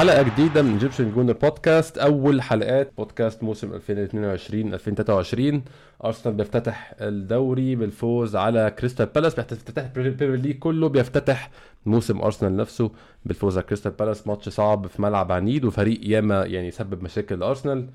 [0.00, 5.62] حلقة جديدة من Egyptian Gooner Podcast أول حلقات بودكاست موسم 2022 2023
[6.04, 9.34] أرسنال بيفتتح الدوري بالفوز على كريستال بالاس.
[9.34, 10.88] بيفتتح ال Premier League كله.
[10.88, 11.50] بيفتتح
[11.86, 12.90] موسم أرسنال نفسه
[13.24, 14.26] بالفوز على كريستال بالاس.
[14.26, 17.86] ماتش صعب في ملعب عنيد وفريق ياما يعني سبب مشاكل لأرسنال.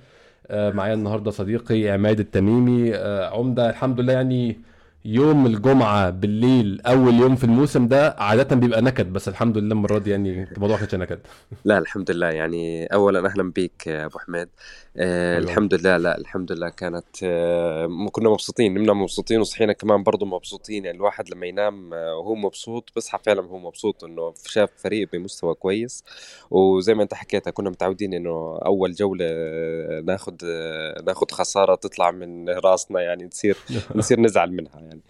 [0.47, 2.95] آه معايا النهارده صديقي عماد التميمي.
[2.95, 4.59] آه عمدة الحمد لله يعني
[5.05, 9.97] يوم الجمعة بالليل أول يوم في الموسم ده عادة بيبقى نكد بس الحمد لله المرة
[9.99, 11.19] دي يعني الموضوع ماكانش نكد.
[11.65, 12.27] لا الحمد لله.
[12.29, 14.49] يعني أولا أهلا بيك يا أبو حميد.
[14.97, 15.97] آه الحمد لله.
[15.97, 20.85] لا الحمد لله كانت آه كنا مبسوطين نمنا مبسوطين وصحينا كمان برضه مبسوطين.
[20.85, 25.53] يعني الواحد لما ينام آه وهو مبسوط بصحى فعلا وهو مبسوط إنه شاف فريق بمستوى
[25.53, 26.03] كويس.
[26.51, 32.11] وزي ما أنت حكيت كنا متعودين إنه أول جولة آه، ناخذ آه، ناخذ خسارة تطلع
[32.11, 33.57] من راسنا يعني نصير
[33.95, 35.01] نصير نزعل منها يعني.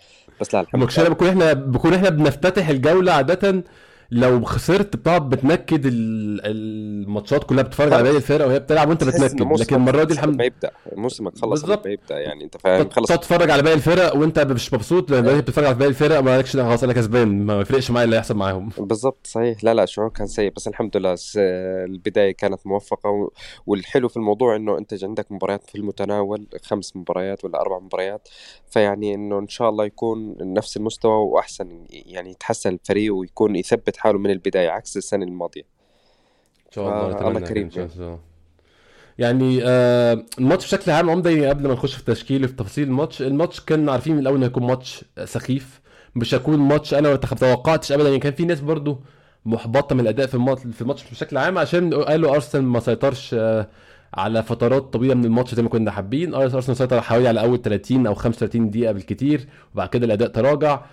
[0.41, 1.09] بس لا الحمد لله.
[1.09, 3.63] بكون إحنا بكون إحنا بنفتتح الجولة عادة
[4.11, 9.59] لو خسرت بتقعد بتنكد الماتشات كلها بتتفرج على باقي الفرق وهي بتلعب وانت بتنكد.
[9.59, 13.49] لكن المرة دي الحمد لله يبدا موسمك خلص بالظبط يبدا يعني انت فاهم خلص تتفرج
[13.51, 16.83] على باقي الفرق وانت مش مبسوط لأن انت بتتفرج على باقي الفرق ما لكش خلاص
[16.83, 18.69] أنا كسبان ما يفرقش معايا اللي هيحصل معاهم.
[18.77, 19.63] بالظبط صحيح.
[19.63, 20.51] لا لا شعور كان سيء.
[20.55, 23.31] بس الحمد لله البداية كانت موفقة
[23.65, 28.27] والحلو في الموضوع إنه أنت عندك مباريات في المتناول خمس مباريات ولا أربع مباريات.
[28.69, 34.19] فيعني إنه إن شاء الله يكون نفس المستوى وأحسن يعني يتحسن الفريق ويكون يثبت حاله
[34.19, 35.61] من البداية عكس السنة الماضية.
[36.67, 37.69] إن شاء الله الله كريم
[39.17, 43.21] يعني آه الماتش بشكل عام عمدة يعني قبل ما نخش في التشكيل في تفاصيل الماتش
[43.21, 45.81] الماتش كنا عارفين من الأول إنه هيكون ماتش سخيف
[46.15, 48.07] مش هيكون ماتش أنا ما توقعتش ابدا.
[48.07, 48.99] يعني كان في ناس برضو
[49.45, 53.67] محبطة من الأداء في الماتش في الماتش بشكل عام عشان قالوا أرسنال ما سيطرش آه
[54.13, 56.33] على فترات طويلة من الماتش زي ما كنا حابين.
[56.33, 60.73] أرسنال سيطر حوالي على أول 30 أو 35 دقيقة بالكتير وبعد كده الأداء تراجع.
[60.73, 60.85] آه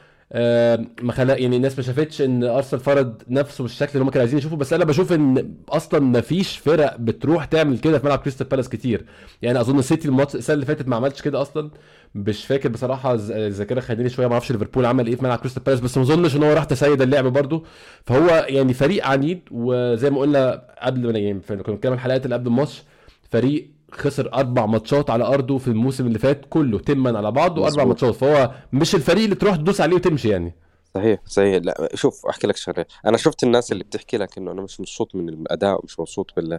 [1.02, 4.38] ما خلق يعني الناس ما شافتش إن أرسنال فرض نفسه بالشكل اللي هم كانوا عايزين
[4.38, 8.46] يشوفوا بس أنا بشوف إن أصلا ما فيش فرق بتروح تعمل كده في ملعب كريستال
[8.46, 9.04] بالاس كتير.
[9.42, 11.70] يعني أظن السيتي الماتش السنة اللي فاتت ما عملتش كده أصلا.
[12.14, 15.80] مش فاكر بصراحة الذاكرة خليني شوية ما أعرفش ليفربول عمل إيه في ملعب كريستال بالاس
[15.80, 17.62] بس ما أظنش إن هو راح تسيد اللعب برده
[18.06, 22.82] فهو يعني فريق عنيد وزي ما قلنا قبل يعني كنا بنتكلم الحلقات اللي قبل الماتش
[23.30, 27.84] فريق خسر أربع ماتشات على أرضه في الموسم اللي فات كله تما على بعضه أربع
[27.84, 28.14] ماتشات.
[28.14, 30.54] فهو مش الفريق اللي تروح تدوس عليه وتمشي يعني.
[30.94, 31.62] صحيح صحيح.
[31.64, 32.86] لا شوف أحكي لك شغلة.
[33.06, 36.58] أنا شفت الناس اللي بتحكي لك إنه أنا مش مبسوط من الأداء ومش مبسوط بال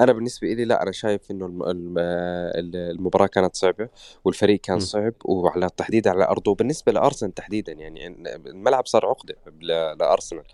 [0.00, 1.46] أنا بالنسبة لي لا أنا شايف إنه
[2.76, 3.88] المباراة كانت صعبة
[4.24, 6.50] والفريق كان صعب وعلى التحديد على أرضه.
[6.50, 8.06] وبالنسبة لأرسنال تحديدا يعني
[8.46, 9.36] الملعب صار عقدة
[10.00, 10.44] لأرسنال.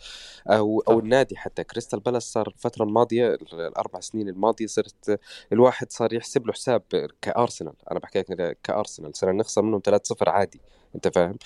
[0.46, 1.64] أو أو النادي حتى.
[1.64, 5.20] كريستال بالاس صار الفترة الماضية الأربع سنين الماضية صرت
[5.52, 6.82] الواحد صار يحسب له حساب
[7.22, 7.74] كأرسنال.
[7.90, 9.16] أنا بحكي لك كأرسنال.
[9.16, 10.60] صرنا نخسر منهم 3-0 عادي.
[10.94, 11.36] أنت فاهم؟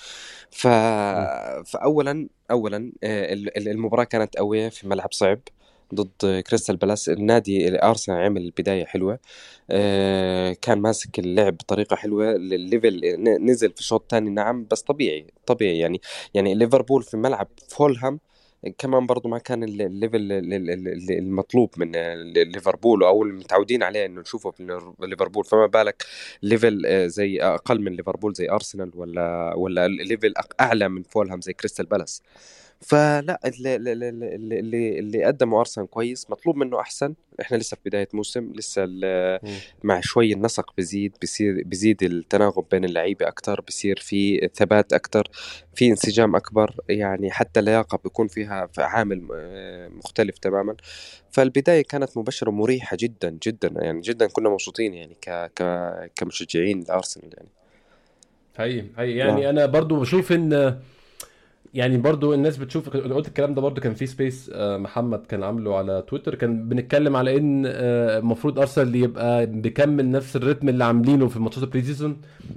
[0.51, 0.67] ف...
[1.65, 5.39] فاولا اولا آه، المباراة كانت قوية في ملعب صعب
[5.95, 7.09] ضد كريستال بالاس.
[7.09, 9.19] النادي أرسنال عمل بداية حلوة
[9.71, 12.31] آه، كان ماسك اللعب بطريقة حلوة.
[12.35, 13.01] ال level
[13.41, 16.01] نزل في الشوط الثاني نعم بس طبيعي طبيعي يعني
[16.33, 18.19] يعني ليفربول في ملعب فولهام
[18.77, 20.31] كمان برضو ما كان ال level
[21.11, 21.91] المطلوب من
[22.33, 24.63] ليفربول أو المتعودين عليه إنه نشوفه في
[24.99, 25.45] ليفربول.
[25.45, 26.05] فما بالك
[26.43, 31.53] level آه، زي أقل من ليفربول زي أرسنال ولا ولا level أعلى من فولهام زي
[31.53, 32.21] كريستال بالاس؟
[32.81, 37.15] فلا اللي, اللي, اللي قدمه أرسنال كويس مطلوب منه أحسن.
[37.41, 38.85] إحنا لسه في بداية موسم لسه
[39.83, 45.27] مع شوي النسق بزيد بصير بزيد التناغم بين اللعيبة أكثر بصير في ثبات أكثر
[45.75, 50.75] في انسجام أكبر يعني حتى اللياقة بيكون فيها في عامل آه، مختلف تماما.
[51.31, 55.63] فالبداية كانت مبشرة ومريحه جدا جدا يعني جدا كنا مبسوطين يعني ك ك
[56.15, 57.49] كمشجعين لأرسنال يعني.
[58.57, 59.49] هي هي يعني نعم.
[59.49, 60.79] أنا برضو بشوف إن
[61.75, 65.77] يعني برضو الناس بتشوف قلت الكلام ده برضو كان في space آه، محمد كان عامله
[65.77, 70.83] على تويتر كان بنتكلم على إن آه، المفروض أرسنال يبقى بيكمل نفس ال rhythm اللي
[70.83, 72.15] عاملينه في ماتشات ال pre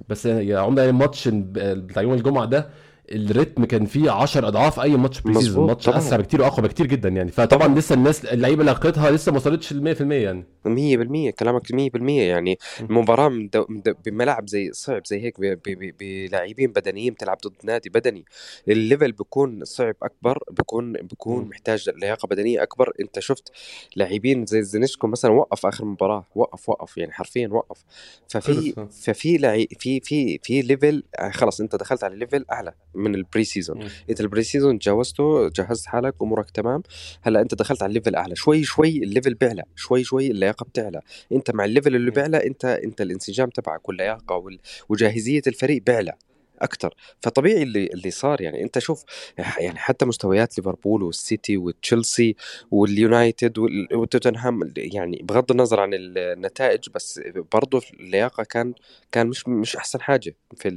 [0.09, 2.69] بس يا عمده يعني الماتش بتاع يوم الجمعة ده
[3.13, 7.09] ال rhythm كان فيه 10 اضعاف اي ماتش pre-season ماتش اسرع بكتير واقوى بكتير جدا
[7.09, 7.31] يعني.
[7.31, 7.79] فطبعا طبعا.
[7.79, 10.45] لسه الناس اللعيبة اللي لقيتها لسه ما وصلتش ل 100% يعني.
[10.67, 12.59] 100% كلامك 100% يعني.
[12.81, 13.49] المباراة
[14.07, 15.41] بملاعب زي صعب زي هيك
[16.01, 18.25] بلاعبين بدنيين بتلعب ضد نادي بدني.
[18.69, 22.93] ال level بيكون صعب أكبر بيكون بيكون محتاج لياقة بدنية أكبر.
[23.01, 23.53] أنت شفت
[23.97, 27.85] لاعبين زي زينشينكو مثلا وقف آخر مباراة وقف وقف يعني حرفيا وقف.
[28.29, 32.75] ففي ففي لعي في في في level خلص أنت دخلت على level أعلى.
[32.99, 36.83] من ال pre-season انت ال pre-season تجاوزته جهزت حالك أمورك تمام.
[37.23, 38.37] هلأ أنت دخلت على ال level أعلى.
[38.37, 39.63] شوي شوي ال level بيعلى.
[39.77, 41.01] شوي شوي اللياقة بتعلى.
[41.33, 44.59] أنت مع ال level اللي بيعلى أنت أنت الإنسجام تبعك واللياقة
[44.89, 46.13] وجاهزية الفريق بيعلى.
[46.59, 48.63] أكثر فطبيعي اللي اللي صار يعني.
[48.63, 49.05] أنت شوف
[49.59, 52.37] يعني حتى مستويات ليفربول والسيتي وتشيلسي
[52.71, 53.59] واليونايتد
[53.95, 57.21] وتوتنهام يعني بغض النظر عن النتائج بس
[57.53, 58.75] برضه اللياقة كان
[59.13, 60.69] كان مش مش أحسن حاجة في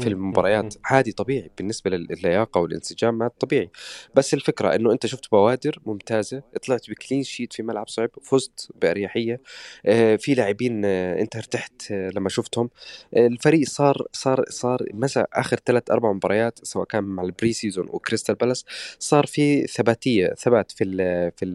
[0.00, 0.74] في المباريات.
[0.84, 3.70] عادي طبيعي بالنسبة للياقه والانسجام ما طبيعي.
[4.14, 8.68] بس الفكرة إنه أنت شفت بوادر ممتازة طلعت ب clean sheet في ملعب صعب فزت
[8.74, 9.40] بأريحية.
[9.86, 12.70] آه، في لاعبين آه، أنت ارتحت آه، لما شفتهم.
[13.16, 18.34] الفريق صار صار صار مثلا آخر ثلاث أربع مباريات سواء كان مع ال pre-season وكريستال
[18.34, 18.64] بالاس
[18.98, 20.96] صار في ثباتية ثبات في ال
[21.36, 21.54] في ال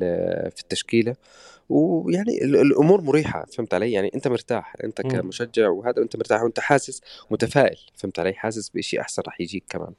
[0.51, 1.15] في التشكيلة.
[1.69, 7.01] ويعني الأمور مريحة فهمت علي؟ يعني أنت مرتاح أنت كمشجع وهذا انت مرتاح وأنت حاسس
[7.31, 9.93] متفائل فهمت علي؟ حاسس بشيء أحسن راح يجيك كمان.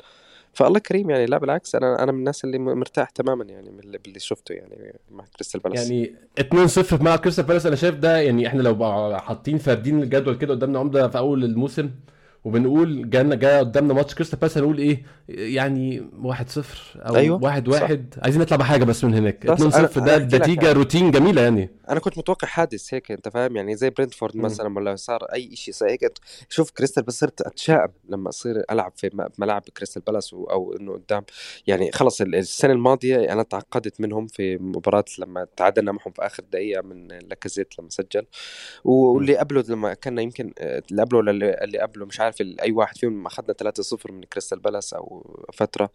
[0.53, 4.19] فالله كريم يعني لا بالعكس أنا أنا من الناس اللي مرتاح تماما يعني من اللي
[4.19, 5.91] شفته يعني مع كريستال بالاس.
[5.91, 10.37] يعني 2-0 في ملعب كريستال بالاس أنا شايف ده يعني إحنا لو حاطين فاردين الجدول
[10.37, 11.91] كده قدامنا عمدة في أول الموسم
[12.45, 17.43] وبنقول جانا جاي قدامنا ماتش كريستال بالاس هنقول إيه؟ يعني 1 0 أو أيوة.
[17.43, 19.47] 1 1 عايزين نطلع بحاجة بس من هناك.
[19.47, 21.71] 2 0 ده نتيجة روتين جميلة يعني.
[21.89, 25.75] أنا كنت متوقع حادث هيك أنت فاهم؟ يعني زي برنتفورد مثلا ولا صار أي شيء
[25.83, 26.13] هيك.
[26.49, 31.25] شوف كريستال بس صرت أتشائم لما أصير ألعب في ملاعب كريستال بالاس أو إنه قدام.
[31.67, 36.83] يعني خلص السنة الماضية أنا تعقدت منهم في مباراة لما تعادلنا معهم في آخر دقيقة
[36.83, 38.27] من لاكازيت لما سجل.
[38.85, 42.32] واللي قبله لما كنا يمكن اللي قبله اللي قبله مش عارف.
[42.41, 45.91] أي واحد فيهم اخذنا 3-0 من كريستال بالاس أو فترة.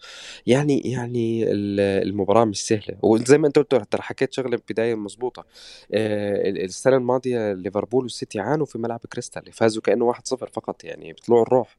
[0.45, 2.97] يعني يعني المباراة مش سهلة.
[3.01, 5.45] وزي ما أنت قلت ترى حكيت شغلة بداية مضبوطه
[5.93, 9.51] آه، السنة الماضية ليفربول والسيتي عانوا في ملعب كريستال.
[9.53, 10.19] فازوا كأنه 1-0
[10.53, 11.77] فقط يعني بيطلعوا الروح.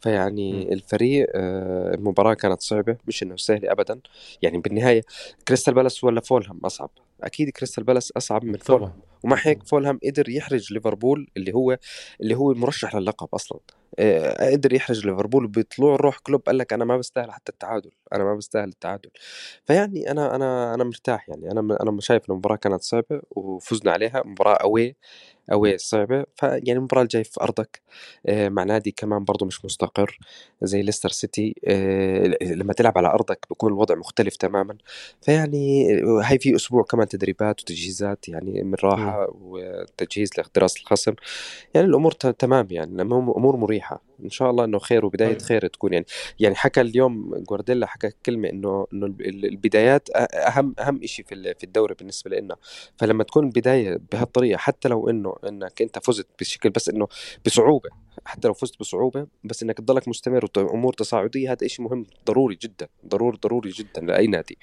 [0.00, 2.96] فيعني الفريق آه، المباراة كانت صعبة.
[3.08, 4.00] مش إنه سهله ابدا.
[4.42, 5.02] يعني بالنهاية
[5.48, 6.90] كريستال بالاس ولا فولهام أصعب؟
[7.22, 8.92] أكيد كريستال بالاس أصعب من فولهام.
[9.24, 11.78] ومع هيك فولهام قدر يحرج ليفربول اللي هو
[12.20, 13.60] اللي هو المرشح للقب أصلا.
[13.98, 18.24] آه، قدر يحرج ليفربول بطلوع الروح كلوب قال لك أنا ما بستاهل حتى التعادل أنا
[18.24, 19.10] ما بستاهل التعادل.
[19.64, 24.54] فيعني أنا أنا أنا مرتاح يعني أنا أنا شايف المباراة كانت صعبة وفزنا عليها مباراة
[24.54, 24.96] اوي
[25.52, 27.82] أوي صعبة فيعني المباراة الجاية في أرضك
[28.26, 30.18] آه، مع نادي كمان برضه مش مستقر
[30.62, 34.76] زي ليستر سيتي آه، لما تلعب على أرضك بيكون الوضع مختلف تماما
[35.22, 35.86] فيعني
[36.24, 41.14] هاي في أسبوع كمان تدريبات وتجهيزات يعني من راحة وتجهيز لدراسة الخصم
[41.74, 44.02] يعني الأمور تمام يعني أمور مريحة.
[44.24, 45.42] إن شاء الله إنه خير وبداية طيب.
[45.42, 45.92] خير تكون.
[45.92, 46.06] يعني
[46.40, 51.94] يعني حكى اليوم جوارديولا حكى كلمة إنه إنه البدايات أهم أهم شيء في في الدوري
[51.94, 52.56] بالنسبة لنا.
[52.96, 57.08] فلما تكون البداية بهالطريقة حتى لو إنه إنك أنت فزت بشكل بس إنه
[57.46, 57.90] بصعوبة
[58.24, 62.88] حتى لو فزت بصعوبة بس إنك تضلك مستمر وامور تصاعدية هذا شيء مهم ضروري جدا
[63.06, 64.58] ضروري ضروري جدا لأي نادي.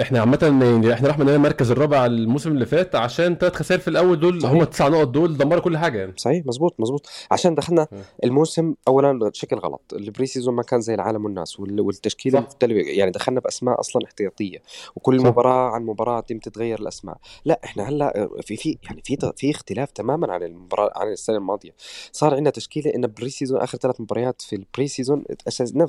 [0.00, 4.20] إحنا عامة يعني إحنا رحنا المركز الرابع الموسم اللي فات عشان ثلاث خسائر في الأول
[4.20, 6.12] دول هم التسع نقط دول دمروا كل حاجة يعني.
[6.16, 7.86] صحيح مزبوط مزبوط عشان دخلنا
[8.24, 9.82] الموسم اولا بشكل غلط.
[9.92, 12.90] ال pre-season ما كان زي العالم والناس والتشكيلة مختلفة.
[12.90, 14.62] يعني دخلنا بأسماء أصلا احتياطية
[14.96, 15.26] وكل صح.
[15.26, 17.16] مباراة عن مباراة تم تتغير الأسماء.
[17.44, 21.74] لا إحنا هلأ في في يعني في في اختلاف تماما عن المباراة عن السنة الماضية.
[22.12, 25.24] صار عندنا تشكيلة إن pre-season آخر ثلاث مباريات في ال pre-season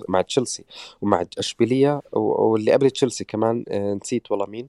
[0.10, 0.66] مع تشيلسي
[1.02, 4.68] ومع أشبيلية واللي قبل تشيلسي كمان آه، نسيت والله مين.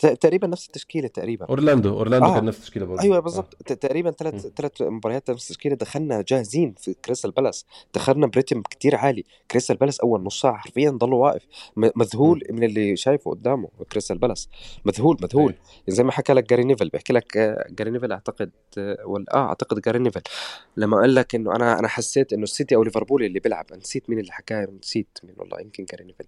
[0.00, 1.46] تقريبا نفس التشكيلة تقريبا.
[1.46, 2.34] أورلاندو أورلاندو آه.
[2.34, 3.02] كان نفس التشكيلة برضه.
[3.02, 3.56] أيوه بالضبط.
[3.70, 3.74] آه.
[3.74, 5.74] تقريبا ثلاث ثلاث مباريات نفس التشكيلة.
[5.74, 7.66] دخلنا جاهزين في كريستال بالاس.
[7.94, 9.24] دخلنا ب rhythm كتير عالي.
[9.50, 11.46] كريستال بالاس أول نص ساعة حرفيا ضل واقف.
[11.76, 12.54] مذهول م.
[12.54, 14.48] من اللي شايفه قدامه كريستال بالاس.
[14.84, 15.52] مذهول مذهول.
[15.52, 16.88] يعني زي ما حكى لك جاري نيفل.
[16.88, 20.20] بحكي لك آه، جاري نيفل أعتقد آه، ولا آه أعتقد جاري نيفل.
[20.76, 23.66] لما قال لك إنه أنا أنا حسيت إنه السيتي أو ليفربول اللي بيلعب.
[23.72, 24.68] نسيت مين اللي حكاه.
[24.82, 25.60] نسيت مين والله.
[25.60, 26.24] يمكن جاري نيفل.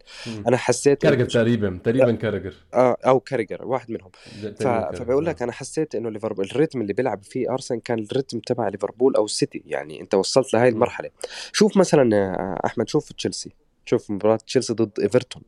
[0.49, 4.11] أنا حسيت كاراجر تقريبا تقريبا كاراجر آه أو كاراجر واحد منهم.
[4.59, 4.67] ف...
[4.69, 8.39] فبقول لك أنا حسيت إنه ليفربول ال rhythm اللي بيلعب فيه أرسنال كان ال rhythm
[8.39, 11.11] تبع ليفربول أو السيتي يعني أنت وصلت لهي المرحلة.
[11.53, 12.35] شوف مثلا
[12.67, 13.53] أحمد شوف تشيلسي.
[13.85, 15.43] شوف مباراة تشيلسي ضد إيفرتون.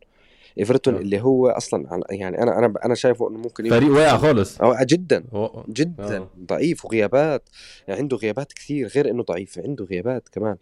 [0.59, 4.59] إيفرتون اللي هو أصلا يعني أنا أنا أنا شايفه إنه ممكن فريق واقع خالص.
[4.83, 5.25] جدا.
[5.69, 6.19] جدا.
[6.19, 6.31] أوه.
[6.39, 7.49] ضعيف وغيابات.
[7.89, 10.57] يعني عنده غيابات كثير غير إنه ضعيف عنده غيابات كمان.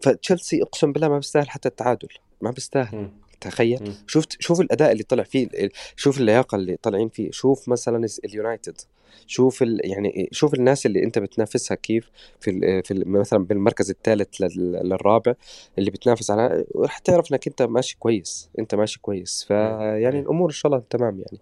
[0.00, 2.08] فتشيلسي أقسم بالله ما بيستاهل حتى التعادل.
[2.40, 3.10] ما بيستاهل.
[3.40, 3.92] تخيل.
[4.06, 5.48] شفت شوف الأداء اللي طلع فيه
[5.96, 8.80] شوف اللياقة اللي طالعين فيه شوف مثلا اليونايتد
[9.26, 13.90] شوف ال يعني شوف الناس اللي أنت بتنافسها كيف في ال في ال مثلا بالمركز
[13.90, 15.34] الثالث للرابع
[15.78, 19.44] اللي بتنافس على رح تعرف إنك أنت ماشي كويس أنت ماشي كويس.
[19.48, 21.38] فيعني الأمور إن شاء الله تمام يعني.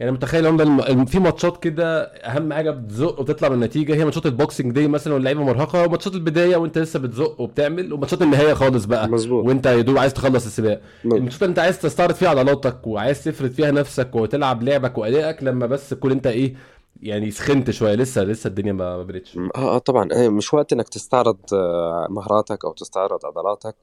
[0.00, 4.72] يعني متخيل هم في ماتشات كده أهم حاجة بتزق وتطلع من النتيجة هي ماتشات البوكسنج
[4.72, 9.08] دي مثلا واللعيبة مرهقة وماتشات البداية وأنت لسه بتزق وبتعمل وماتشات النهاية خالص بقى.
[9.08, 9.44] مظبوط.
[9.46, 10.80] وأنت يا دوب عايز تخلص السباق.
[11.04, 15.88] الماتشات أنت عايز تستعرض فيها عضلاتك وعايز تفرد فيها نفسك وتلعب لعبك وأدائك لما بس
[15.88, 16.54] تكون أنت إيه
[17.02, 20.08] يعني سخنت شوية لسه لسه الدنيا ما بردتش آه آه طبعا.
[20.12, 23.74] إيه، مش وقت إنك تستعرض آه، مهاراتك أو تستعرض عضلاتك.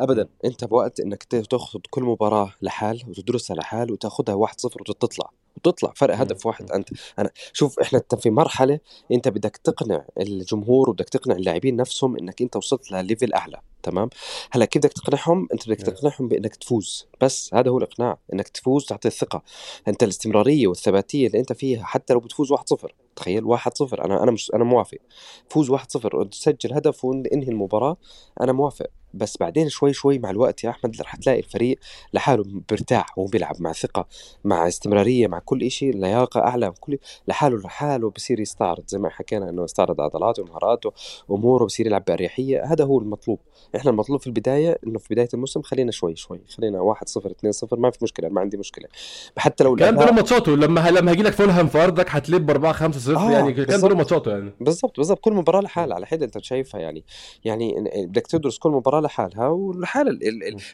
[0.00, 0.28] ابدا.
[0.44, 5.30] أنت بوقت إنك تاخذ كل مباراة لحال وتدرسها لحال وتاخذها 1-0 وتطلع.
[5.56, 6.88] وتطلع فرق هدف واحد أنت.
[7.18, 8.80] أنا شوف إحنا انت في مرحلة
[9.12, 13.60] أنت بدك تقنع الجمهور وبدك تقنع اللاعبين نفسهم إنك أنت وصلت لليفل أعلى.
[13.82, 14.08] تمام؟
[14.50, 17.06] هلا كيف بدك تقنعهم؟ انت بدك تقنعهم بإنك تفوز.
[17.20, 19.42] بس هذا هو الإقناع إنك تفوز تعطي الثقة.
[19.88, 24.50] أنت الاستمرارية والثباتية اللي أنت فيها حتى لو بتفوز 1-0 تخيل 1-0 أنا أنا مش
[24.54, 24.98] أنا موافق.
[25.48, 27.96] فوز 1-0 وتسجل هدف وانهي المباراة.
[28.40, 28.86] أنا موافق.
[29.14, 31.78] بس بعدين شوي شوي مع الوقت يا أحمد رح تلاقي الفريق
[32.12, 34.06] لحاله برتاح وهو بيلعب مع ثقة
[34.44, 36.98] مع استمرارية مع كل شيء لياقة أعلى كل
[37.28, 38.84] لحاله لحاله بصير يستعرض.
[38.86, 40.92] زي ما حكينا إنه يستعرض عضلاته ومهاراته
[41.30, 42.64] أموره بصير يلعب بأريحية.
[42.64, 43.38] هذا هو المطلوب.
[43.76, 47.52] إحنا المطلوب في البداية إنه في بداية الموسم خلينا شوي شوي خلينا 1 0 2
[47.52, 48.88] 0 ما في مشكلة ما عندي مشكلة.
[49.36, 53.00] حتى لو كان دول ماتشاته لما لما هيجي لك فولهام في أرضك هتلب 4 5
[53.00, 54.52] 0 آه يعني كان دول ماتشاته يعني.
[54.60, 55.18] بالضبط بالضبط.
[55.18, 57.04] كل مباراة لحالها على حده أنت شايفها يعني.
[57.44, 57.74] يعني
[58.06, 60.18] بدك تدرس كل مباراة لحالها والحال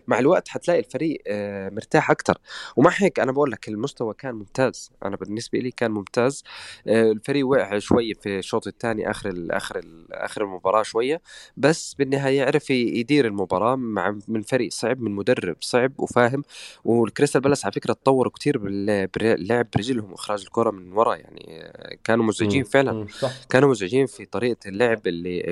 [0.07, 2.38] مع الوقت حتلاقي الفريق آه، مرتاح أكثر
[2.76, 4.90] ومع هيك أنا بقول لك المستوى كان ممتاز.
[5.05, 6.45] أنا بالنسبة لي كان ممتاز.
[6.87, 9.81] آه، الفريق وقع شوية في الشوط الثاني آخر آخر
[10.12, 11.21] آخر المباراة شوية.
[11.57, 16.42] بس بالنهاية عرف يدير المباراة مع من فريق صعب من مدرب صعب وفاهم.
[16.85, 21.73] والكريستال بالاس على فكرة تطوروا كثير باللعب برجلهم واخراج الكرة من ورا يعني
[22.04, 23.07] كانوا مزعجين فعلا.
[23.50, 25.42] كانوا مزعجين في طريقة اللعب اللي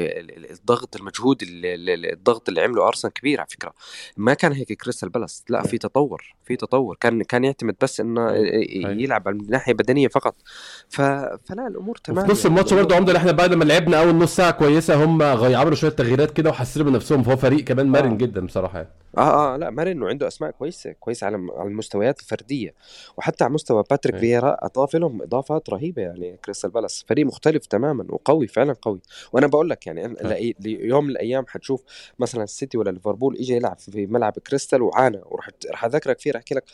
[0.50, 3.73] الضغط المجهود اللي الضغط اللي عمله أرسنال كبير على فكرة.
[4.16, 5.45] ما كان هيك كريستال بالاس.
[5.49, 6.97] لا في تطور في تطور.
[7.00, 8.33] كان كان يعتمد بس إنه
[8.76, 10.35] يلعب على الناحية البدنية فقط.
[10.88, 11.00] ف...
[11.00, 12.55] فلا الأمور تمام في نص يعني.
[12.55, 15.90] الماتش برضه يا عمدة إحنا بعد ما لعبنا أول نص ساعة كويسة هم عملوا شوية
[15.90, 18.16] تغييرات كده وحسنوا من نفسهم فهو فريق كمان مرن آه.
[18.16, 18.90] جدا بصراحة يعني.
[19.18, 22.75] آه آه لا مرن وعنده أسماء كويسة كويسة على على المستويات الفردية.
[23.16, 27.04] وحتى على مستوى باتريك فييرا أضاف لهم إضافات رهيبة يعني كريستال بالاس.
[27.09, 29.00] فريق مختلف تماما وقوي فعلا قوي.
[29.33, 30.16] وأنا بقول لك يعني
[30.66, 31.83] يوم من الأيام حتشوف
[32.18, 35.21] مثلا السيتي ولا ليفربول اجى يلعب في ملعب كريستال وعانى.
[35.26, 36.64] ورح رح أذكرك فيه أحكي لك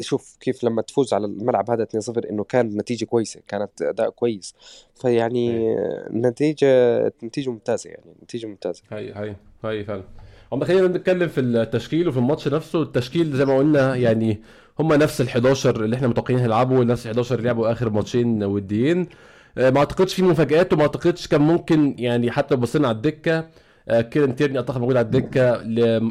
[0.00, 4.54] شوف كيف لما تفوز على الملعب هذا 2-0 إنه كان نتيجة كويسة كانت أداء كويس.
[4.94, 5.74] فيعني
[6.06, 8.82] النتيجه نتيجة ممتازة يعني نتيجة ممتازة.
[8.90, 9.36] هي هي.
[9.64, 10.02] هي فعلا.
[10.52, 12.82] هم خلينا نتكلم في التشكيل وفي الماتش نفسه.
[12.82, 14.42] التشكيل زي ما قلنا يعني
[14.80, 18.44] هم نفس ال 11 اللي إحنا متوقعين هيلعبوا نفس ال 11 اللي لعبوا آخر ماتشين
[18.44, 19.06] وديين.
[19.58, 23.44] آه، ما أعتقدش في مفاجآت وما أعتقدش كان ممكن يعني حتى لو بصينا على الدكة
[23.88, 25.40] آه، كيرن تيرني أعتقد موجود على الدكة.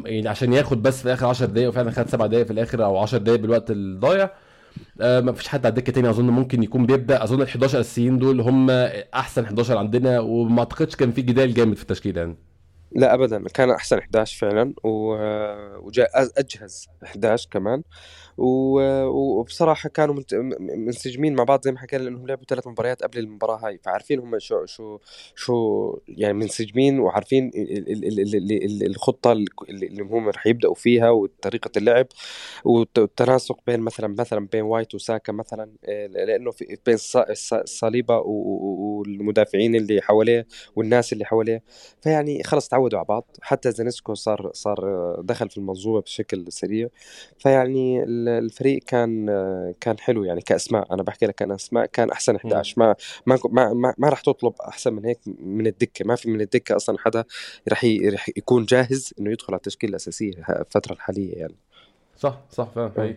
[0.06, 2.96] يعني عشان ياخد بس في آخر 10 دقائق وفعلا خد 7 دقائق في الآخر أو
[2.98, 4.30] 10 دقائق بالوقت الضايع.
[5.00, 7.24] آه ما فيش حد على الدكة تاني أظن ممكن يكون بيبدأ.
[7.24, 8.70] أظن ال 11 اساسيين دول هم
[9.14, 12.36] أحسن 11 عندنا وما أعتقدش كان في جدال جامد في التشكيل يعني.
[12.94, 13.44] لا ابدا.
[13.54, 17.82] كان أحسن 11 فعلا وجاء أجهز 11 كمان.
[18.38, 20.22] وبصراحة كانوا
[20.60, 24.38] منسجمين مع بعض زي ما حكينا لأنهم لعبوا ثلاث مباريات قبل المباراة هاي فعارفين هم
[24.38, 24.98] شو شو
[25.36, 27.50] شو يعني منسجمين وعارفين
[28.86, 32.06] الخطة اللي هم رح يبدأوا فيها وطريقة اللعب
[32.64, 35.70] والتناسق بين مثلا مثلا بين وايت وساكا مثلا
[36.08, 36.96] لأنه في بين
[37.64, 40.46] صليبه والمدافعين اللي حواليه
[40.76, 41.62] والناس اللي حواليه
[42.00, 46.88] فيعني خلص تعودوا على بعض حتى زينسكو صار صار دخل في المنظومة بشكل سريع
[47.38, 49.26] فيعني الفريق كان
[49.80, 52.94] كان حلو يعني كأسماء أنا بحكي لك كأن أسماء كان أحسن 11 ما
[53.26, 56.04] ما ما, ما, ما راح تطلب أحسن من هيك من الدكة.
[56.04, 57.24] ما في من الدكة أصلا حدا
[57.72, 61.54] رح رح يكون جاهز إنه يدخل على التشكيلة الأساسية الفترة الحالية يعني.
[62.16, 63.16] صح صح فاهم حقيقي.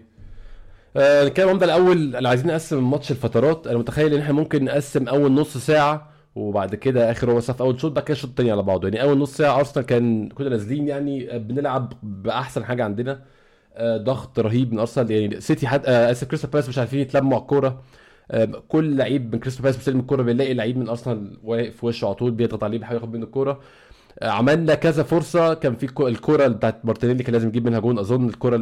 [0.98, 2.16] آه كان يا عمدة الأول.
[2.16, 3.68] اللي عايزين نقسم الماتش الفترات.
[3.68, 7.92] أنا متخيل إن إحنا ممكن نقسم أول نص ساعة وبعد كده آخر نص أول شوط
[7.92, 8.88] بعد كده الشوط الثاني على بعضه.
[8.88, 13.12] يعني أول نص ساعة أرسنال كان كنا نازلين يعني بنلعب بأحسن حاجة عندنا.
[13.12, 13.20] آه،
[13.80, 15.12] ضغط رهيب من أرسنال.
[15.12, 17.82] يعني سيتي حد آه، اسف كريستال بالاس مش عارفين يتلموا على الكورة.
[18.32, 22.06] آه، كل لعيب من كريستال بالاس بيستلم الكورة بنلاقي لعيب من أرسنال واقف في وشه
[22.06, 23.60] على طول بيضغط عليه بيحاول ياخد منه الكورة.
[24.22, 25.54] عملنا كذا فرصة.
[25.54, 28.00] كان في الكورة بتاعت مارتينيلي كان لازم يجيب منها جول.
[28.00, 28.58] أظن الكورة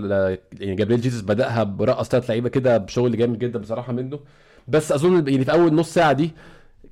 [0.60, 4.20] يعني جابريل جيسوس بدأها برقص ثلاث لعيبة كده بشغل جامد جدا بصراحة منه.
[4.68, 6.32] بس أظن يعني في أول نص ساعة دي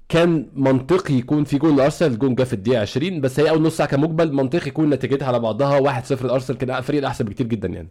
[0.09, 2.11] كان منطقي يكون في جول لأرسنال.
[2.11, 5.39] الجول جه في الدقيقة 20 بس هي أول نص ساعة كمجمل منطقي يكون نتيجتها على
[5.39, 5.79] بعضها.
[6.01, 7.87] 1-0 لأرسنال كان الفريق الاحسن بكتير جدا يعني.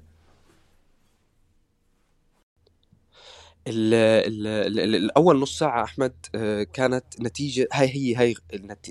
[3.67, 4.47] ال ال
[4.79, 8.35] ال الأول نص ساعة أحمد آه، كانت نتيجة هاي هي هاي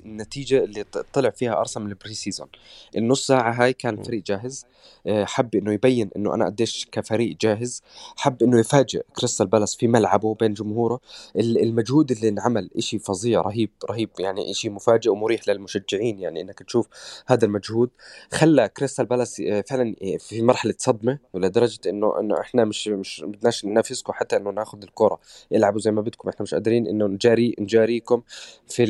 [0.04, 2.48] النتيجة اللي طلع فيها أرسنال من ال pre-season
[2.96, 4.66] النص ساعة هاي كان الفريق جاهز
[5.06, 7.82] آه، حب إنه يبين إنه أنا قديش كفريق جاهز
[8.16, 11.00] حب إنه يفاجئ كريستال بالاس في ملعبه بين جمهوره.
[11.36, 16.88] المجهود اللي انعمل إشي فظيع رهيب رهيب يعني إشي مفاجئ ومريح للمشجعين يعني إنك تشوف
[17.26, 17.90] هذا المجهود.
[18.32, 23.64] خلى كريستال بالاس آه، فعلا في مرحلة صدمة ولدرجة إنه إنه إحنا مش مش بدناش
[23.64, 25.20] ننافسكم حتى إنه ناخذ الكرة
[25.52, 28.22] العبوا زي ما بدكم إحنا مش قادرين إنه نجاري نجاريكم
[28.68, 28.86] في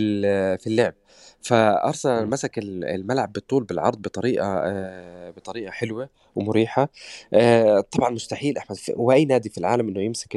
[0.59, 0.95] في اللعب.
[1.43, 6.89] فأرسنال مسك الملعب بالطول بالعرض بطريقة آه، بطريقة حلوة ومريحة.
[7.35, 10.37] آه، طبعا مستحيل أحمد وأي نادي في العالم إنه يمسك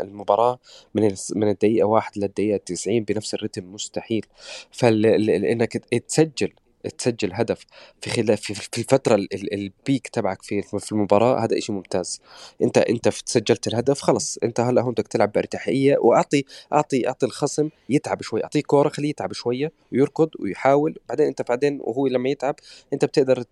[0.00, 0.58] المباراة
[0.94, 4.26] من من الدقيقة واحد للدقيقة 90 بنفس الرتم مستحيل.
[4.70, 5.72] فانك
[6.08, 6.52] تسجل
[6.98, 7.66] تسجل هدف
[8.00, 9.14] في خلال في, في الفترة
[9.52, 12.20] البيك تبعك في في المباراة هذا شيء ممتاز.
[12.62, 17.68] انت أنت سجلت الهدف خلص أنت هلا هون بدك تلعب بارتياحيه واعطي اعطي أعطي الخصم
[17.88, 20.98] يتعب شوي أعطيه كورة خليه يتعب شوية ويركض ويحاول.
[21.08, 22.54] بعدين انت بعدين وهو لما يتعب
[22.92, 23.42] أنت بتقدر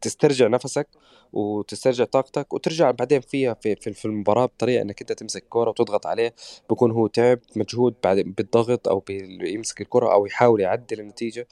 [0.00, 0.88] تسترجع نفسك
[1.32, 6.06] وتسترجع طاقتك وترجع بعدين فيها في, في, في المباراة بطريقة إنك أنت تمسك كورة وتضغط
[6.06, 6.34] عليه.
[6.70, 11.46] بكون هو تعب مجهود بعد بالضغط أو بيمسك الكره أو يحاول يعدل النتيجة.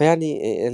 [0.00, 0.68] فيعني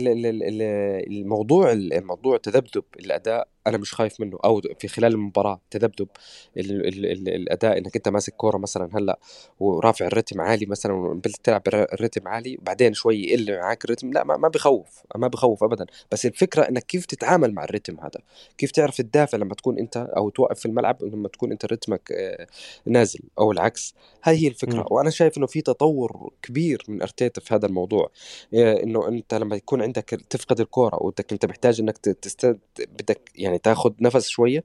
[1.06, 6.08] الموضوع الموضوع تذبذب الأداء أنا مش خايف منه أو في خلال المباراة تذبذب
[6.56, 9.18] الأداء إنك أنت ماسك كورة مثلا هلأ
[9.60, 14.36] ورافع الرتم عالي مثلا وبلت تلعب الرتم عالي وبعدين شوي يقل معك الرتم لأ ما,
[14.36, 15.86] ما بخوف ما بخوف ابدا.
[16.12, 18.20] بس الفكرة إنك كيف تتعامل مع الرتم هذا؟
[18.58, 22.46] كيف تعرف تدافع لما تكون أنت أو توقف في الملعب لما تكون أنت رتمك آه،
[22.86, 23.94] نازل أو العكس؟
[24.24, 24.82] هاي هي الفكرة.
[24.82, 24.86] م.
[24.90, 28.10] وأنا شايف إنه في تطور كبير من أرتيتا في هذا الموضوع
[28.54, 33.55] آه، إنه أنت لما يكون عندك تفقد الكورة وبدك أنت محتاج إنك تست بدك يعني
[33.56, 34.64] يعني تاخذ نفس شوية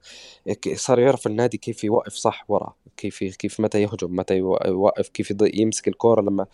[0.76, 5.88] صار يعرف النادي كيف يوقف صح ورا كيف كيف متى يهجم متى يوقف كيف يمسك
[5.88, 6.46] الكورة لما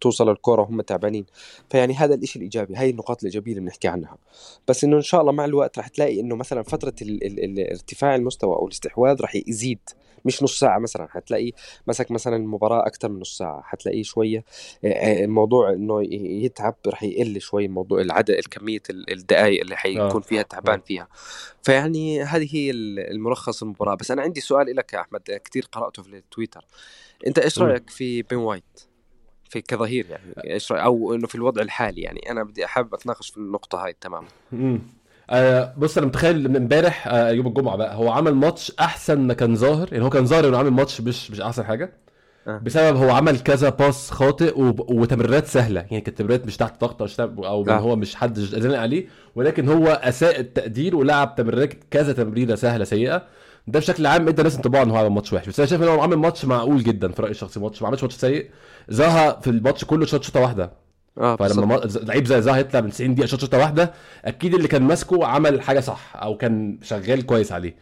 [0.00, 1.26] توصل الكورة وهم تعبانين.
[1.70, 4.18] فيعني هذا الشيء الإيجابي هاي النقاط الإيجابية اللي بنحكي عنها.
[4.68, 6.94] بس إنه إن شاء الله مع الوقت رح تلاقي إنه مثلا فترة
[7.72, 9.80] ارتفاع المستوى أو الاستحواذ رح يزيد.
[10.26, 11.52] مش نص ساعة مثلا حتلاقي
[11.86, 14.44] مسك مثلا المباراة أكثر من نص ساعة حتلاقيه شوية
[14.84, 16.02] الموضوع إنه
[16.44, 21.08] يتعب رح يقل شوي موضوع العدد الكمية الدقائق اللي حيكون فيها تعبان فيها.
[21.62, 23.94] فيعني هذه هي الملخص المباراة.
[23.94, 26.64] بس أنا عندي سؤال لك يا أحمد كثير قرأته في التويتر.
[27.26, 28.80] أنت إيش رأيك في بين وايت؟
[29.50, 33.36] في كظهير يعني إيش أو إنه في الوضع الحالي يعني أنا بدي أحب أتناقش في
[33.36, 34.28] النقطة هاي تماما.
[35.30, 39.34] آه بص أنا متخيل من إمبارح آه يوم الجمعة بقى هو عمل ماتش أحسن ما
[39.34, 41.92] كان ظاهر يعني هو كان ظاهر إنه عامل ماتش مش مش أحسن حاجة
[42.48, 42.58] آه.
[42.58, 44.52] بسبب هو عمل كذا pass خاطئ
[44.88, 47.78] وتمريرات سهلة يعني كانت تمريرات مش تحت ضغط أو آه.
[47.78, 53.22] هو مش حد زنق عليه ولكن هو أساء التقدير ولعب تمريرات كذا تمريرة سهلة سيئة
[53.66, 55.88] ده بشكل عام إدى ناس انطباع إن هو عمل ماتش وحش بس أنا شايف إن
[55.88, 58.50] هو عامل ماتش معقول جدا في رايي الشخصي ماتش ما عملش ماتش سيء
[58.88, 60.85] زها في الماتش كله شاط شوطة واحدة
[61.18, 63.92] آه فلما لعيب زي زها يطلع من 90 دقيقة شاط شوطة واحدة
[64.24, 67.74] أكيد اللي كان ماسكه عمل حاجة صح أو كان شغال كويس عليه.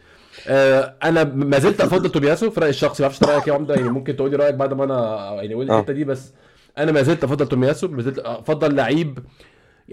[0.47, 3.89] آه أنا ما زلت أفضل تومياسو في رايي الشخصي ما أعرفش رأيك يا عمدة؟ يعني
[3.89, 5.79] ممكن تقول لي رأيك بعد ما أنا يعني قول آه.
[5.79, 6.33] الحتة دي بس
[6.77, 9.19] أنا ما زلت أفضل تومياسو ما زلت أفضل لعيب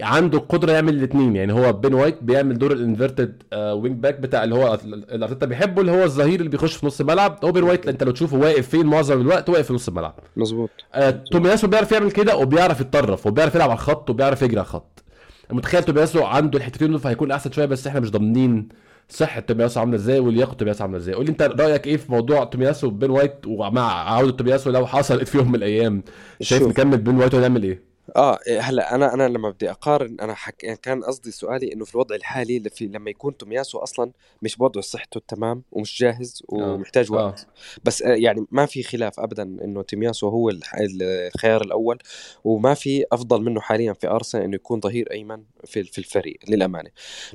[0.01, 4.43] عنده القدرة يعمل الاثنين يعني هو بين وايت بيعمل دور ال inverted wing back بتاع
[4.43, 7.39] اللي هو اللي ارتيتا بيحبه اللي هو الظهير اللي بيخش في نص الملعب.
[7.43, 10.19] هو بين وايت انت لو تشوفه واقف فين معظم الوقت واقف في نص الملعب.
[10.37, 10.69] مظبوط.
[10.93, 15.03] آه تومياسو بيعرف يعمل كده وبيعرف يتطرف وبيعرف يلعب على الخط وبيعرف يجري على الخط.
[15.51, 18.69] متخيل تومياسو عنده الحتتين دول فهيكون أحسن شوية بس إحنا مش ضامنين
[19.09, 21.15] صحة تومياسو عاملة إزاي ولياقة تومياسو عاملة إزاي.
[21.15, 25.27] قول لي أنت رأيك إيه في موضوع تومياسو وبين وايت ومع عودة تومياسو لو حصلت
[25.27, 26.03] في يوم من الأيام؟
[26.41, 30.33] شايف نكمل بين وايت ونعمل إيه؟ آه إيه، هلأ أنا أنا لما بدي أقارن أنا
[30.33, 30.63] حك...
[30.63, 34.57] يعني كان قصدي سؤالي إنه في الوضع الحالي اللي في لما يكون تومياسو أصلا مش
[34.57, 37.15] بوضع صحته التمام ومش جاهز آه، ومحتاج آه.
[37.15, 37.79] وقت آه.
[37.83, 40.51] بس آه يعني ما في خلاف ابدا إنه تومياسو هو
[40.91, 41.97] الخيار الأول
[42.43, 46.89] وما في أفضل منه حاليا في أرسنال إنه يكون ظهير أيمن في في الفريق للأمانة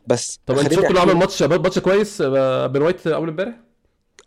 [0.07, 3.55] بس طب أنت شفت عمل ماتش ماتش كويس آه، بين وايت أول امبارح؟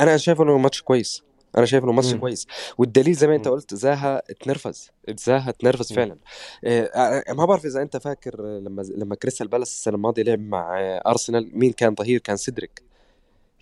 [0.01, 1.23] أنا شايف إنه ماتش كويس
[1.57, 2.47] أنا شايف انه ماتش كويس.
[2.77, 6.17] والدليل زي ما انت قلت زاها تنرفز زاها تنرفز فعلا.
[6.63, 6.91] إيه
[7.33, 11.71] ما بعرف إذا أنت فاكر لما لما كريستال بالاس السنة الماضية لعب مع أرسنال مين
[11.71, 12.81] كان ظهير؟ كان سيدريك.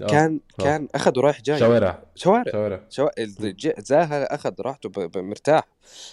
[0.02, 0.68] آه، كان أوه.
[0.68, 1.60] كان اخذ رايح جاي.
[1.60, 2.04] شوارع.
[2.16, 2.44] شوارع.
[2.52, 3.76] شوارع، شوارع.
[3.80, 5.68] زاها أخذ راحته مرتاح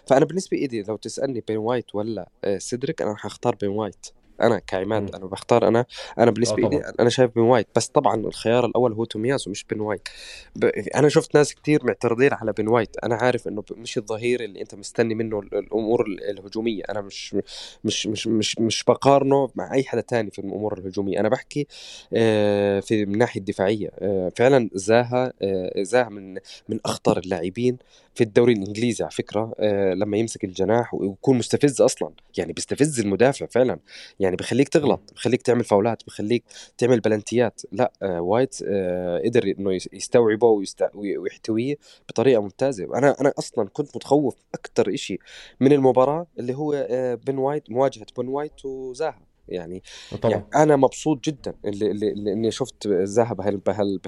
[0.07, 4.07] فأنا بالنسبة لي لو تسألني بين وايت ولا سيدريك أنا حختار بن وايت.
[4.40, 5.85] أنا كعماد أنا بختار أنا
[6.18, 9.64] أنا بالنسبة آه لي أنا شايف بن وايت بس طبعا الخيار الأول هو تومياسو مش
[9.64, 10.09] بن وايت.
[10.57, 10.64] ب...
[10.94, 12.96] أنا شفت ناس كتير معترضين على بن وايت.
[13.05, 16.83] أنا عارف إنه مش الظهير اللي أنت مستني منه الأمور الهجومية.
[16.90, 17.37] أنا مش
[17.85, 21.20] مش مش مش, مش بقارنه مع أي حدا تاني في الأمور الهجومية.
[21.20, 21.66] أنا بحكي
[22.14, 23.90] آه، في من الناحية الدفاعية.
[23.99, 25.33] آه، فعلا زاها
[25.79, 26.35] زاها من
[26.68, 27.79] من أخطر اللاعبين
[28.14, 29.53] في الدوري الإنجليزي على فكرة.
[29.94, 32.11] لما يمسك الجناح ويكون مستفز أصلا.
[32.38, 33.79] يعني بيستفز المدافع فعلا.
[34.20, 36.45] يعني بخليك تغلط بخليك تعمل فاولات بخليك
[36.79, 37.62] تعمل بلنتيات.
[37.73, 40.62] لا آه وايت آه قدر إنه يستوعبه
[40.95, 41.77] ويحتويه
[42.09, 42.85] بطريقة ممتازة.
[42.85, 45.21] أنا أنا أصلا كنت متخوف أكثر شيء
[45.61, 49.27] من المباراة اللي هو آه بن وايت مواجهة بن وايت وزاها.
[49.49, 49.83] يعني,
[50.23, 50.33] طبعا.
[50.33, 54.01] يعني أنا مبسوط جدا اللي, اللي, اللي إني شفت زاها بهال بهال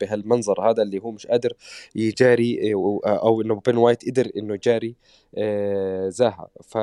[0.00, 1.52] بهالمنظر هذا اللي هو مش قادر
[1.94, 4.96] يجاري أو إنه بن وايت قدر إنه يجاري
[5.34, 6.48] آه، زاها.
[6.62, 6.78] ف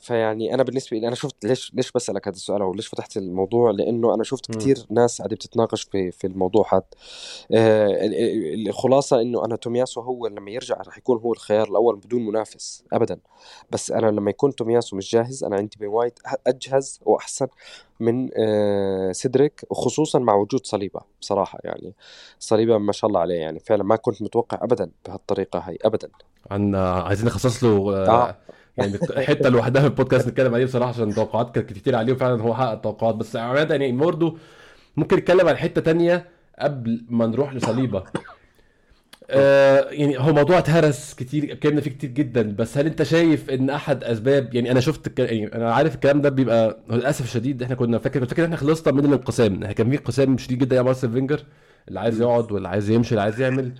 [0.00, 3.70] فيعني أنا بالنسبة لي أنا شفت ليش ليش بسألك هذا السؤال أو ليش فتحت الموضوع؟
[3.70, 6.82] لأنه أنا شفت كثير ناس قاعدة بتتناقش في في الموضوع هذا
[7.52, 7.88] آه
[8.68, 13.18] الخلاصة إنه أنا تومياسو هو لما يرجع رح يكون هو الخيار الأول بدون منافس ابدا.
[13.70, 17.46] بس أنا لما يكون تومياسو مش جاهز أنا عندي بن وايت أجهز وأحسن
[18.00, 21.94] من آه سيدريك وخصوصا مع وجود صليبة بصراحة يعني.
[22.38, 26.08] صليبة ما شاء الله عليه يعني فعلا ما كنت متوقع ابدا بهالطريقة هاي ابدا.
[26.50, 28.36] إحنا عايزين نخصص له آه.
[28.78, 32.54] يعني حتة لوحدها في البودكاست نتكلم عليه بصراحة عشان توقعات كانت كتير عليه وفعلا هو
[32.54, 34.36] حقق التوقعات بس عماد يعني برضه
[34.96, 38.04] ممكن نتكلم عن حتة تانية قبل ما نروح لصليبة.
[39.30, 42.42] آه يعني هو موضوع اتهرس كتير اتكلمنا فيه كتير جدا.
[42.58, 45.18] بس هل انت شايف ان أحد أسباب يعني أنا شفت الك...
[45.18, 49.04] يعني أنا عارف الكلام ده بيبقى للأسف الشديد إحنا كنا فاكر فاكر إحنا خلصنا من
[49.04, 49.72] الانقسام.
[49.72, 51.42] كان في انقسام شديد جدا أيام أرسين فينجر
[51.88, 53.72] اللي عايز يقعد واللي عايز يمشي اللي عايز يعمل.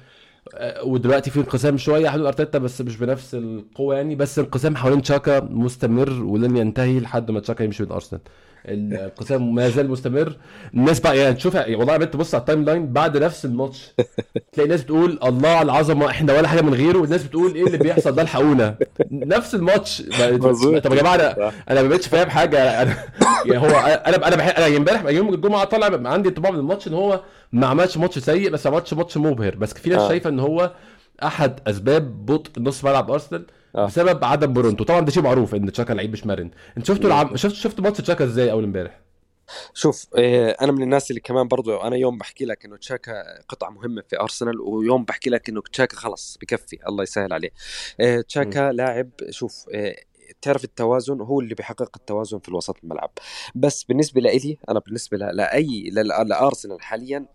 [0.84, 5.40] ودلوقتي في انقسام شوية حوالين أرتيتا بس مش بنفس القوة يعني بس انقسام حوالين تشاكا
[5.40, 8.20] مستمر ولن ينتهي لحد ما تشاكا يمشي من أرسنال.
[8.68, 10.36] الانقسام ما زال مستمر.
[10.74, 13.94] الناس بقى يعني تشوف والله يا ابني تبص على ال timeline بعد نفس الماتش.
[14.52, 16.98] تلاقي ناس بتقول الله على العظمة إحنا ولا حاجة من غيره.
[16.98, 18.76] والناس بتقول إيه اللي بيحصل ده؟ الحقونا.
[19.10, 20.02] نفس الماتش.
[20.02, 22.82] طب يا جماعة أنا أنا ما بقتش فاهم حاجة.
[22.82, 22.96] أنا
[23.46, 26.94] يعني هو أنا أنا بحق أنا امبارح يوم الجمعة طالع عندي انطباع من الماتش إن
[26.94, 27.20] هو
[27.52, 29.56] ما عملش ماتش سيء بس عملش ماتش مبهر.
[29.56, 30.08] بس في ناس آه.
[30.08, 30.74] شايفة إن هو
[31.22, 33.86] أحد أسباب بطء نص ملعب أرسنال آه.
[33.86, 34.84] بسبب عدم برونتو.
[34.84, 36.50] طبعا ده شيء معروف إن تشاكا لعيب مش مرن.
[36.76, 37.36] أنت شفت العم...
[37.36, 39.00] شفت شفت ماتش تشاكا إزاي أول إمبارح؟
[39.74, 43.12] شوف إيه أنا من الناس اللي كمان برضو أنا يوم بحكي لك إنه تشاكا
[43.48, 47.50] قطعه مهمه في أرسنال ويوم بحكي لك إنه تشاكا خلص بكفي الله يسهل عليه.
[48.00, 49.96] إيه تشاكا لاعب شوف إيه
[50.42, 53.10] تعرف التوازن؟ هو اللي بيحقق التوازن في الوسط الملعب.
[53.54, 55.90] بس بالنسبة لي أنا بالنسبة لأي
[56.26, 57.26] لأرسنال حاليا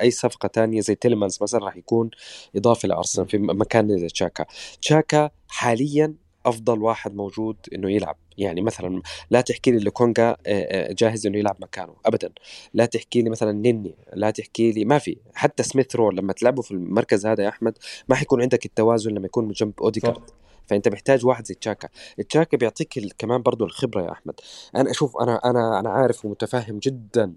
[0.00, 2.10] أي صفقة تانية زي تيلمانز مثلا راح يكون
[2.56, 4.44] إضافة لأرسنال في مكان تشاكا.
[4.82, 6.14] تشاكا حاليا
[6.46, 8.16] أفضل واحد موجود إنه يلعب.
[8.38, 11.94] يعني مثلا لا تحكي لي لكونجا آه، آه، جاهز إنه يلعب مكانه.
[12.06, 12.32] ابدا.
[12.74, 13.94] لا تحكي لي مثلا النني.
[14.12, 15.16] لا تحكي لي ما في.
[15.34, 19.26] حتى سميث رول لما تلعبه في المركز هذا يا أحمد ما حيكون عندك التوازن لما
[19.26, 20.22] يكون جنب اوديكارد
[20.66, 21.88] فأنت محتاج واحد زي تشاكا.
[22.28, 24.34] تشاكا بيعطيك كمان برضو الخبرة يا أحمد.
[24.76, 27.34] أنا أشوف أنا أنا أنا عارف ومتفهم جدا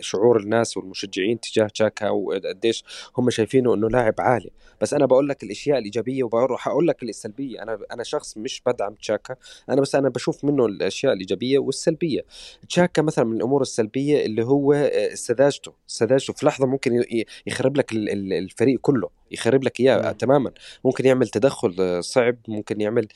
[0.00, 2.84] شعور الناس والمشجعين تجاه تشاكا وقديش
[3.18, 4.50] هم شايفينه إنه لاعب عالي.
[4.80, 7.62] بس أنا بقول لك الأشياء الإيجابية وبروح أقول لك السلبية.
[7.62, 9.36] أنا أنا شخص مش بدعم تشاكا.
[9.70, 12.20] أنا بس أنا بشوف منه الأشياء الإيجابية والسلبية.
[12.68, 17.04] تشاكا مثلا من الأمور السلبية اللي هو سذاجته سذاجته في لحظة ممكن
[17.46, 19.21] يخرب لك الفريق كله.
[19.32, 20.52] يخرب لك إياه تماما.
[20.84, 23.08] ممكن يعمل تدخل صعب ممكن يعمل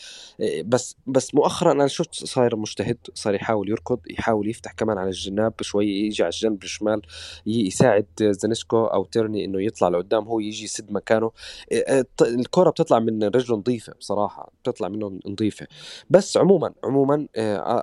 [0.64, 5.54] بس بس مؤخرا أنا شفت صاير مجتهد صار يحاول يركض يحاول يفتح كمان على الجناب
[5.60, 7.02] شوي يجي على الجنب الشمال
[7.46, 11.30] يساعد زينتشينكو أو تيرني إنه يطلع لقدام هو يجي يسد مكانه.
[12.22, 15.66] الكرة بتطلع من رجله نظيفة بصراحة بتطلع منه نظيفة.
[16.10, 17.26] بس عموما عموما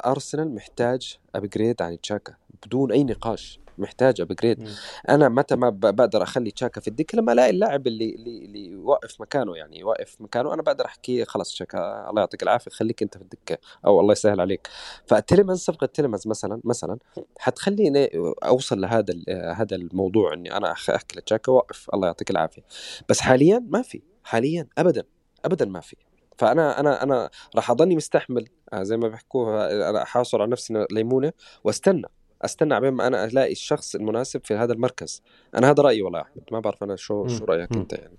[0.05, 2.33] أرسنال محتاج upgrade عن تشاكا
[2.65, 3.59] بدون أي نقاش.
[3.77, 4.69] محتاج upgrade
[5.09, 9.21] أنا متى ما بقدر أخلي تشاكا في الدكه لما ألاقي اللاعب اللي اللي اللي يوقف
[9.21, 13.23] مكانه يعني يوقف مكانه أنا بقدر أحكي خلص تشاكا الله يعطيك العافية خليك أنت في
[13.23, 14.67] الدكه أو الله يسهل عليك.
[15.05, 16.97] فتيليمنز صفقة تيليمنز مثلا مثلا
[17.39, 18.09] حتخليني
[18.43, 22.63] أوصل لهذا هذا الموضوع إني أنا أحكي لتشاكا وقف الله يعطيك العافية.
[23.09, 25.03] بس حاليا ما في حاليا ابدا
[25.45, 25.95] ابدا ما في.
[26.37, 31.33] فأنا أنا أنا راح أضلني مستحمل آه، زي ما بيحكوها راح أحاصر على نفسي ليمونة
[31.63, 32.07] وأستنى.
[32.45, 35.21] أستنى عبين ما أنا ألاقي الشخص المناسب في هذا المركز.
[35.55, 38.17] أنا هذا رأيي والله احمد ما بعرف أنا شو شو رأيك أنت يعني.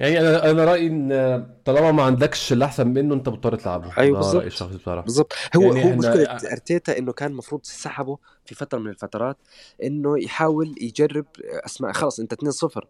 [0.00, 3.92] يعني أنا أنا رأيي إن طالما ما عندكش اللي أحسن منه أنت مضطر تلعبه.
[3.98, 4.74] أيوه بالظبط.
[4.74, 5.04] بصراحة.
[5.04, 5.32] بالظبط.
[5.56, 9.36] هو يعني هو مشكلة أرتيتا إنه كان المفروض سحبه في فترة من الفترات
[9.82, 11.26] إنه يحاول يجرب
[11.66, 12.86] أسماء خلص أنت 2-0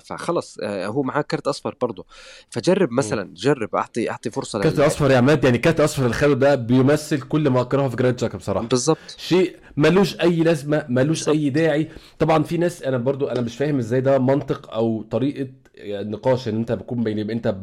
[0.00, 2.06] فخلص آه، هو معاه كارت أصفر برضه.
[2.50, 6.54] فجرب مثلا جرب اعطي أعطي فرصة كارت أصفر يا عماد يعني كارت أصفر اللي ده
[6.54, 8.66] بيمثل كل ما أكرهه في جرانيت تشاكا بصراحة.
[8.66, 8.98] بالظبط.
[9.16, 11.88] شيء ملوش أي لازمة ملوش أي داعي.
[12.18, 16.56] طبعا في ناس أنا برضو أنا مش فاهم إزاي ده منطق أو طريقة النقاش ان
[16.56, 17.54] انت بتكون بين انت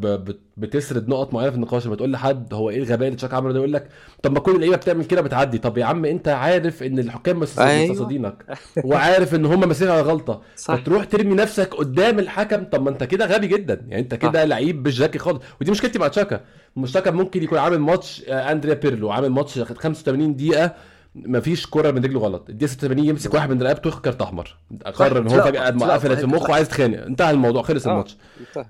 [0.57, 3.59] بتسرد نقط معينة في النقاش لما تقول لحد هو إيه الغباء اللي تشاكا عمله ده؟
[3.59, 3.87] يقول لك
[4.23, 5.57] طب ما كل اللعيبة بتعمل كده بتعدي.
[5.57, 8.87] طب يا عم انت عارف ان الحكام مستقصدينك أيوة.
[8.87, 10.41] وعارف ان هم ماسكين على غلطة.
[10.55, 10.75] صح.
[10.75, 12.63] فتروح ترمي نفسك قدام الحكم.
[12.63, 13.85] طب ما انت كده غبي جدا.
[13.87, 15.41] يعني انت كده لعيب مش ذكي خالص.
[15.61, 16.41] ودي مشكلتي مع تشاكا.
[16.83, 20.75] تشاكا ممكن يكون عامل ماتش آه، أندريا بيرلو عامل ماتش 85 دقيقة
[21.15, 22.49] مفيش كوره من رجله غلط.
[22.49, 24.57] الدقيقة 86 يمسك واحد من رقبته ياخد كارت أحمر.
[24.85, 27.05] قرر إن هو فجأة قفلت في مخه وعايز يتخانق.
[27.05, 27.91] انتهى الموضوع خلص آه.
[27.91, 28.17] الماتش.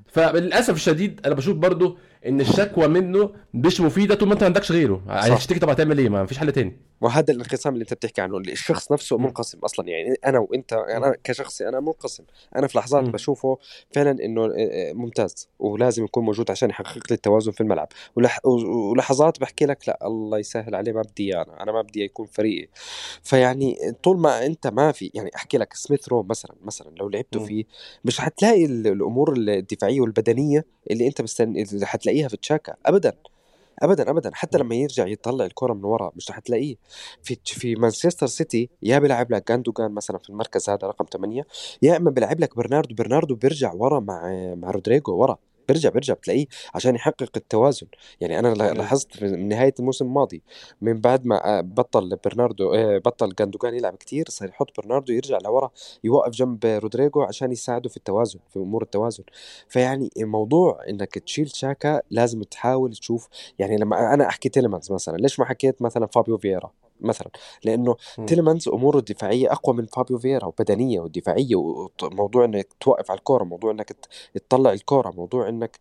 [0.08, 4.71] فللأسف الشديد أنا بشوف برضو إن الشكوى منه مش مفيدة طول ما أنت ما عندكش
[4.71, 5.03] غيره.
[5.07, 6.77] هتشتكي طب هتعمل إيه؟ ما فيش حل تاني.
[7.01, 9.89] وهذا الانقسام اللي أنت بتحكي عنه الشخص نفسه منقسم أصلا.
[9.89, 12.23] يعني أنا وأنت أنا كشخصي أنا منقسم.
[12.55, 13.57] أنا في لحظات بشوفه
[13.91, 15.49] فعلا إنه آه، آه، ممتاز.
[15.59, 17.88] ولازم يكون موجود عشان يحقق لي التوازن في الملعب.
[18.15, 18.39] ولح...
[18.45, 21.63] ولحظات بحكي لك لا الله يسهل عليه ما بدي أنا.
[21.63, 22.67] أنا ما بدي يكون فريقي.
[23.23, 27.45] فيعني طول ما أنت ما في يعني أحكي لك سميث رو مثلا مثلا لو لعبته
[27.45, 27.63] فيه
[28.05, 33.13] مش حتلاقي الأمور الدفاعية والبدنية اللي أنت مستني اللي حتلاقيها في تشاكا ابدا
[33.80, 36.76] ابدا ابدا حتى لما يرجع يطلع الكره من ورا مش رح تلاقيه.
[37.23, 41.45] في في مانشستر سيتي يا بيلعب لك جاندوجان مثلا في المركز هذا رقم 8
[41.82, 45.38] يا إما بيلعب لك برناردو برناردو بيرجع ورا مع مع رودريجو ورا.
[45.67, 46.45] بيرجع بيرجع بتلاقيه
[46.76, 47.88] عشان يحقق التوازن.
[48.21, 50.41] يعني أنا لاحظت في نهاية الموسم الماضي
[50.82, 55.71] من بعد ما بطل برناردو آه، بطل جوندوجان يلعب كتير صار يحط برناردو يرجع لورا
[56.04, 59.23] يوقف جنب رودريجو عشان يساعده في التوازن في أمور التوازن.
[59.69, 65.39] فيعني موضوع إنك تشيل تشاكا لازم تحاول تشوف يعني لما أنا أحكي تيلمانز مثلا ليش
[65.39, 67.29] ما حكيت مثلا فابيو فييرا؟ مثلا.
[67.63, 67.95] لأنه
[68.27, 73.71] تيلمانز أموره الدفاعية أقوى من فابيو فييرا وبدنية ودفاعية وموضوع إنك توقف على الكورة موضوع
[73.71, 73.95] إنك
[74.49, 75.79] تطلع الكورة موضوع إنك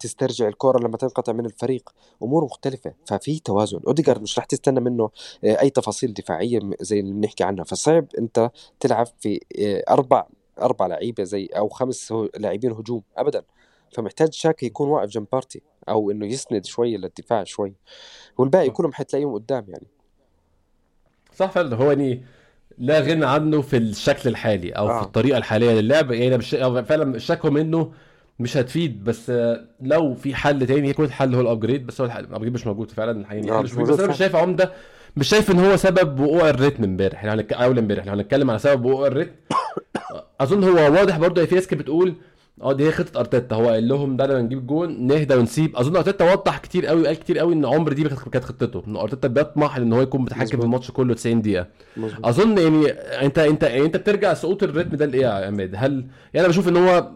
[0.00, 1.90] تسترجع الكورة لما تنقطع من الفريق.
[2.22, 3.80] امور مختلفة ففي توازن.
[3.86, 5.10] أوديجارد مش رح تستنى منه
[5.44, 7.64] آه، أي تفاصيل دفاعية زي اللي بنحكي عنها.
[7.64, 10.26] فصعب أنت تلعب في آه، أربع
[10.60, 13.42] أربع لعيبة زي أو خمس لاعبين هجوم ابدا.
[13.92, 17.74] فمحتاج تشاكا يكون واقف جنب بارتي أو إنه يسند شوي للدفاع شوي.
[18.38, 19.86] والباقي كلهم حتلاقيهم قدام يعني.
[21.40, 22.22] صح فعلا؟ هو يعني
[22.78, 25.00] لا غنى عنه في الشكل الحالي أو آه.
[25.00, 26.12] في الطريقة الحالية للعب.
[26.12, 26.50] يعني مش
[26.88, 27.92] فعلا الشكوى منه
[28.38, 29.32] مش هتفيد بس
[29.80, 32.90] لو في حل تاني يكون الحل هو ال upgrade بس هو ال upgrade مش موجود
[32.90, 33.58] فعلا الحقيقة.
[33.58, 34.72] آه مش موجود بس أنا مش شايف عمدة
[35.16, 37.24] مش شايف إن هو سبب وقوع الريتم امبارح.
[37.24, 39.32] يعني أول امبارح لو هنتكلم على سبب وقوع الريتم.
[40.40, 42.14] أظن هو واضح برضه في ناس بتقول
[42.62, 43.56] آه دي هي خطة أرتيتا.
[43.56, 45.76] هو قال لهم ده لما نجيب جون نهدى ونسيب.
[45.76, 48.82] أظن أرتيتا وضح كتير قوي وقال كتير قوي إن عمر دي كانت خطته.
[48.88, 51.66] إن أرتيتا بيطمح إن هو يكون متحكم في الماتش كله 90 دقيقة.
[51.96, 52.26] مزبوط.
[52.26, 52.90] أظن يعني
[53.26, 55.92] انت انت يعني أنت بترجع سقوط الريتم ده لإيه يا عماد؟ هل
[56.34, 57.10] يعني أنا بشوف إن هو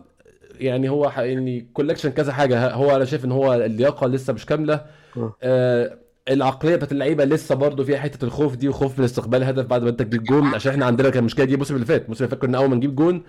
[0.61, 2.71] يعني هو يعني collection كذا حاجة.
[2.73, 4.81] هو أنا شايف إن هو اللياقة لسه مش كاملة.
[5.17, 9.67] آه, آه، العقلية بتاعت اللعيبة لسه برضه فيها حتة الخوف دي وخوف من استقبال هدف
[9.67, 10.47] بعد ما أنت تجيب جون.
[10.55, 12.03] عشان إحنا عندنا كان المشكلة دي الموسم اللي فات.
[12.05, 13.23] الموسم اللي فات كنا أول ما نجيب جون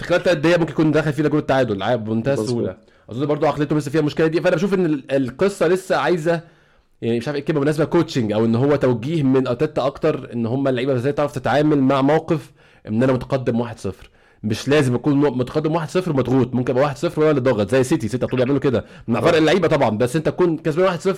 [0.00, 2.76] في خلال ثلاث دقايق ممكن يكون داخل فينا جول التعادل عادي بمنتهى السهولة.
[3.10, 4.40] أظن برضو عقليته لسه فيها المشكلة دي.
[4.40, 6.40] فأنا بشوف إن القصة لسه عايزة
[7.02, 10.46] يعني مش عارف إيه الكلمة بالنسبة coaching أو إن هو توجيه من أرتيتا أكتر إن
[10.46, 12.52] هم اللعيبة إزاي تعرف تتعامل مع موقف
[12.88, 13.72] إن أنا متقدم 1-0
[14.42, 18.08] مش لازم اكون متقدم 1-0 مضغوط ممكن ابقى 1-0 وأنا اللي ضاغط زي سيتي.
[18.08, 21.08] سيتي طول يعملوا كده مع فرق اللعيبة طبعا بس أنت تكون كسبان 1-0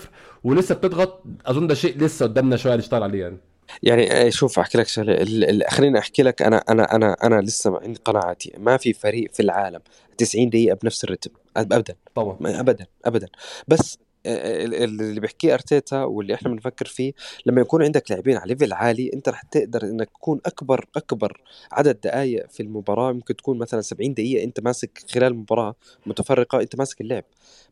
[0.45, 3.37] ولسه بتضغط أظن ده شيء لسه قدامنا شوية نشتغل عليه يعني.
[3.83, 5.65] يعني آه، شوف أحكي لك شغلة.
[5.69, 6.43] خليني أحكي لك.
[6.43, 8.53] أنا أنا أنا أنا لسه عندي قناعاتي.
[8.59, 9.81] ما في فريق في العالم
[10.19, 11.31] 90 دقيقة بنفس الرتم.
[11.57, 11.95] ابدا.
[12.15, 12.37] طبعا.
[12.43, 13.29] ابدا ابدا.
[13.69, 17.13] بس اللي بيحكيه أرتيتا واللي إحنا بنفكر فيه
[17.47, 21.41] لما يكون عندك لاعبين على ليفل عالي أنت رح تقدر إنك تكون أكبر أكبر
[21.73, 23.13] عدد دقائق في المباراة.
[23.13, 25.75] ممكن تكون مثلا 70 دقيقة أنت ماسك خلال المباراه
[26.07, 27.25] متفرقة أنت ماسك اللعب.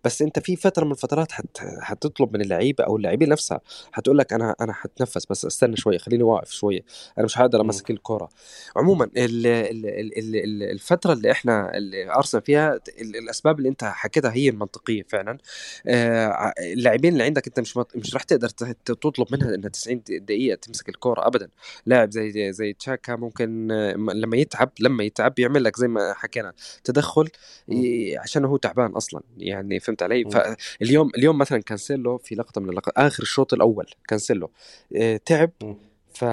[0.05, 3.61] بس أنت في فترة من الفترات حت حتطلب من اللعيبة أو اللاعبين نفسها
[3.93, 5.27] حتقول لك أنا أنا حتنفس.
[5.31, 6.81] بس استنى شوية خليني واقف شوية.
[7.19, 8.29] أنا مش حقدر أمسك الكرة.
[8.77, 9.87] عموما ال ال
[10.37, 15.39] ال الفترة اللي إحنا اللي أرسنال فيها الأسباب اللي أنت حكيتها هي المنطقية فعلا.
[15.87, 16.27] آه،
[16.59, 18.49] اللاعبين اللي عندك انت مش مش راح تقدر
[18.85, 21.49] تطلب منها إنها 90 دقيقة تمسك الكره ابدا.
[21.87, 23.69] لاعب زي زي تشاكا ممكن
[24.15, 26.53] لما يتعب لما يتعب يعمل لك زي ما حكينا
[26.85, 27.29] تدخل
[28.19, 30.25] عشان هو تعبان أصلا يعني فهمت علي؟
[30.81, 34.51] فاليوم اليوم مثلا كانسيلو في لقطة من اللقطات آخر الشوط الأول كانسيلو
[34.97, 35.51] آه، تعب
[36.15, 36.25] ف...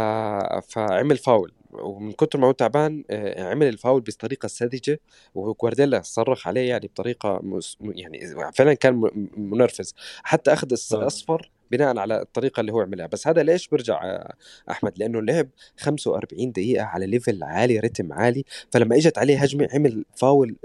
[0.72, 1.52] فعمل فاول.
[1.72, 5.00] ومن كتر ما هو تعبان آه، عمل الفاول بطريقة ساذجة
[5.36, 7.42] وجوارديولا صرخ عليه يعني بطريقة.
[7.82, 13.08] يعني فعلا كان منرفز حتى أخذ الاصفر بناء على الطريقة اللي هو عملها.
[13.08, 14.24] بس هذا ليش برجع
[14.70, 18.46] أحمد؟ لأنه لعب 45 دقيقة على ليفل عالي رتم عالي.
[18.72, 20.56] فلما إجت عليه هجمة عمل فاول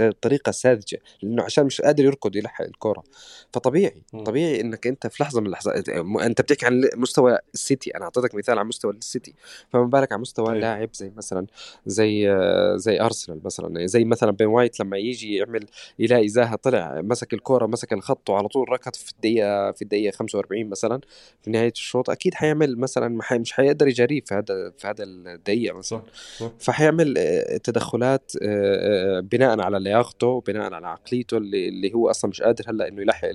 [0.00, 0.98] بطريقة ساذجة.
[1.22, 3.02] لأنه عشان مش قادر يركض يلحق الكره
[3.52, 7.90] فطبيعي طبيعي إنك أنت في لحظة من اللحظات أنت بتحكي عن مستوى السيتي.
[7.96, 9.34] أنا أعطيتك مثال على مستوى السيتي.
[9.70, 10.56] فما بالك على مستوى طيب.
[10.56, 11.46] لاعب زي مثلا
[11.86, 12.36] زي
[12.76, 13.86] زي أرسنال مثلا.
[13.86, 15.66] زي مثلا بين وايت لما يجي يعمل
[15.98, 20.68] يلاقي زاها طلع مسك الكورة مسك الخط وعلى طول ركض في الدقيقة في الدقيقة 45
[20.68, 21.00] مثلا
[21.42, 26.02] في نهاية الشوط أكيد حيعمل مثلا مش حيقدر يجاريه في هذا في هذا الدقيقة مثلا.
[26.58, 32.30] فحيعمل آه، تدخلات آه، آه، بناء على لياقته بناء على عقليته اللي, اللي هو أصلا
[32.30, 33.28] مش قادر هلأ إنه يلحق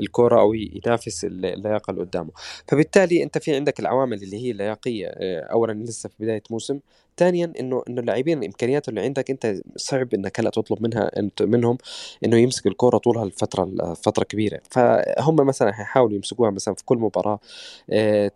[0.00, 2.30] الكوره أو ينافس اللياقة اللي قدامه.
[2.68, 5.06] فبالتالي أنت في عندك العوامل اللي هي اللياقية
[5.50, 6.80] اولا لسه في بداية موسم
[7.16, 11.78] ثانيا إنه إنه اللاعبين الإمكانيات اللي عندك أنت صعب إنك هلأ تطلب منها منهم
[12.24, 14.60] إنه يمسك الكره طول هالفترة فترة كبيرة.
[14.70, 17.40] فهم مثلا حيحاولوا يمسكوها مثلا في كل مباراة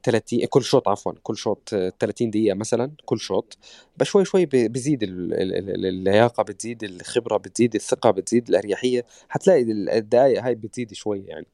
[0.02, 3.58] 30 كل شوط عفوا كل شوط 30 دقيقة مثلا كل شوط.
[3.98, 9.04] بشوي شوي بزيد اللياقة بتزيد الخبرة بتزيد الثقة بتزيد الأريحية.
[9.28, 11.46] حتلاقي الدقائق هاي بتزيد شوي يعني.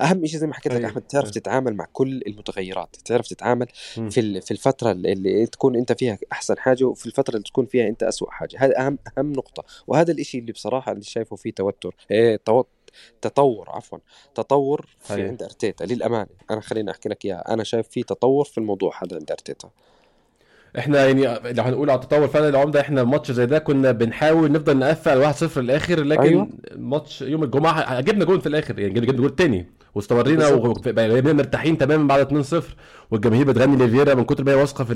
[0.00, 4.40] أهم شيء زي ما حكيت لك أحمد تعرف تتعامل مع كل المتغيرات تعرف تتعامل في
[4.40, 8.30] في الفترة اللي تكون أنت فيها أحسن حاجة وفي الفترة اللي تكون فيها أنت أسوأ
[8.30, 8.56] حاجة.
[8.58, 9.64] هذا أهم أهم نقطة.
[9.86, 12.40] وهذا الشيء اللي بصراحة اللي شايفه فيه توتر إيه
[13.22, 13.98] تطور عفوا
[14.34, 15.22] تطور في هي.
[15.22, 16.26] عند أرتيتا للأمانة.
[16.50, 17.54] أنا خليني أحكي لك إياها.
[17.54, 19.70] أنا شايف في تطور في الموضوع هذا عند أرتيتا.
[20.78, 24.78] إحنا يعني لو هنقول على التطور فعلا العمدة إحنا ماتش زي ده كنا بنحاول نفضل
[24.78, 29.36] نقفل 1-0 للآخر لكن أيوه؟ ماتش يوم الجمعة جبنا جول في الآخر يعني جبنا جول
[29.36, 29.66] تاني.
[29.94, 32.64] واستمرينا وبقينا مرتاحين تماما بعد 2-0
[33.10, 34.94] والجماهير بتغني ليفيرا من كتر ما هي واثقة في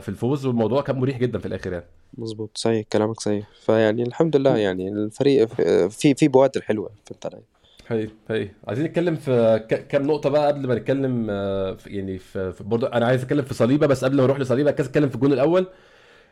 [0.00, 1.84] في الفوز والموضوع كان مريح جدا في الآخر يعني.
[2.18, 2.50] مظبوط.
[2.54, 3.48] صحيح كلامك صحيح.
[3.66, 5.48] فيعني الحمد لله يعني الفريق
[5.88, 7.42] في في بوادر حلوة فهمت علي
[7.88, 12.86] هي هي عايزين نتكلم في كام نقطة بقى قبل ما نتكلم آه، يعني في برضه
[12.86, 15.66] أنا عايز أتكلم في صليبة بس قبل ما نروح لصليبة عايز أتكلم في الجون الأول.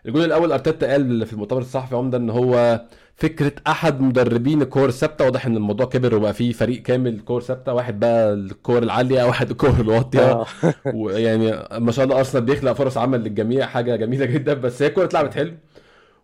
[0.06, 2.80] الجون الأول أرتيتا قال في المؤتمر الصحفي عمدة إن هو
[3.16, 7.72] فكرة أحد مدربين الكور الثابته واضح إن الموضوع كبر وبقى فيه فريق كامل كور ثابتة
[7.72, 10.32] واحد بقى الكور العالية واحد الكور الواطية.
[10.32, 10.46] آه.
[10.94, 15.04] ويعني ما شاء الله أرسنال بيخلق فرص عمل للجميع حاجة جميلة جدا بس هي الكورة
[15.04, 15.52] اتلعبت حلو.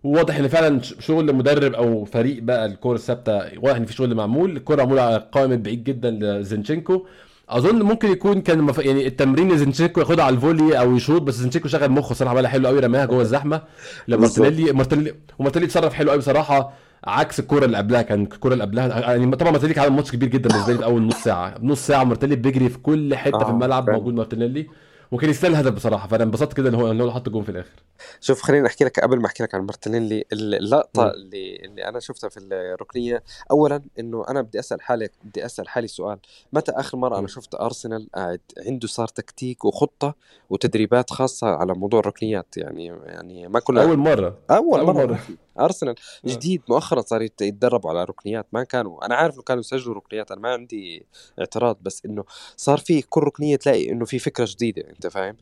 [0.04, 4.56] وواضح إن فعلا شغل مدرب أو فريق بقى الكوره الثابتة واضح إن في شغل معمول
[4.56, 7.06] الكورة معمولة على قائمة بعيد جدا لزنشينكو
[7.48, 8.78] أظن ممكن يكون كان مف...
[8.78, 12.50] يعني التمرين زنشينكو ياخدها على ال volley أو يشوط بس زنشينكو شغل مخه صراحة عملها
[12.50, 13.62] حلو قوي رماها جوه الزحمة.
[14.08, 16.72] لمارتينيلي مارتينيلي ومارتينيلي اتصرف حلو قوي بصراحة
[17.04, 20.48] عكس الكورة اللي قبلها كان الكورة اللي قبلها يعني طبعا مارتينيلي عمل ماتش كبير جدا
[20.48, 21.54] بالنسبة لي في أول نص ساعة.
[21.62, 24.66] نص ساعة مارتينيلي بيجري في كل حتة آه في الملعب موجود مارتينيلي.
[25.12, 27.82] وكان يستاهل الهدف بصراحة فأنا انبسطت كده إن هو إن هو حط جون في الآخر
[28.20, 31.10] شوف خليني أحكي لك قبل ما أحكي لك عن مارتينيلي اللقطة.
[31.10, 35.86] اللي اللي أنا شفتها في الركنية اولا إنه أنا بدي أسأل حالي بدي أسأل حالي
[35.86, 36.18] سؤال
[36.52, 37.18] متى آخر مرة م.
[37.18, 40.14] أنا شفت أرسنال قاعد عنده صار تكتيك وخطة
[40.50, 45.20] وتدريبات خاصة على موضوع الركنيات يعني يعني ما كنا أول مرة أول, أول مرة, مرة.
[45.60, 45.94] أرسنال
[46.24, 46.28] آه.
[46.28, 50.40] جديد مؤخرا صار يتدربوا على ركنيات ما كانوا أنا عارف إنه كانوا يسجلوا ركنيات أنا
[50.40, 51.06] ما عندي
[51.40, 52.24] اعتراض بس إنه
[52.56, 55.36] صار في كل ركنية تلاقي إنه في فكرة جديدة أنت فاهم؟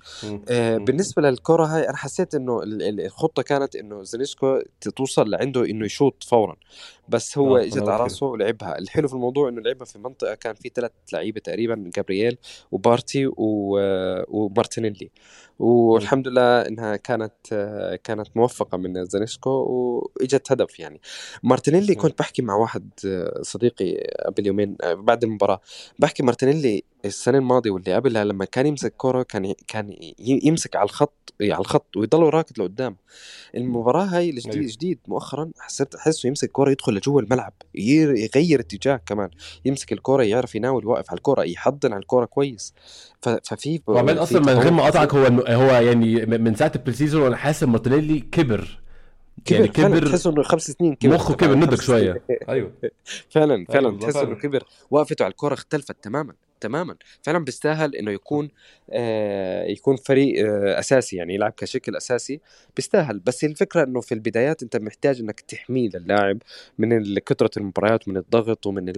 [0.49, 4.61] آه بالنسبة للكرة هاي أنا حسيت إنه الخطة كانت إنه زينيسكو
[4.97, 6.57] توصل لعنده إنه يشوط فورا
[7.09, 8.79] بس هو إجت على راسه ولعبها.
[8.79, 12.39] الحلو في الموضوع إنه لعبها في منطقة كان في ثلاث لعيبة تقريبا جابرييل
[12.73, 15.11] وبارتي ومارتينيلي.
[15.59, 17.33] والحمد لله إنها كانت
[18.05, 21.01] كانت موفقة من زنشينكو واجت هدف يعني.
[21.43, 22.91] مارتينيلي كنت بحكي مع واحد
[23.43, 25.61] صديقي قبل يومين بعد المباراة
[25.99, 31.35] بحكي مارتينيلي السنة الماضية واللي قبلها لما كان يمسك كرة كان كان يمسك على الخط
[31.43, 32.97] على الخط ويضل راكد لقدام.
[33.55, 34.73] المباراة هاي الجديد أيوه.
[34.73, 39.31] جديد مؤخرا حسيت احسه يمسك كرة يدخل لجوا الملعب يغير اتجاه كمان.
[39.65, 42.75] يمسك الكرة يعرف يناول يوقف على الكرة يحضن على الكرة كويس.
[43.21, 47.37] ففي وعمال أصلا من غير ما اقطعك هو هو يعني من ساعة ال pre-season وأنا
[47.37, 48.86] حاسس مارتينيلي كبر.
[49.45, 51.15] كبر يعني كبر تحس إنه خمس سنين كبر.
[51.15, 52.23] مخه كبر نضج شوية.
[52.49, 52.73] أيوه
[53.35, 54.63] فعلا فعلا أيوة تحس إنه كبر.
[54.91, 56.35] وقفته على الكره اختلفت تماما.
[56.61, 56.97] تماما.
[57.23, 58.49] فعلا بيستاهل إنه يكون
[58.91, 62.41] آه يكون فريق آه أساسي يعني يلعب كشكل أساسي.
[62.77, 63.19] بيستاهل.
[63.19, 66.39] بس الفكرة إنه في البدايات أنت محتاج إنك تحميه للاعب
[66.79, 68.89] من كثرة المباريات ومن الضغط ومن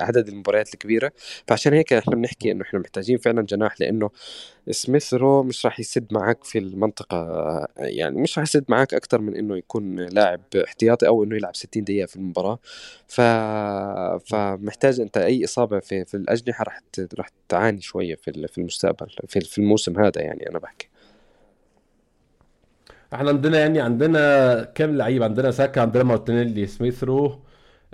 [0.00, 1.12] عدد المباريات الكبيرة.
[1.48, 4.10] فعشان هيك إحنا بنحكي إنه إحنا محتاجين فعلا جناح لأنه
[4.70, 7.16] سميث رو مش راح يسد معك في المنطقة
[7.78, 11.84] يعني مش راح يسد معك أكثر من إنه يكون لاعب احتياطي أو إنه يلعب 60
[11.84, 12.58] دقيقة في المباراة.
[13.08, 13.20] ف
[14.30, 16.76] فمحتاج أنت أي إصابة في في الأجنحة راح
[17.18, 20.88] راح تعاني شوية في في المستقبل في في الموسم هذا يعني أنا بحكي.
[23.14, 27.40] إحنا عندنا يعني عندنا كام لعيب؟ عندنا ساكا عندنا مارتينيلي سميث رو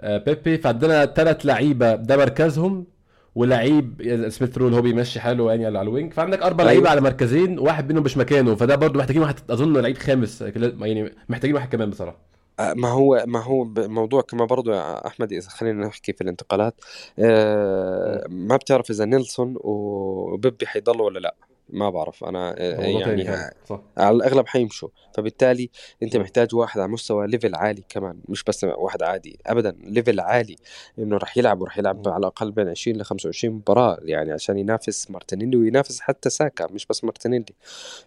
[0.01, 2.87] آه، بيبي فعندنا ثلاث لعيبة ده مركزهم
[3.35, 6.13] ولعيب سميث رو اللي هو بيمشي حاله يعني على ال wing.
[6.13, 6.91] فعندك أربع لعيبة أيوة.
[6.91, 10.43] على مركزين واحد منهم مش مكانه فده برضه محتاجين واحد أظن لعيب خامس
[10.81, 12.34] يعني محتاجين واحد كمان بصراحة.
[12.61, 16.75] ما هو ما هو موضوع كما برضو يا أحمد إذا خلينا نحكي في الانتقالات
[17.19, 21.35] آه ما بتعرف إذا نيلسون وبيبي حيضلوا ولا لا؟
[21.69, 23.25] ما بعرف أنا يعني
[23.67, 23.81] صح.
[23.97, 24.89] على الأغلب حيمشوا.
[25.15, 25.71] فبالتالي
[26.03, 30.57] أنت محتاج واحد على مستوى level عالي كمان مش بس واحد عادي ابدا level عالي
[30.99, 35.11] إنه راح يلعب وراح يلعب على الأقل بين 20 ل 25 مباراة يعني عشان ينافس
[35.11, 37.55] مارتينيلي وينافس حتى ساكا مش بس مارتينيلي.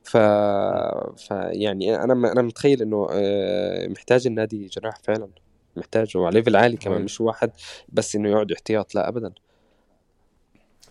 [0.03, 0.17] ف...
[1.17, 5.29] ف يعني أنا أنا متخيل إنه آه، محتاج النادي جناح فعلا
[5.77, 7.51] محتاج وعلى level عالي كمان مش واحد
[7.89, 9.33] بس إنه يقعد احتياط لا ابدا.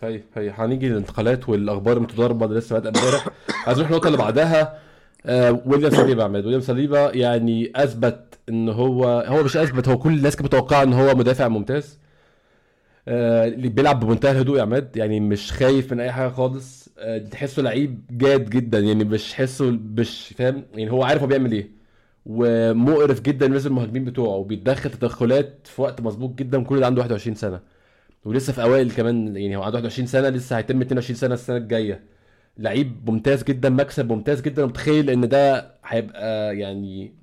[0.03, 0.49] هي هي.
[0.49, 3.27] هنيجي للانتقالات والأخبار المتضاربة اللي لسه بادئة امبارح.
[3.67, 4.79] عايز نروح النقطة اللي بعدها.
[5.25, 6.43] آه ويليام صليبا عماد.
[6.43, 10.93] ويليام صليبا يعني أثبت إن هو هو مش أثبت هو كل الناس كانت متوقعة إن
[10.93, 11.99] هو مدافع ممتاز.
[13.07, 14.97] آه بيلعب بمنتهى الهدوء يا عماد.
[14.97, 16.89] يعني مش خايف من أي حاجة خالص.
[16.99, 18.79] آه تحسه لعيب جاد جدا.
[18.79, 20.63] يعني مش حسه مش فاهم.
[20.75, 21.69] يعني هو عارف هو بيعمل إيه.
[22.25, 24.35] ومقرف جدا بالنسبة المهاجمين بتوعه.
[24.35, 26.63] وبيتدخل تدخلات في وقت مظبوط جدا.
[26.63, 27.76] كل ده عنده 21 سنة.
[28.25, 32.03] ولسه في أوائل كمان يعني هو عنده 21 سنة لسه هيتم 22 سنة السنة الجاية.
[32.57, 34.65] لعيب ممتاز جدا مكسب ممتاز جدا.
[34.65, 37.15] متخيل إن ده هيبقى يعني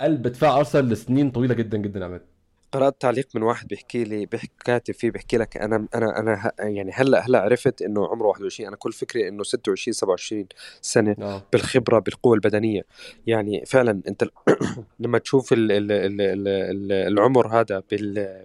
[0.00, 2.29] قلب دفاع أرسنال لسنين طويلة جدا جدا يا عماد.
[2.72, 6.92] قرأت تعليق من واحد بيحكي لي بيحكي كاتب فيه بيحكي لك أنا أنا أنا يعني
[6.94, 10.46] هلأ هلأ عرفت إنه عمره 21 أنا كل فكري إنه 26 27
[10.80, 11.42] سنة أوه.
[11.52, 12.82] بالخبرة بالقوة البدنية.
[13.26, 14.24] يعني فعلا أنت
[15.00, 17.82] لما تشوف ال ال ال ال العمر هذا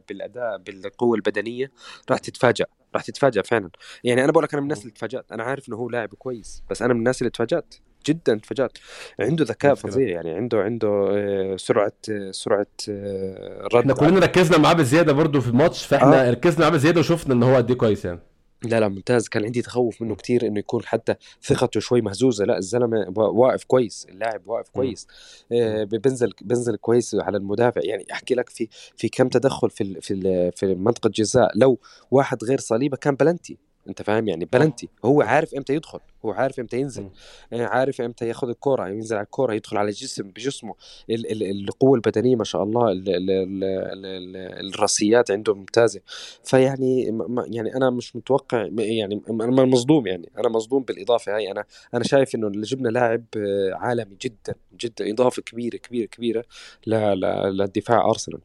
[0.10, 1.72] بالأداء بالقوة البدنية
[2.10, 2.66] راح تتفاجئ
[2.96, 3.70] راح تتفاجئ فعلا.
[4.04, 6.64] يعني أنا بقول لك أنا من الناس اللي تفاجأت أنا عارف إنه هو لاعب كويس
[6.70, 7.76] بس أنا من الناس اللي تفاجأت.
[8.08, 8.78] جدا تفاجات
[9.20, 13.76] عنده ذكاء فظيع يعني عنده عنده آه، سرعة آه، سرعة آه، رد.
[13.76, 16.32] إحنا كلنا ركزنا معاه بزيادة برضه في الماتش فاحنا آه.
[16.32, 18.20] ركزنا معاه بزيادة وشفنا إن هو قد إيه كويس يعني.
[18.64, 19.28] لا لا ممتاز.
[19.28, 22.46] كان عندي تخوف منه كتير إنه يكون حتى ثقته شوي مهزوزة.
[22.46, 25.08] لا الزلمة واقف كويس اللاعب واقف كويس.
[25.52, 27.82] آه بنزل بنزل كويس على المدافع.
[27.84, 31.52] يعني أحكي لك في في كم تدخل في في في منطقة جزاء.
[31.56, 31.80] لو
[32.12, 33.58] واحد غير صليبة كان بلنتي.
[33.90, 37.10] أنت فاهم؟ يعني بلنتي هو عارف إمتى يدخل هو عارف إمتى ينزل
[37.54, 40.76] آه، عارف إمتى ياخذ الكوره ينزل على الكوره يدخل على جسم بجسمه.
[41.10, 43.64] القوة البدنية ما شاء الله ال ال ال
[44.06, 46.02] ال الرأسيات عنده ممتازة.
[46.44, 51.52] فيعني يعني أنا مش متوقع يعني أنا مصدوم يعني أنا مصدوم بالإضافة هاي.
[51.52, 51.64] أنا
[51.94, 56.44] أنا شايف إنه اللي جبنا لاعب آه، عالمي جدا جدا إضافة كبيرة كبيرة كبيرة
[56.88, 58.40] للدفاع أرسنال.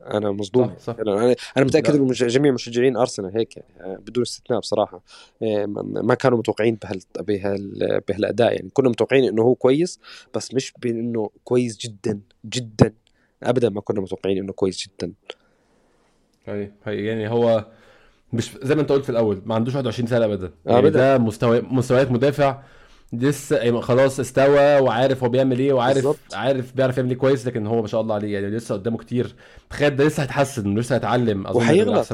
[0.00, 0.68] أنا مصدوم.
[0.68, 0.96] صح صح.
[1.00, 5.02] أنا أنا متأكد إنه جميع مشجعين أرسنال هيك يعني بدون استثناء بصراحة.
[5.42, 8.52] إيه، ما كانوا متوقعين بهال بهال بهالأداء.
[8.54, 10.00] يعني كنا متوقعين إنه هو كويس
[10.34, 12.92] بس مش بإنه كويس جدا جدا.
[13.42, 15.12] ابدا ما كنا متوقعين إنه كويس جدا.
[16.46, 17.66] هي هي يعني هو
[18.32, 20.52] مش زي ما أنت قلت في الأول ما عندوش 21 سنة ابدا.
[20.66, 20.98] يعني أبداً.
[20.98, 22.62] ده مستوى مستويات مدافع
[23.12, 26.16] لسه يعني خلاص استوى وعارف هو بيعمل إيه وعارف بالزبط.
[26.34, 29.34] عارف بيعرف يعمل إيه كويس لكن هو ما شاء الله عليه يعني لسه قدامه كتير.
[29.70, 31.46] تخيل ده لسه هيتحسن لسه هيتعلم.
[31.46, 32.12] أظن وهيغلط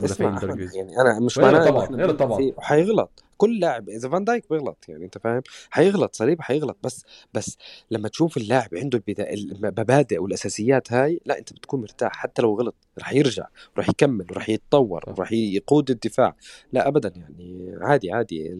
[0.75, 2.53] يعني أنا مش معناه طبعا طبعا.
[2.57, 3.25] وهيغلط.
[3.43, 7.59] كل لاعب إذا فان دايك بيغلط يعني أنت فاهم؟ حيغلط صليب حيغلط بس بس
[7.91, 13.13] لما تشوف اللاعب عنده المبادئ والأساسيات هاي لا أنت بتكون مرتاح حتى لو غلط رح
[13.13, 16.37] يرجع ورح يكمل ورح يتطور ورح يقود الدفاع.
[16.73, 18.59] لا ابدا يعني عادي عادي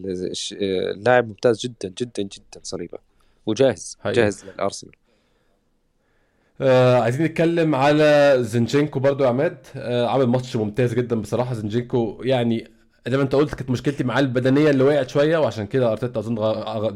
[0.51, 2.97] اللاعب ممتاز جدا جدا جدا صليبة.
[3.45, 4.93] وجاهز جاهز للأرسنال.
[6.61, 9.57] آه عايزين نتكلم على زنجينكو برضو يا عماد.
[9.75, 11.53] آه عامل ماتش ممتاز جدا بصراحة.
[11.53, 12.67] زنجينكو يعني
[13.07, 16.37] زي ما انت قلت كانت مشكلتي معاه البدنية اللي وقعت شوية وعشان كده أرتيتا أظن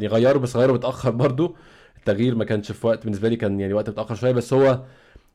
[0.03, 1.55] يغيره بس غيره متأخر برضو.
[1.97, 4.79] التغيير ما كانش في وقت بالنسبة لي كان يعني وقت متأخر شوية بس هو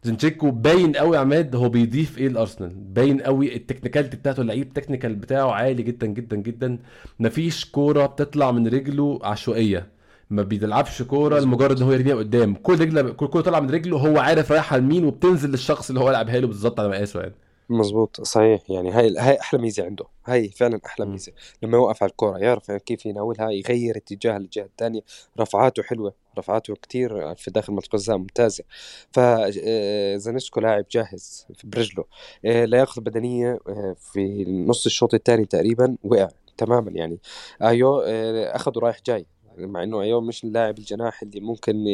[0.02, 4.67] زنشينكو باين قوي عماد هو بيضيف إيه الارسنال باين قوي ال technicality بتاعته اللعيب ال
[4.67, 6.78] technical بتاعه عالي جدا جدا جدا.
[7.20, 9.86] مفيش كورة بتطلع من رجله عشوائية.
[10.30, 12.54] ما بيلعبش كورة لمجرد إن هو يرميها قدام.
[12.54, 16.10] كل رجلة كل كورة طالعة من رجله هو عارف رايحه لمين وبتنزل للشخص اللي هو
[16.10, 17.34] لعبها له بالظبط على مقاسه يعني.
[17.72, 18.70] مظبوط صحيح.
[18.70, 20.04] يعني هاي هاي أحلى ميزة عنده.
[20.26, 21.32] هاي فعلا أحلى ميزة.
[21.62, 25.00] لما يوقف على الكورة يعرف كيف يناولها يغير اتجاه للجهة الثانية.
[25.40, 28.64] رفعاته حلوة رفعاته كتير في داخل منطقه الجزاء ممتازة.
[29.12, 32.04] فزانسكو آه، لاعب جاهز برجله
[32.44, 37.18] آه، لياقته البدنيه آه، في نص الشوط الثاني تقريبا وقع تماما يعني.
[37.62, 39.26] ايو أخذه رايح جاي.
[39.58, 41.86] مع إنه أيوه مش اللاعب الجناح اللي ممكن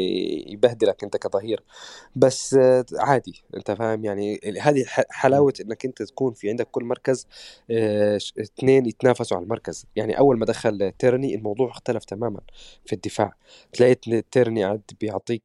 [0.46, 1.64] يبهدلك أنت كظهير.
[2.16, 2.58] بس
[2.98, 7.26] عادي أنت فاهم؟ يعني هذه حلاوة إنك أنت تكون في عندك كل مركز
[7.70, 9.86] آه، اثنين يتنافسوا على المركز.
[9.96, 12.40] يعني أول ما دخل تيرني الموضوع اختلف تماما
[12.86, 13.32] في الدفاع.
[13.72, 15.42] تلاقي تيرني عاد بيعطيك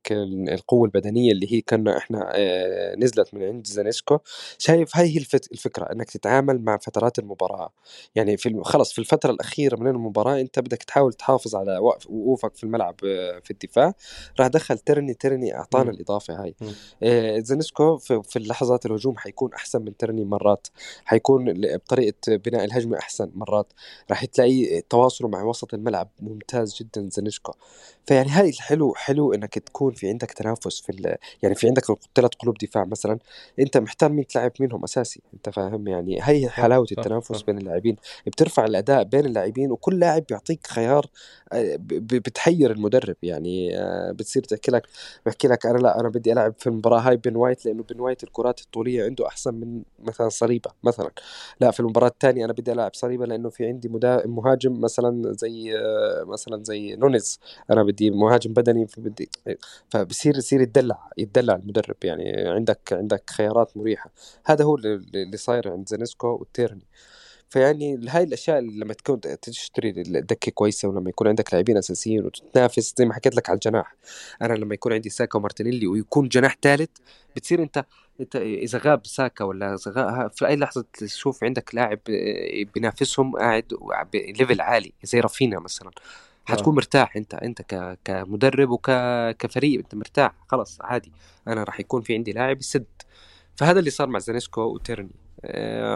[0.51, 4.17] القوة البدنية اللي هي كنا إحنا آه، نزلت من عند زنشينكو
[4.57, 5.17] شايف هاي هي
[5.51, 7.73] الفكرة إنك تتعامل مع فترات المباراة.
[8.15, 12.55] يعني في خلص في الفترة الأخيرة من المباراة أنت بدك تحاول تحافظ على وقف وقوفك
[12.55, 13.93] في الملعب آه، في الدفاع.
[14.39, 16.55] راح دخل تيرني تيرني أعطانا الإضافة هاي.
[17.03, 20.67] آه زنشينكو في, في اللحظات الهجوم حيكون أحسن من تيرني مرات.
[21.05, 23.73] حيكون بطريقة بناء الهجمه أحسن مرات.
[24.09, 27.53] راح تلاقي تواصله مع وسط الملعب ممتاز جدا زنشينكو
[28.05, 31.83] فيعني هاي الحلو حلو إنك تكون في عندك تنافس في يعني في عندك
[32.15, 33.19] ثلاث قلوب دفاع مثلا.
[33.59, 35.21] أنت محتار مين تلعب منهم أساسي.
[35.33, 37.95] أنت فاهم؟ يعني هي حلاوة التنافس بين اللاعبين.
[38.27, 41.05] بترفع الأداء بين اللاعبين وكل لاعب بيعطيك خيار
[41.53, 44.87] آه، بتحير المدرب يعني آه، بتصير تحكي لك
[45.25, 48.23] بحكي لك أنا لا أنا بدي ألعب في المباراة هاي بين وايت لأنه بين وايت
[48.23, 51.11] الكرات الطولية عنده أحسن من مثلا صليبة مثلا.
[51.61, 53.89] لا في المباراة الثانية أنا بدي ألعب صليبا لأنه في عندي
[54.25, 57.39] مهاجم مثلا زي آه، مثلا زي نونيز.
[57.71, 59.29] أنا بدي مهاجم بدني بدي
[59.89, 62.49] فبصير يصير يتدلع يتدلع المدرب يعني.
[62.49, 64.11] عندك عندك خيارات مريحة.
[64.45, 66.85] هذا هو اللي صاير عند زينشينكو والتيرني
[67.53, 72.93] فيعني هاي الأشياء لما تكون تشتري ال دكة كويسة ولما يكون عندك لاعبين أساسيين وتتنافس
[72.97, 73.95] زي ما حكيت لك على الجناح.
[74.41, 76.89] أنا لما يكون عندي ساكا ومارتينيلي ويكون جناح ثالث
[77.35, 77.85] بتصير أنت
[78.19, 83.65] أنت إذا غاب ساكا ولا غاب في أي لحظة تشوف عندك لاعب آه، بينافسهم قاعد
[84.13, 85.91] ب level عالي زي رافينيا مثلا.
[86.45, 86.75] حتكون آه.
[86.75, 87.61] مرتاح أنت أنت
[88.05, 91.11] كمدرب وكفريق أنت مرتاح خلاص عادي.
[91.47, 92.85] أنا راح يكون في عندي لاعب يسد.
[93.55, 95.22] فهذا اللي صار مع زينشينكو وتيرني.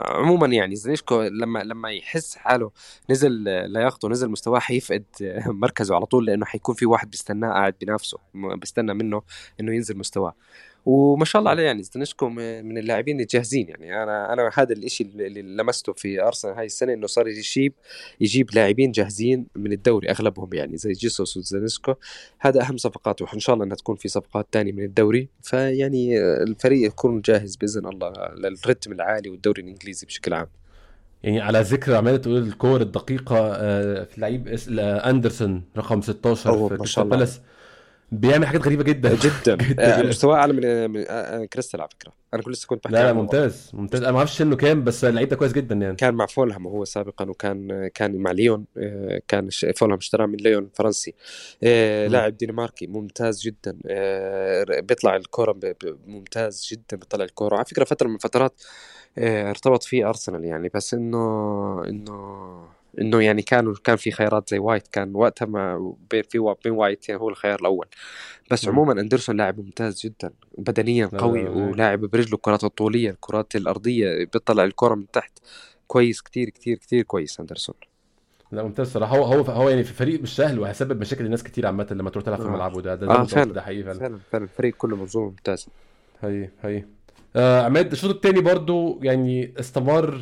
[0.05, 2.71] عموما يعني زينشينكو لما لما يحس حاله
[3.09, 3.31] نزل
[3.71, 5.05] لياقته نزل مستواه حيفقد
[5.47, 9.21] مركزه على طول لأنه حيكون في واحد بيستناه قاعد بنفسه بيستنى منه
[9.59, 10.33] إنه ينزل مستواه.
[10.87, 14.03] وما شاء الله عليه يعني زينشينكو من اللاعبين الجاهزين يعني.
[14.03, 17.73] أنا أنا هذا الشيء اللي لمسته في أرسنال هاي السنة إنه صار يجيب
[18.19, 21.93] يجيب لاعبين جاهزين من الدوري أغلبهم يعني زي جيسوس وزينشينكو
[22.39, 25.29] هذا أهم صفقاته وإن شاء الله إنها تكون في صفقات ثانية من الدوري.
[25.41, 30.47] فيعني الفريق يكون جاهز بإذن الله لل رتم العالي والدوري الإنجليزي بشكل عام.
[31.23, 37.09] يعني على ذكر عمال تقول الكور الدقيقة آه، في لعيب اندرسون رقم 16 في كريستال
[37.09, 37.41] بالاس
[38.11, 39.15] بيعمل حاجات غريبة جدا.
[39.15, 40.03] جدا, جداً.
[40.03, 42.13] مستواه أعلى من, من آه، كريستال على فكرة.
[42.33, 44.01] أنا كل لسه كنت بحكي لا لا ممتاز ممتاز.
[44.03, 45.95] أنا ما أعرفش إنه كام بس اللعيب ده كويس جدا يعني.
[45.95, 50.63] كان مع فولهام هو سابقا وكان كان مع ليون آه، كان فولهام اشتراه من ليون
[50.63, 51.13] الفرنسي
[51.63, 53.77] آه، لاعب دنماركي ممتاز جدا.
[54.81, 55.59] بيطلع الكورة
[56.07, 57.55] ممتاز جدا بيطلع الكورة.
[57.55, 58.63] على فكرة فترة من الفترات
[59.19, 64.87] ارتبط فيه أرسنال يعني بس إنه إنه إنه يعني كانوا كان في خيارات زي وايت
[64.87, 67.87] كان وقتها ما بين في بين وايت يعني هو الخيار الأول.
[68.51, 68.67] بس.
[68.67, 74.95] عموما أندرسون لاعب ممتاز جدا بدنيا قوي ولاعب برجله الكرات الطوليه الكرات الأرضية بيطلع الكرة
[74.95, 75.39] من تحت
[75.87, 77.75] كويس كتير كتير كتير كويس أندرسون.
[78.51, 79.17] لا ممتاز صراحة.
[79.17, 82.25] هو هو هو يعني في فريق مش سهل وهيسبب مشاكل لناس كتير عامة لما تروح
[82.25, 82.51] تلعب في آه.
[82.51, 82.81] ملعبه.
[82.81, 83.99] ده ده, آه فعلا ده حقيقي فعلا.
[83.99, 84.43] فعلا فعلا.
[84.43, 85.67] الفريق كله منظومة ممتازة.
[86.21, 86.83] هي هي
[87.35, 90.21] آه عماد الشوط الثاني برضو يعني استمر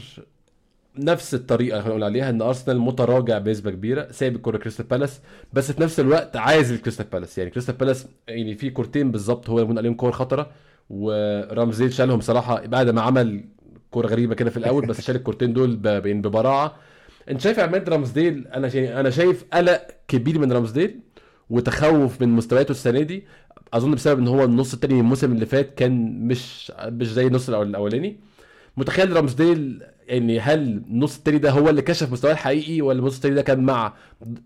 [1.00, 5.22] نفس الطريقة اللي نقول عليها إن أرسنال متراجع بنسبة كبيرة سايب الكورة كريستال بالاس
[5.54, 7.38] بس في نفس الوقت عايز الكريستال بالاس.
[7.38, 10.52] يعني كريستال بالاس يعني في كورتين بالظبط هو اللي عليهم كور خطرة
[10.90, 13.46] ورامزديل شالهم صراحة بعد ما عمل
[13.92, 16.76] كورة غريبة كده في الأول بس شال الكورتين دول ببراعة.
[17.30, 21.00] أنت شايف عماد رامزديل أنا شايف أنا شايف قلق كبير من رامزديل
[21.50, 23.24] وتخوف من مستوياته السنة دي.
[23.74, 27.50] أظن بسبب إن هو النص التاني من الموسم اللي فات كان مش مش زي النص
[27.50, 28.20] الأولاني.
[28.78, 33.36] متخيل رامزديل يعني هل النص التاني ده هو اللي كشف مستواه الحقيقي ولا النص التاني
[33.36, 33.94] ده كان مع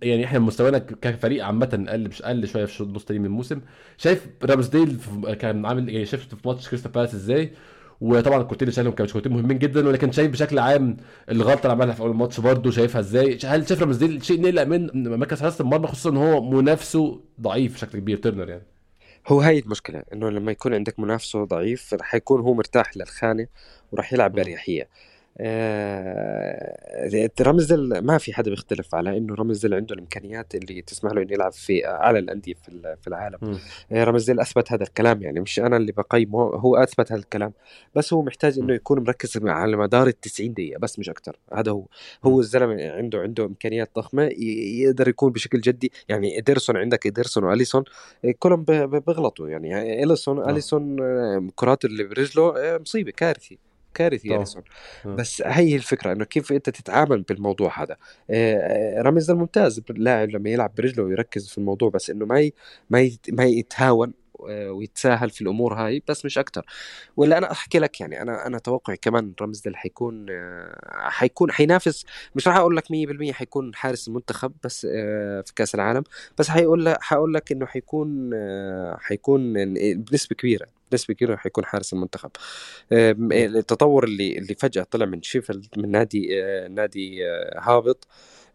[0.01, 3.62] يعني إحنا مستوانا كفريق عامة قل مش قل شوية في النص التاني من الموسم؟
[3.97, 4.97] شايف رامزديل
[5.39, 7.51] كان عامل يعني شفت في ماتش كريستال بالاس إزاي؟
[8.01, 10.97] وطبعا الكورتين اللي شالهم كانوا كورتين مهمين جدا ولكن شايف بشكل عام
[11.32, 14.89] الغلطة اللي عملها في أول الماتش برده شايفها إزاي؟ هل شايف رامزديل شيء نقلق من
[15.20, 18.64] مركز حراسة المرمى خصوصا إن هو منافسه ضعيف بشكل كبير ترنر يعني؟
[19.28, 23.47] هو هاي المشكلة إنه لما يكون عندك منافسه ضعيف رح يكون هو مرتاح للخانة
[23.91, 24.88] وراح يلعب بأريحية.
[25.41, 31.33] آه رمزدل ما في حدا بيختلف على إنه رمزدل عنده الإمكانيات اللي تسمح له إنه
[31.33, 33.59] يلعب في اعلى الأندية في في العالم.
[33.91, 37.53] آه رمزدل أثبت هذا الكلام يعني مش أنا اللي بقيمه هو أثبت هذا الكلام.
[37.95, 41.71] بس هو محتاج إنه يكون مركز على مدار ال 90 دقيقة بس مش أكثر هذا
[41.71, 41.85] هو.
[42.23, 45.91] هو الزلمة عنده عنده إمكانيات ضخمة يقدر يكون بشكل جدي.
[46.09, 47.83] يعني إدرسون عندك إدرسون وأليسون
[48.25, 50.03] آه، كلهم بيغلطوا يعني.
[50.03, 50.99] إليسون أليسون
[51.55, 54.63] كرات اللي برجله آه، مصيبة كارثه كارثي اليسون
[55.05, 57.97] بس هي الفكرة إنه كيف أنت تتعامل بالموضوع هذا.
[59.01, 62.53] رامز ممتاز لاعب لما يلعب برجله ويركز في الموضوع بس إنه ما ي...
[62.89, 63.19] ما ي...
[63.29, 64.13] ما يتهاون
[64.69, 66.65] ويتساهل في الأمور هاي بس مش أكثر
[67.17, 70.25] ولا أنا أحكي لك يعني أنا أنا توقعي كمان رمزدل حيكون
[70.91, 72.05] حيكون حينافس.
[72.35, 76.03] مش راح أقول لك 100% حيكون حارس المنتخب بس في كأس العالم
[76.37, 78.31] بس حيقول لك حاقول لك إنه حيكون
[78.99, 79.53] حيكون
[79.95, 80.78] بنسبة كبيرة.
[80.91, 82.31] بنسبه كبيره حيكون حارس المنتخب.
[82.91, 87.23] التطور اللي اللي فجأة طلع من شيفيلد من نادي نادي
[87.57, 88.07] هابط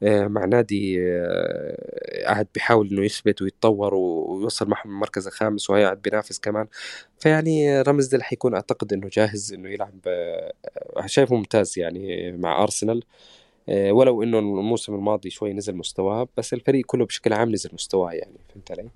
[0.03, 6.03] آه، مع نادي آه، قاعد بيحاول إنه يثبت ويتطور ويوصل معهم المركز الخامس وهي قاعد
[6.03, 6.67] بينافس كمان.
[7.19, 10.53] فيعني رمز ديل حيكون أعتقد إنه جاهز إنه يلعب آه،
[11.07, 13.05] شايفه ممتاز يعني مع أرسنال.
[13.69, 18.37] ولو إنه الموسم الماضي شوي نزل مستواه بس الفريق كله بشكل عام نزل مستواه يعني
[18.49, 18.91] فهمت علي؟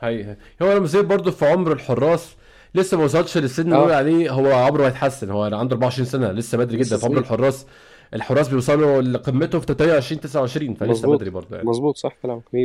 [0.00, 2.34] هي هي هو رامز برضه في عمر الحراس
[2.74, 6.78] لسه ما وصلش للسن اللي عليه هو عمره هيتحسن هو عنده 24 سنة لسه بدري
[6.78, 7.66] جدا في عمر الحراس.
[8.14, 11.68] الحراس بيوصلوا لقمتهم في 23 29 فلسه بدري برضه يعني.
[11.68, 12.56] مظبوط صح كلامك 100%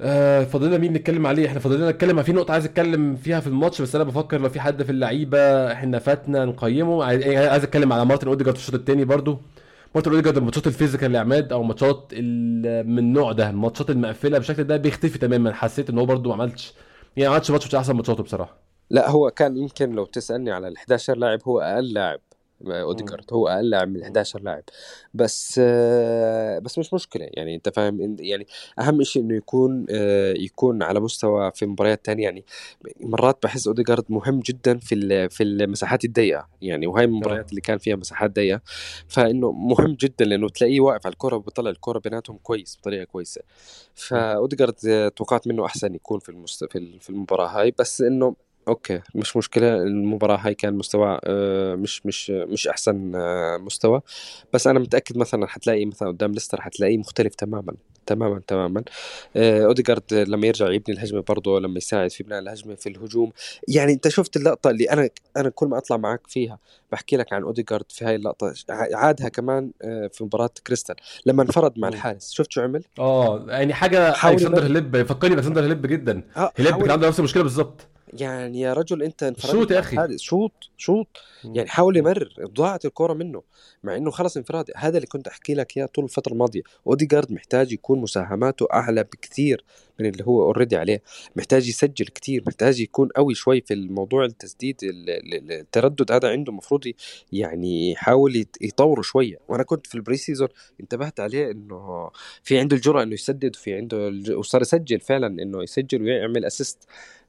[0.00, 3.82] آه فاضلنا مين نتكلم عليه؟ إحنا فاضلنا نتكلم في نقطة عايز أتكلم فيها في الماتش
[3.82, 7.04] بس أنا بفكر لو في حد في اللعيبة إحنا فاتنا نقيمه.
[7.04, 9.04] عايز أتكلم على مارتن أوديجارد في الشوط الثاني
[9.94, 14.38] برضو مارتن اوديجارد الماتشات ال physical اللي عماد أو ماتشات من النوع ده الماتشات المقفلة
[14.38, 15.52] بشكل ده بيختفي تماما.
[15.52, 16.74] حسيت إن هو برضو ما عملش
[17.16, 18.56] يعني ما عملش ماتش أحسن ماتشاته بصراحة.
[18.90, 22.20] لا هو كان يمكن لو تسألني على ال 11 لاعب هو أقل لاعب
[22.62, 24.62] اوديجارد هو أقل لاعب من 11 لاعب.
[25.14, 25.58] بس
[26.62, 27.28] بس مش مشكلة.
[27.32, 28.46] يعني أنت فاهم يعني
[28.78, 29.86] أهم شيء إنه يكون
[30.36, 32.24] يكون على مستوى في مباريات تانية.
[32.24, 32.44] يعني
[33.00, 36.48] مرات بحس اوديجارد مهم جدا في في المساحات الضيقة.
[36.62, 38.60] يعني وهي المباريات اللي كان فيها مساحات ضيقة.
[39.08, 43.40] فإنه مهم جدا لأنه تلاقيه واقف على الكرة وبيطلع الكرة بيناتهم كويس بطريقة كويسة.
[43.94, 46.64] فاوديجارد توقعت منه أحسن يكون في المست...
[47.00, 47.74] في المباراة هاي.
[47.78, 48.36] بس إنه
[48.68, 54.00] okay مش مشكلة المباراة هاي كان مستوى آه، مش مش مش أحسن آه، مستوى.
[54.52, 57.74] بس أنا متأكد مثلا حتلاقي مثلا قدام ليستر حتلاقيه مختلف تماما
[58.06, 58.82] تماما تماما.
[59.36, 63.32] آه، أوديجارد لما يرجع يبني الهجمة برضه لما يساعد في بناء الهجمة في الهجوم.
[63.68, 66.58] يعني أنت شفت اللقطة اللي أنا أنا كل ما أطلع معك فيها
[66.92, 69.70] بحكي لك عن أوديجارد في هاي اللقطة عادها كمان
[70.12, 70.96] في مباراة كريستال
[71.26, 72.32] لما انفرد مع الحارس.
[72.32, 76.22] شفت شو عمل؟ آه يعني حاجة الكسندر هليب فكرني بألكسندر هليب جدا.
[76.34, 77.86] هليب كان عنده نفس المشكلة بالظبط
[78.20, 80.18] يعني يا رجل انت انفردت shoot يا أخي.
[80.18, 81.06] shoot shoot
[81.44, 83.42] يعني حاول يمرر ضاعت الكرة منه
[83.84, 84.70] مع إنه خلص انفراد.
[84.76, 86.62] هذا اللي كنت أحكي لك إياه طول الفترة الماضية.
[86.86, 89.64] أوديجارد محتاج يكون مساهماته أعلى بكثير
[90.00, 91.02] من اللي هو already عليه.
[91.36, 96.92] محتاج يسجل كثير محتاج يكون قوي شوي في الموضوع التسديد التردد هذا عنده المفروض
[97.32, 99.38] يعني يحاول يطوره شوية.
[99.48, 100.48] وأنا كنت في ال pre-season
[100.80, 102.10] انتبهت عليه إنه
[102.42, 106.78] في عنده الجرأة إنه يسدد وفي عنده وصار يسجل فعلا إنه يسجل ويعمل assist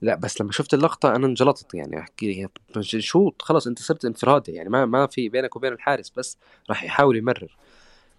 [0.02, 2.00] لا بس لما شفت اللقطة أنا انجلطت يعني.
[2.00, 2.48] أحكي
[2.82, 4.70] shoot خلص أنت صرت انفرادي يعني.
[4.70, 6.38] ما ما في بينك وبين الحارس بس
[6.70, 7.58] راح يحاول يمرر.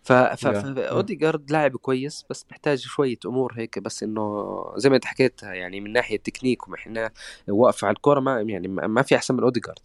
[0.07, 5.43] ف فاوديجارد لاعب كويس بس محتاج شوية أمور هيك بس إنه زي ما أنت حكيت
[5.43, 7.09] يعني من ناحية تكنيك ومن
[7.49, 9.79] واقف على الكورة ما يعني ما في أحسن من اوديجارد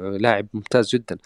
[0.00, 1.16] لاعب ممتاز جدا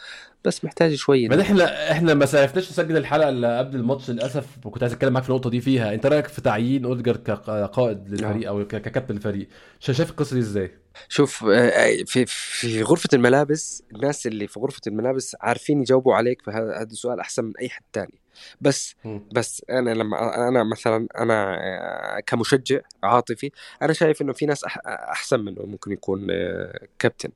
[0.45, 4.83] بس محتاج شوية ما إحنا إحنا ما عرفناش نسجل الحلقة اللي قبل الماتش للأسف وكنت
[4.83, 5.95] عايز أتكلم معاك في النقطة دي فيها.
[5.95, 9.49] أنت رأيك في تعيين اوديجارد كقائد للفريق أو ككابتن الفريق
[9.81, 10.71] شايف القصة دي إزاي؟
[11.09, 16.51] شوف آه، في في غرفة الملابس الناس اللي في غرفة الملابس عارفين يجاوبوا عليك في
[16.51, 18.21] هذا السؤال أحسن من أي حد تاني.
[18.61, 18.95] بس
[19.33, 23.51] بس أنا لما أنا مثلا أنا آه، كمشجع عاطفي
[23.83, 27.31] أنا شايف إنه في ناس أحسن منه ممكن يكون آه، كابتن.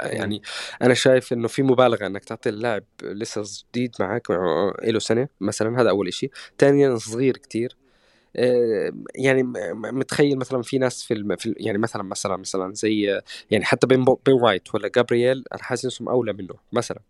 [0.00, 0.42] يعني
[0.82, 3.42] أنا شايف إنه في مبالغة إنك تعطي اللاعب لسه
[3.72, 4.30] جديد معك
[4.84, 7.76] له سنة مثلا هذا أول شيء ثانيا صغير كتير.
[7.76, 7.87] آه،
[9.14, 11.36] يعني متخيل مثلا في ناس في, الم...
[11.36, 13.20] في يعني مثلا مثلا مثلا زي
[13.50, 17.00] يعني حتى بين بين وايت ولا جابرييل أنا حاسس إنهم أولى منه مثلا.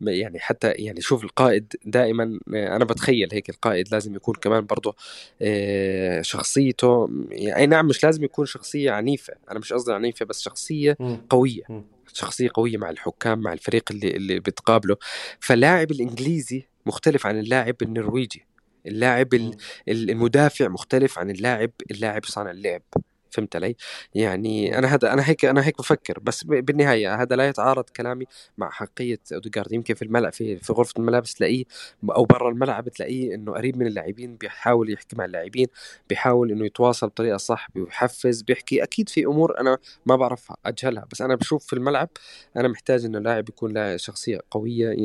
[0.00, 4.96] يعني حتى يعني شوف القائد دائما أنا بتخيل هيك القائد لازم يكون كمان برضه
[5.42, 10.40] آه، شخصيته يعني أي نعم مش لازم يكون شخصية عنيفة أنا مش قصدي عنيفة بس
[10.40, 10.96] شخصية
[11.30, 11.62] قوية.
[12.12, 14.96] شخصية قوية مع الحكام مع الفريق اللي اللي بتقابله.
[15.40, 18.46] فاللاعب الإنجليزي مختلف عن اللاعب النرويجي.
[18.86, 19.52] اللاعب
[19.88, 22.82] المدافع مختلف عن اللاعب اللاعب صانع اللعب
[23.32, 23.76] فهمت علي؟
[24.14, 28.24] يعني أنا هذا أنا هيك أنا هيك بفكر بس بالنهاية هذا لا يتعارض كلامي
[28.58, 31.64] مع حقية أوديجارد يمكن في الملعب في في غرفة الملابس تلاقيه
[32.10, 35.66] أو برا الملعب تلاقيه إنه قريب من اللاعبين بيحاول يحكي مع اللاعبين
[36.08, 41.22] بيحاول إنه يتواصل بطريقة صح بيحفز بيحكي أكيد في أمور أنا ما بعرفها أجهلها بس
[41.22, 42.08] أنا بشوف في الملعب
[42.56, 44.96] أنا محتاج إنه لاعب يكون له شخصية قوية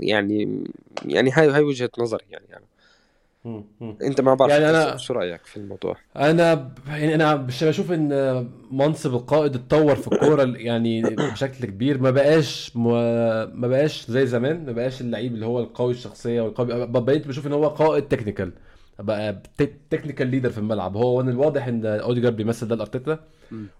[0.00, 0.64] يعني
[1.04, 2.64] يعني هاي هاي وجهة نظري يعني, يعني.
[4.02, 5.96] أنت ما بعرف يعني أنا شو رأيك في الموضوع.
[6.16, 12.00] أنا يعني أنا بشوف إن منصب القائد اتطور في الكورة يعني بشكل كبير.
[12.00, 14.66] ما بقاش ما بقاش زي زمان.
[14.66, 16.86] ما بقاش اللعيب اللي هو القوي الشخصية والقوي.
[16.86, 18.52] بقيت بشوف إن هو قائد تكنيكال
[18.98, 19.42] بقى
[19.90, 20.96] technical leader في الملعب.
[20.96, 23.18] هو من الواضح إن اوديجارد بيمثل ده لأرتيتا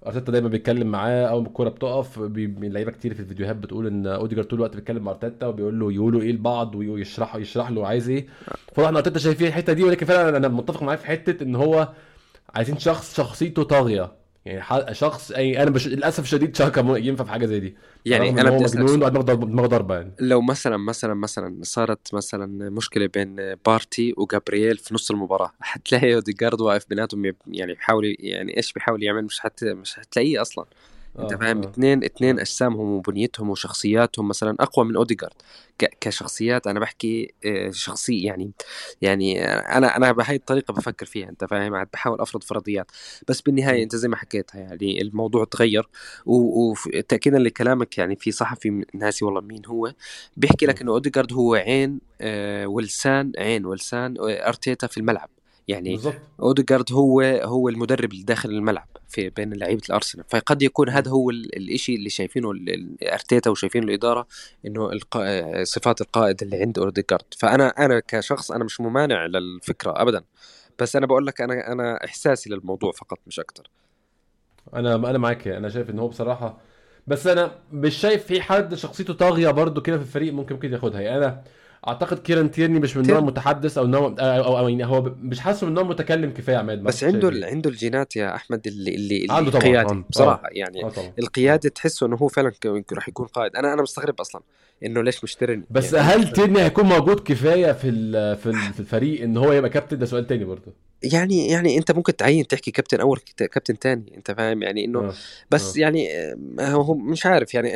[0.06, 2.18] أرتيتا دايما بيتكلم معاه أول ما الكورة بتقف
[2.58, 6.22] لعيبة كتير في الفيديوهات بتقول إن اوديجارد طول الوقت بيتكلم مع أرتيتا وبيقول له يقولوا
[6.22, 8.26] إيه لبعض ويشرح يشرح له عايز إيه.
[8.74, 11.88] فواضح إن أرتيتا شايف الحتة دي ولكن فعلا أنا متفق معاه في حتة إن هو
[12.54, 14.12] عايزين شخص شخصيته طاغية.
[14.46, 15.88] يعني شخص أي أنا بش...
[15.88, 17.76] للأسف الشديد شاكا ينفع في حاجة زي دي.
[18.06, 20.12] يعني أنا بني آدم مجنون دماغه ضربة يعني.
[20.20, 26.60] لو مثلا مثلا مثلا صارت مثلا مشكلة بين بارتي وجابرييل في نص المباراة حتلاقي أوديجارد
[26.60, 30.64] واقف بيناتهم يعني بيحاول يعني إيش بيحاول يعمل؟ مش حت مش حتلاقيه أصلا.
[31.18, 31.68] أنت آه فاهم؟ آه.
[31.68, 35.34] اثنين اثنين أجسامهم وبنيتهم وشخصياتهم مثلا أقوى من اوديجارد
[36.00, 38.52] كشخصيات أنا بحكي آه، شخصيه يعني
[39.02, 42.90] يعني أنا أنا بهي الطريقة بفكر فيها أنت فاهم؟ بحاول أفرض فرضيات.
[43.28, 45.88] بس بالنهاية أنت زي ما حكيتها يعني الموضوع تغير
[46.26, 49.92] وتاكيدا لكلامك يعني في صحفي ناسي والله مين هو
[50.36, 52.00] بيحكي لك إنه اوديجارد هو عين
[52.66, 55.33] ولسان عين ولسان أرتيتا في الملعب.
[55.68, 56.14] يعني بالضبط.
[56.40, 60.24] اوديجارد هو هو المدرب اللي داخل الملعب في بين لعيبة الأرسنال.
[60.28, 62.52] فقد يكون هذا هو الشيء اللي شايفينه
[63.02, 64.26] أرتيتا وشايفينه الإدارة
[64.66, 65.64] إنه القا...
[65.64, 70.24] صفات القائد اللي عند اوديجارد فأنا أنا كشخص أنا مش ممانع للفكرة ابدا.
[70.78, 73.70] بس أنا بقول لك أنا أنا إحساسي للموضوع فقط مش أكثر
[74.74, 76.58] أنا أنا معاك أنا شايف إن هو بصراحة
[77.06, 81.00] بس أنا مش شايف في حد شخصيته طاغية برده كده في الفريق ممكن ممكن ياخدها.
[81.00, 81.44] يعني أنا
[81.88, 85.66] أعتقد كيران تيرني مش من نوع متحدث أو نوع أو, أو, يعني هو مش حاسه
[85.66, 87.44] من نوع متكلم كفاية عماد بس عنده ال...
[87.44, 91.12] عنده الجينات يا أحمد اللي اللي, عنده طبعا قيادي بصراحة يعني آه طبعا.
[91.18, 92.52] القيادة تحسه إنه هو فعلا
[92.92, 93.56] راح يكون قائد.
[93.56, 94.42] أنا أنا مستغرب أصلا
[94.84, 97.90] إنه ليش مش تيرني بس يعني هل تيرني هيكون موجود كفاية في
[98.36, 100.72] في الفريق إن هو يبقى كابتن؟ ده سؤال تاني برضه.
[101.02, 105.14] يعني يعني أنت ممكن تعين تحكي كابتن أول كابتن تاني أنت فاهم يعني إنه آه.
[105.50, 105.80] بس آه.
[105.80, 106.08] يعني
[106.60, 107.70] هو مش عارف يعني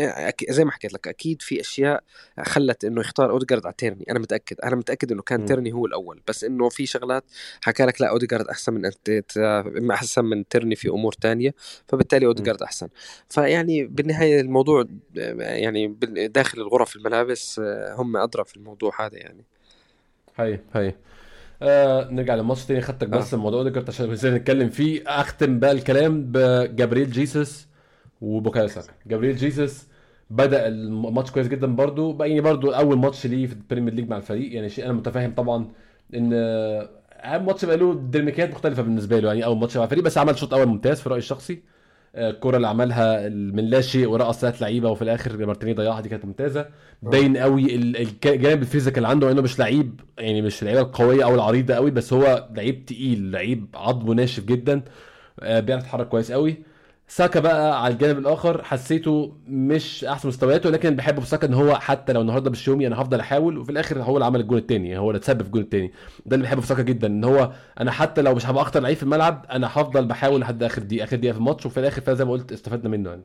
[0.48, 2.02] زي ما حكيت لك أكيد في أشياء
[2.42, 5.44] خلت إنه يختار أوديجارد على تيرني أنا متأكد أنا متأكد إنه كان م.
[5.44, 7.24] تيرني هو الأول بس إنه في شغلات
[7.62, 11.54] حكى لك لا أوديجارد أحسن من أحسن من تيرني في أمور تانية
[11.88, 12.88] فبالتالي أوديجارد أحسن
[13.28, 14.84] فيعني بالنهاية الموضوع
[15.38, 15.96] يعني
[16.28, 17.60] داخل الغرف الملابس
[17.90, 19.44] هم أدرى في الموضوع هذا يعني
[20.36, 20.94] هي هي
[21.62, 22.80] آه نرجع للماتش تاني.
[22.80, 23.36] خدتك بس آه.
[23.36, 25.02] الموضوع ده كنت عشان نتكلم فيه.
[25.06, 27.66] أختم بقى الكلام بجابرييل جيسوس
[28.20, 29.86] وبوكايو ساكا جابرييل جيسوس
[30.30, 32.24] بدأ الماتش كويس جدا برضو.
[32.24, 34.54] يعني برضو أول ماتش ليه في البريمير ليج مع الفريق.
[34.54, 35.68] يعني شيء أنا متفهم طبعا
[36.14, 36.30] إن
[37.12, 39.28] أهم ماتش بقى له ديناميكيات مختلفة بالنسبة له.
[39.28, 41.62] يعني أول ماتش مع الفريق بس عمل شوط أول ممتاز في رأيي الشخصي.
[42.14, 46.24] الكرة اللي عملها من لا شيء ورقص ثلاث لعيبة وفي الآخر مارتينيلي ضيعها دي كانت
[46.24, 46.68] ممتازة.
[47.02, 51.34] باين قوي الجانب ال physical اللي عنده إنه مش لعيب يعني مش اللعيبه القويه أو
[51.34, 54.82] العريضة قوي بس هو لعيب تقيل لعيب عضمه ناشف جدا
[55.40, 56.56] آه، بيعرف يتحرك كويس قوي.
[57.08, 61.74] ساكا بقى على الجانب الآخر حسيته مش أحسن مستوياته لكن بحبه في ساكا إن هو
[61.74, 64.98] حتى لو النهارده مش يومي أنا هفضل أحاول وفي الآخر هو اللي عمل الجول الثاني
[64.98, 65.92] هو اللي تسبب في الجول الثاني
[66.26, 68.96] ده اللي بحبه في ساكا جدا إن هو أنا حتى لو مش هبقى اخطر لعيب
[68.96, 72.24] في الملعب أنا هفضل بحاول لحد آخر دقيقة آخر دقيقة في الماتش وفي الآخر زي
[72.24, 73.22] ما قلت استفدنا منه يعني.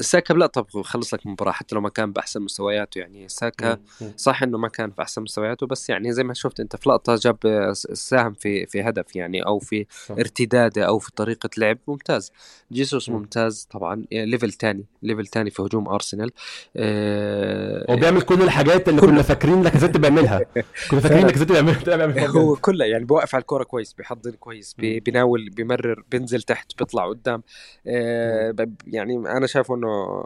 [0.00, 3.78] ساكا لا طب خلص لك المباراه حتى لو ما كان بأحسن مستوياته يعني ساكا
[4.16, 7.14] صح إنه ما كان في أحسن مستوياته بس يعني زي ما شفت أنت في لقطة
[7.14, 12.32] جاب ساهم في في هدف يعني أو في ارتداده أو في طريقة لعب ممتاز.
[12.72, 16.30] جيسوس ممتاز طبعا level ثاني level ثاني في هجوم أرسنال.
[16.76, 20.40] آه هو بيعمل كل الحاجات اللي كنا فاكرين لاكازيت بيعملها.
[20.90, 26.04] كنا فاكرين لاكازيت بيعملها هو كلها يعني بيوقف على الكورة كويس بيحضن كويس بيناول بيمرر
[26.10, 27.42] بينزل تحت بيطلع قدام.
[27.86, 28.54] آه
[28.86, 30.24] يعني أنا شايفه إنه إنه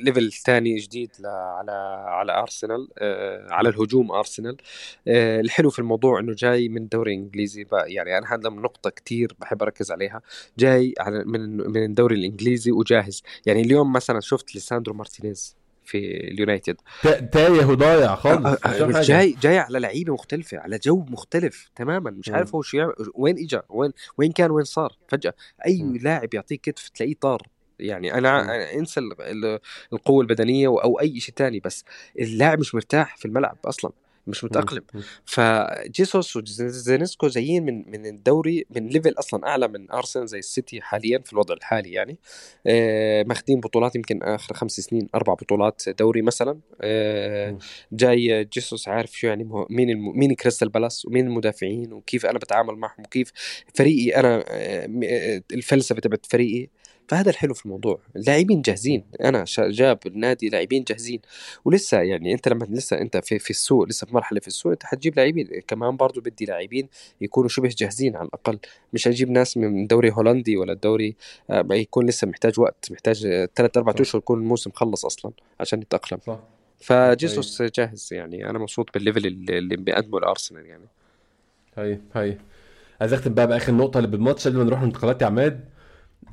[0.00, 1.72] level ثاني جديد على
[2.06, 4.56] على ارسنال آه على الهجوم ارسنال
[5.08, 9.62] آه الحلو في الموضوع إنه جاي من الدوري الإنجليزي يعني أنا هذا نقطة كثير بحب
[9.62, 10.22] أركز عليها.
[10.58, 13.22] جاي على من من الدوري الإنجليزي وجاهز.
[13.46, 15.98] يعني اليوم مثلا شفت ليساندرو مارتينيز في
[16.30, 16.76] اليونايتد.
[17.32, 18.46] تايه وضايع خالص.
[18.46, 22.10] آه آه جاي جاي على لعيبة مختلفة على جو مختلف تماما.
[22.10, 25.34] مش عارف هو شو وين اجى وين وين كان وين صار؟ فجأة
[25.66, 25.98] أي.
[26.02, 27.42] لاعب يعطيك كتف تلاقيه طار.
[27.80, 29.00] يعني أنا انسى
[29.92, 31.84] القوة البدنية أو أي شيء ثاني بس
[32.18, 33.92] اللاعب مش مرتاح في الملعب أصلا
[34.26, 34.82] مش متأقلم.
[35.24, 41.18] فجيسوس وزينشينكو جايين من من الدوري من level أصلا أعلى من أرسنال زي السيتي حاليا
[41.18, 42.18] في الوضع الحالي يعني.
[42.66, 46.58] آه ماخذين بطولات يمكن آخر خمس سنين أربع بطولات دوري مثلا.
[46.80, 47.58] آه
[47.92, 53.04] جاي جيسوس عارف شو يعني مين مين كريستال بالاس ومين المدافعين وكيف أنا بتعامل معهم
[53.04, 53.32] وكيف
[53.74, 56.68] فريقي أنا آه الفلسفة تبعت فريقي
[57.08, 58.00] فهذا الحلو في الموضوع.
[58.16, 59.04] اللاعبين جاهزين.
[59.24, 61.20] أنا جاب النادي لاعبين جاهزين.
[61.64, 64.82] ولسه يعني أنت لما لسه أنت في, في السوق لسه في مرحلة في السوق أنت
[64.84, 65.48] حتجيب لاعبين.
[65.68, 66.88] كمان برضه بدي لاعبين
[67.20, 68.58] يكونوا شبه جاهزين على الأقل.
[68.92, 71.16] مش هجيب ناس من دوري هولندي ولا الدوري
[71.50, 72.92] آه، يكون لسه محتاج وقت.
[72.92, 76.20] محتاج ثلاث أربع أشهر يكون الموسم خلص أصلا عشان يتأقلم.
[76.26, 76.38] صح.
[76.80, 78.50] فجيسوس جاهز يعني.
[78.50, 80.84] أنا مبسوط بالليفل اللي, اللي بيقدمه الارسنال يعني.
[81.76, 82.38] هاي هاي
[83.00, 85.64] عايز أختم بقى بآخر نقطة اللي بالماتش قبل ما نروح للانتقالات يا عماد.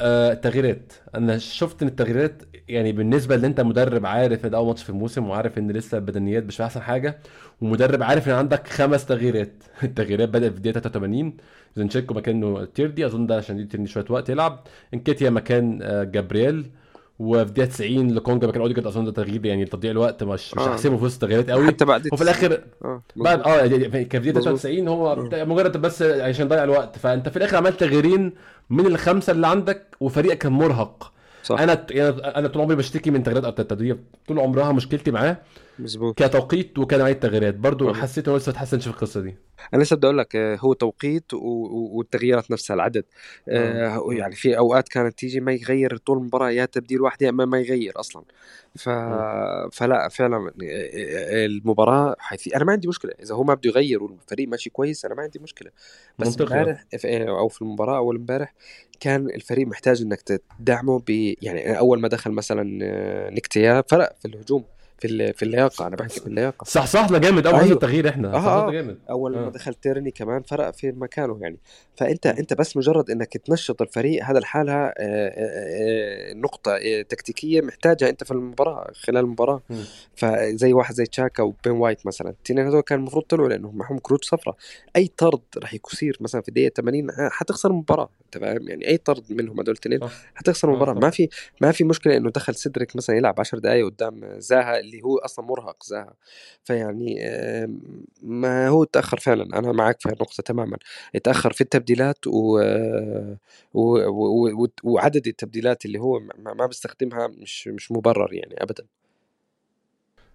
[0.01, 0.93] آه تغييرات.
[1.15, 5.29] أنا شفت إن التغييرات يعني بالنسبة اللي أنت مدرب عارف إن أول ماتش في الموسم
[5.29, 7.17] وعارف إن لسه البدنيات مش أحسن حاجة
[7.61, 9.63] ومدرب عارف إن عندك خمس تغييرات.
[9.83, 11.33] التغييرات بدأت في الدقيقة 83
[11.75, 14.59] زنشيكو مكانه تيردي أظن ده عشان يدي شوية وقت يلعب.
[14.93, 16.71] إنكيتيا مكان آه جابرييل.
[17.19, 20.97] وفي دقيقه 90 لكونجا مكان أوديجارد أظن ده تغيير يعني تضييع الوقت مش مش هحسبه
[20.97, 21.67] في وسط التغييرات قوي.
[21.67, 25.43] حتى بعد وفي الآخر آه بعد آه يعني كان في دقيقه 93 هو آه.
[25.43, 26.97] مجرد بس عشان يضيع الوقت.
[26.97, 28.33] فأنت في الآخر عملت تغييرين
[28.69, 31.11] من الخمسة اللي عندك وفريقك كان مرهق
[31.43, 31.59] صح.
[31.59, 31.85] أنا
[32.39, 33.95] أنا طول عمري بشتكي من تغييرات أرتيتا دي
[34.27, 35.37] طول عمرها مشكلتي معاه
[35.79, 36.23] مظبوط.
[36.23, 39.35] كتوقيت وكنوعيه تغييرات برضه حسيت إنه لسه تحسنش في القصة دي.
[39.73, 43.03] أنا لسه بدي أقول لك آه، هو توقيت والتغييرات نفسها العدد.
[43.49, 47.45] آه يعني في أوقات كانت تيجي ما يغير طول المباراة يا تبديل واحد يا اما
[47.45, 48.23] ما يغير أصلا.
[48.75, 48.89] ف...
[49.71, 53.11] فلا فعلا آه، آه، المباراة حيث أنا ما عندي مشكلة.
[53.23, 55.71] إذا هو ما بده يغير والفريق ماشي كويس أنا ما عندي مشكلة.
[56.19, 58.53] بس امبارح أو في المباراة أول امبارح
[58.99, 62.63] كان الفريق محتاج إنك تدعمه ب يعني أول ما دخل مثلا
[63.29, 64.63] نكتيا فرق في الهجوم.
[64.99, 65.87] في في اللياقة.
[65.87, 66.63] أنا بحكي في اللياقة.
[66.63, 67.47] صح صح جامد.
[67.47, 67.73] أول أيوه.
[67.73, 68.33] التغيير إحنا.
[68.33, 68.71] آه, آه.
[68.71, 68.97] جامد.
[69.09, 69.49] أول ما آه.
[69.49, 71.57] دخل تيرني كمان فرق في مكانه يعني.
[71.95, 78.23] فأنت أنت بس مجرد إنك تنشط الفريق هذا لحالها آه، آه، نقطة تكتيكية محتاجها أنت
[78.23, 79.61] في المباراة خلال المباراة.
[80.15, 84.25] فزي واحد زي شاكا وبين وايت مثلا الاثنين هذول كان المفروض طلعوا لأنه معهم كروت
[84.25, 84.55] صفراء.
[84.95, 88.09] أي طرد راح يصير مثلا في الدقيقة 80 حتخسر المباراة.
[88.25, 89.99] أنت فاهم؟ يعني أي طرد منهم هذول الاثنين
[90.35, 90.93] حتخسر المباراة.
[90.93, 91.29] ما في
[91.61, 95.45] ما في مشكلة إنه دخل سيدريك مثلا يلعب 10 دقائق قدام زاها اللي هو أصلا
[95.45, 96.13] مرهق زاها.
[96.63, 97.19] فيعني
[98.23, 100.77] ما هو تأخر فعلا أنا معك في النقطه تماما.
[101.15, 102.59] اتاخر في التبديلات و...
[103.73, 103.99] و...
[104.63, 104.67] و...
[104.83, 108.85] وعدد التبديلات اللي هو ما بيستخدمها مش مش مبرر يعني ابدا.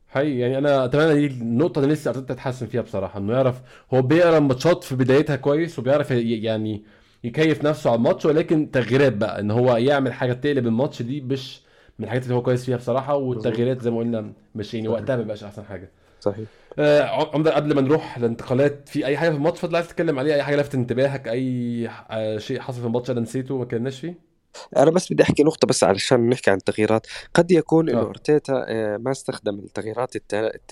[0.09, 3.61] حقيقي يعني أنا أتمنى دي النقطة اللي لسه ارتيتا تتحسن فيها بصراحة إنه يعرف
[3.95, 6.83] هو بيقرا الماتشات في بدايتها كويس وبيعرف يعني
[7.25, 11.61] يكيف نفسه على الماتش ولكن تغييرات بقى إن هو يعمل حاجة تقلب الماتش دي مش
[12.01, 15.23] من الحاجات اللي هو كويس فيها بصراحة والتغييرات زي ما قلنا مش يعني وقتها ما
[15.23, 15.91] بقاش أحسن حاجة.
[16.21, 16.49] صحيح.
[16.79, 17.03] آه
[17.35, 20.43] عمدة قبل ما نروح للانتقالات في أي حاجة في الماتش فضل عايز تتكلم عليه أي
[20.43, 24.31] حاجة لفت انتباهك؟ أي آه شيء حصل في الماتش أنا نسيته ما كناش فيه؟
[24.77, 27.07] أنا بس بدي أحكي نقطة بس علشان نحكي عن التغييرات.
[27.35, 28.09] قد يكون إنه آه.
[28.09, 28.53] أرتيتا
[28.99, 30.15] ما استخدم التغييرات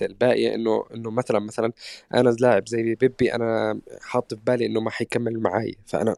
[0.01, 1.71] الباقية إنه إنه مثلا مثلا
[2.13, 6.15] أنا لاعب زي بيبي أنا حاط في بالي إنه ما حيكمل معي فأنا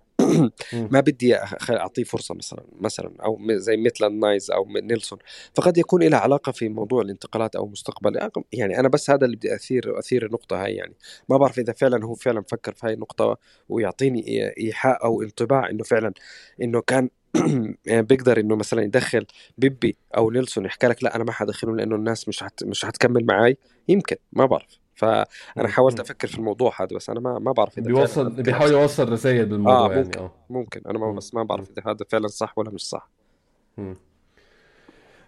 [0.92, 1.36] ما بدي
[1.70, 5.20] أعطيه فرصة مثلا مثلا أو زي مثل نايلز أو نيلسون.
[5.56, 8.30] فقد يكون لها علاقة في موضوع الانتقالات أو مستقبل.
[8.54, 10.94] يعني أنا بس هذا اللي بدي أثير أثير النقطة هاي يعني.
[11.30, 13.38] ما بعرف إذا فعلا هو فعلا فكر في هاي النقطة
[13.70, 16.14] ويعطيني إيحاء أو انطباع إنه فعلا
[16.62, 17.10] إنه كان
[17.86, 19.26] يعني بيقدر إنه مثلا يدخل
[19.58, 23.26] بيبي أو نيلسون يحكي لك لا أنا ما حدخلهم لأنه الناس مش حت مش حتكمل
[23.26, 23.58] معي
[23.88, 24.81] يمكن ما بعرف.
[25.02, 29.12] فأنا حاولت أفكر في الموضوع هذا بس أنا ما ما بعرف إذا بيوصل بيحاول يوصل
[29.12, 30.32] رسائل بالموضوع آه ممكن يعني آه.
[30.50, 30.82] ممكن.
[30.90, 33.10] أنا ما بس ما بعرف إذا هذا فعلا صح ولا مش صح.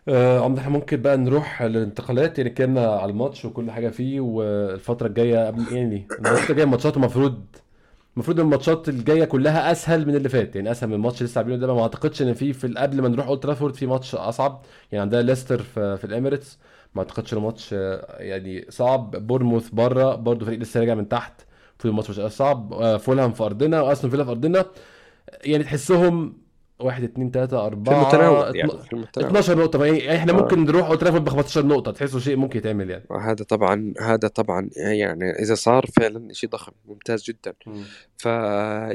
[0.08, 5.48] آه إحنا ممكن بقى نروح للانتقالات يعني اتكلمنا على الماتش وكل حاجة فيه والفترة الجاية
[5.48, 7.46] قبل يعني الفترة الجاية ماتشات المفروض
[8.16, 11.74] المفروض الماتشات الجاية كلها أسهل من اللي فات يعني أسهل من الماتش لسه عاملينه ده.
[11.74, 14.62] ما أعتقدش إن في في قبل ما نروح اولد ترافورد في ماتش أصعب
[14.92, 16.60] يعني عندنا ليستر في, في الإمارات
[16.96, 17.72] ما اعتقدش الماتش
[18.20, 19.28] يعني صعب.
[19.28, 21.42] بورموث بره برضه فريق لسه راجع من تحت
[21.80, 22.74] في الماتش مش صعب.
[22.74, 24.66] آه، فولهام في أرضنا وأستون فيلا في أرضنا.
[25.44, 26.43] يعني تحسهم
[26.84, 30.36] واحد اثنين ثلاثة أربعة في المتناول يعني في المتناول 12 نقطة يعني إحنا آه.
[30.36, 34.28] ممكن نروح اولد ترافورد ب 15 نقطة تحسوا شيء ممكن يتعمل يعني هذا طبعا هذا
[34.28, 37.54] طبعا يعني إذا صار فعلا شيء ضخم ممتاز جدا
[38.18, 38.26] ف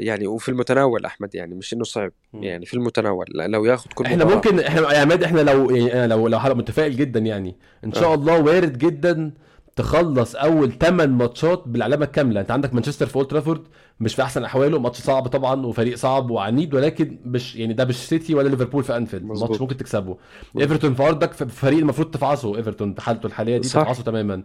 [0.01, 2.43] يعني وفي المتناول أحمد يعني مش إنه صعب م.
[2.43, 6.27] يعني في المتناول لو ياخذ كل إحنا ممكن إحنا يا عماد إحنا لو يعني لو
[6.27, 8.13] لو متفائل جدا يعني إن شاء آه.
[8.13, 9.31] الله وارد جدا
[9.79, 13.61] تخلص أول 8 ماتشات بالعلامة الكامله أنت عندك مانشستر في أولد ترافورد
[13.99, 17.95] مش في أحسن أحواله ماتش صعب طبعا وفريق صعب وعنيد ولكن مش يعني ده مش
[17.95, 19.23] سيتي ولا ليفربول في أنفيلد.
[19.23, 20.17] ماتش ممكن تكسبه.
[20.59, 24.43] إيفرتون في أرضك فريق المفروض تفعصه إيفرتون بحالته الحالية دي تفعصه تماما.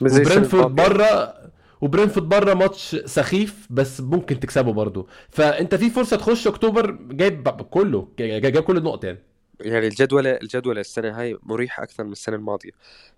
[0.00, 1.34] وبرنفورد بره
[1.80, 5.06] وبرنفورد بره ماتش سخيف بس ممكن تكسبه برضه.
[5.30, 9.18] فأنت في فرصة تخش أكتوبر جايب كله جايب كل النقط يعني.
[9.60, 12.70] يعني الجدول الجدول السنة هاي مريح أكثر من السنة الماضية.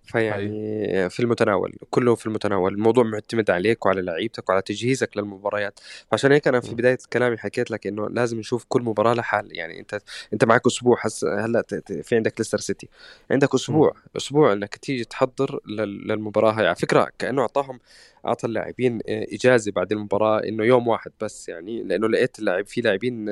[0.04, 2.74] فيعني في المتناول كله في المتناول.
[2.74, 5.80] الموضوع معتمد عليك وعلى لعيبتك وعلى تجهيزك للمباريات.
[6.12, 9.56] عشان هيك أنا في بداية كلامي حكيت لك إنه لازم نشوف كل مباراة لحال.
[9.56, 9.98] يعني أنت
[10.32, 10.96] أنت معك أسبوع.
[10.96, 11.64] حس هلأ
[12.02, 12.88] في عندك ليستر سيتي.
[13.30, 13.94] عندك أسبوع.
[14.16, 15.60] أسبوع إنك تيجي تحضر
[16.06, 16.66] للمباراة هاي.
[16.66, 17.80] على فكرة كأنه أعطاهم
[18.26, 23.26] اعطى اللاعبين إجازة بعد المباراة إنه يوم واحد بس يعني لأنه لقيت اللاعب في لاعبين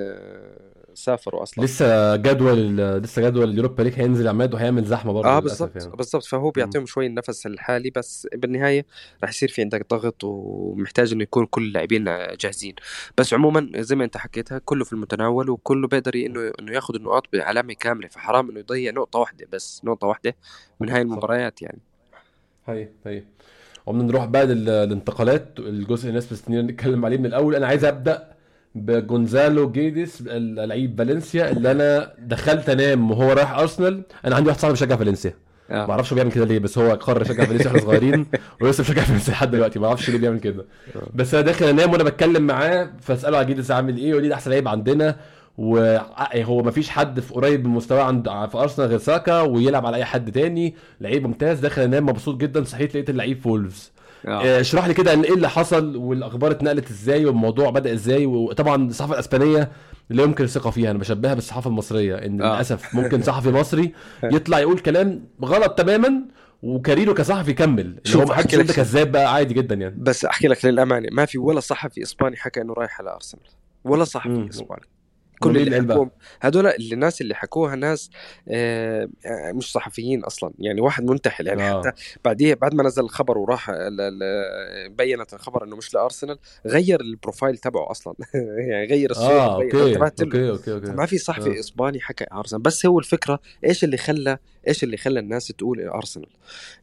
[0.94, 1.64] سافروا أصلا.
[1.64, 5.96] لسه جدول لسه جدول اليوروبا ليج هينزل عماد وهيعمل زحمة برضه آه بالضبط يعني.
[5.96, 6.24] بالضبط.
[6.24, 8.86] فهو بيعطيهم شوي النفس الحالي بس بالنهاية
[9.22, 12.04] راح يصير في عندك ضغط ومحتاج إنه يكون كل اللاعبين
[12.40, 12.74] جاهزين.
[13.18, 17.26] بس عموما زي ما أنت حكيتها كله في المتناول وكله بيقدر إنه إنه ياخذ النقاط
[17.32, 18.08] بعلامه كاملة.
[18.08, 20.36] فحرام إنه يضيع نقطة واحدة بس نقطة واحدة
[20.80, 21.80] من هاي المباريات يعني.
[22.66, 23.22] هي هي
[23.86, 25.48] ومن نروح بقى للانتقالات.
[25.58, 27.54] الجزء اللي الناس مستنيين نتكلم عليه من الأول.
[27.54, 28.28] أنا عايز أبدأ
[28.74, 34.02] بجونزالو جيديس لعيب فالنسيا اللي أنا دخلت أنام وهو رايح أرسنال.
[34.24, 35.34] أنا عندي واحد صاحبي بيشجع فالنسيا.
[35.70, 35.86] آه.
[35.86, 38.26] ما أعرفش هو بيعمل كده ليه بس هو قرر يشجع فالنسيا وإحنا صغيرين.
[38.60, 40.64] ولسه بيشجع فالنسيا لحد دلوقتي ما أعرفش ليه بيعمل كده.
[40.96, 41.06] آه.
[41.14, 44.34] بس أنا داخل أنام وأنا بتكلم معاه فأسأله على جيديس عامل إيه يقول لي ده
[44.34, 45.16] أحسن لعيب عندنا.
[45.58, 49.96] وهو ما فيش حد في قريب من مستواه عند في أرسنال غير ساكا ويلعب على
[49.96, 50.74] أي حد تاني.
[51.00, 53.92] لعيب ممتاز داخل أنام مبسوط جدا صحيت لقيت اللعيب في وولفز
[54.26, 54.44] آه.
[54.44, 59.14] آه، اشرح لي كده إيه اللي حصل والأخبار اتنقلت إزاي والموضوع بدأ إزاي وطبعا الصحافة
[59.14, 59.70] الأسبانية
[60.10, 62.54] لا يمكن الثقة فيها أنا بشبهها بالصحافة المصرية إن آه.
[62.54, 63.92] للأسف ممكن صحفي مصري
[64.24, 66.22] يطلع يقول كلام غلط تماما
[66.62, 68.00] وكاريره كصحفي يكمل.
[68.04, 69.94] شوف هو محدش يقول كذاب بقى عادي جدا يعني.
[69.98, 73.44] بس أحكي لك للأمانة ما في ولا صحفي إسباني حكى إنه رايح على أرسنال.
[73.84, 74.82] ولا صحفي إسباني.
[75.40, 76.10] كل اللي حكوهم
[76.40, 78.10] هذول الناس اللي حكوها ناس
[78.48, 81.80] آه مش صحفيين أصلا يعني واحد منتحل يعني آه.
[81.80, 81.92] حتى
[82.24, 83.70] بعديه بعد ما نزل الخبر وراح
[84.88, 88.14] بينت الخبر إنه مش لأرسنال غير ال profile تبعه أصلا
[88.70, 89.82] يعني غير الصورة آه okay.
[89.82, 90.50] okay.
[90.50, 90.72] okay.
[90.72, 90.92] okay.
[90.92, 91.60] ما في صحفي آه.
[91.60, 96.30] إسباني حكى أرسنال بس هو الفكرة إيش اللي خلى إيش اللي خلى الناس تقول أرسنال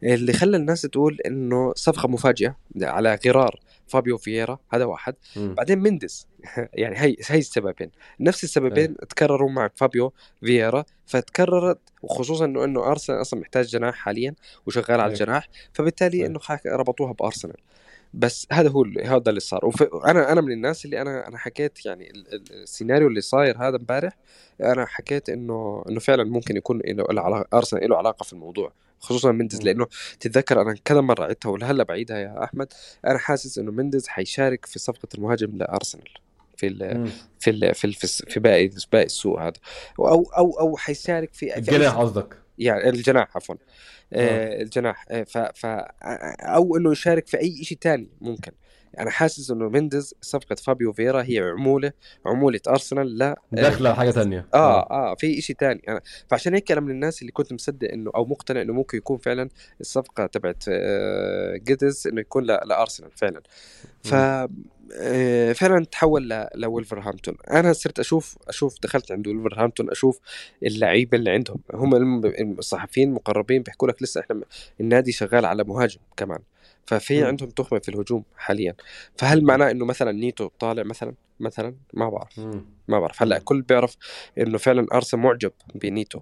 [0.03, 5.53] اللي خلى الناس تقول إنه صفقة مفاجئة على غرار فابيو فييرا هذا واحد م.
[5.53, 6.27] بعدين مينديز
[6.73, 7.91] يعني هي هي السببين.
[8.19, 9.05] نفس السببين آه.
[9.05, 10.13] تكرروا مع فابيو
[10.43, 14.35] فييرا فتكررت وخصوصا انه إنه أرسنال أصلا محتاج جناح حاليا
[14.65, 17.57] وشغال على الجناح فبالتالي إنه ربطوها بأرسنال.
[18.13, 19.65] بس هذا هو هذا اللي صار.
[19.65, 19.83] وف...
[20.05, 22.11] أنا من الناس اللي أنا أنا حكيت يعني
[22.51, 24.17] السيناريو اللي صاير هذا امبارح
[24.61, 29.31] أنا حكيت انه إنه فعلا ممكن يكون له علاقه أرسنال له علاقة في الموضوع خصوصا
[29.31, 29.87] مندز لأنه
[30.19, 32.73] تتذكر أنا كذا مرة عدتها ولهلأ بعيدها يا أحمد
[33.05, 36.09] أنا حاسس إنه مندز حيشارك في صفقة المهاجم لأرسنال.
[36.61, 37.93] في ال في ال في ال
[38.31, 39.53] في باقي باقي السوق هذا.
[39.99, 42.37] أو أو أو حيشارك في الجناح قصدك.
[42.57, 43.55] يعني الجناح عفوا.
[44.13, 44.61] آه.
[44.61, 45.05] الجناح.
[45.09, 48.51] آه ف, ف أو إنه يشارك في أي شيء ثاني ممكن.
[48.99, 51.91] أنا حاسس إنه مينديز صفقة فابيو فييرا هي عمولة
[52.25, 55.15] عمولة أرسنال لا داخلة حاجة ثانية آه آه.
[55.15, 58.61] في شيء ثاني أنا فعشان هيك أنا من الناس اللي كنت مصدق إنه أو مقتنع
[58.61, 59.49] إنه ممكن يكون فعلا
[59.81, 63.41] الصفقة تبعت آه جيديس إنه يكون لأرسنال فعلا.
[64.03, 64.13] ف
[64.93, 67.35] آه، فعلا تحول لولفرهامبتون.
[67.51, 70.19] أنا صرت أشوف أشوف دخلت عند ولفرهامبتون أشوف
[70.63, 71.57] اللعيبة اللي عندهم.
[71.73, 72.25] هم
[72.59, 74.41] الصحفيين المقربين بيحكوا لك لسه إحنا
[74.79, 76.39] النادي شغال على مهاجم كمان.
[76.85, 77.25] ففي م.
[77.25, 78.75] عندهم تخمة في الهجوم حاليا.
[79.17, 82.39] فهل معناه إنه مثلا نيتو طالع مثلا؟ مثلا ما بعرف.
[82.87, 83.21] ما بعرف.
[83.21, 83.97] هلأ الكل بيعرف
[84.37, 86.19] إنه فعلا أرسنال معجب بنيتو.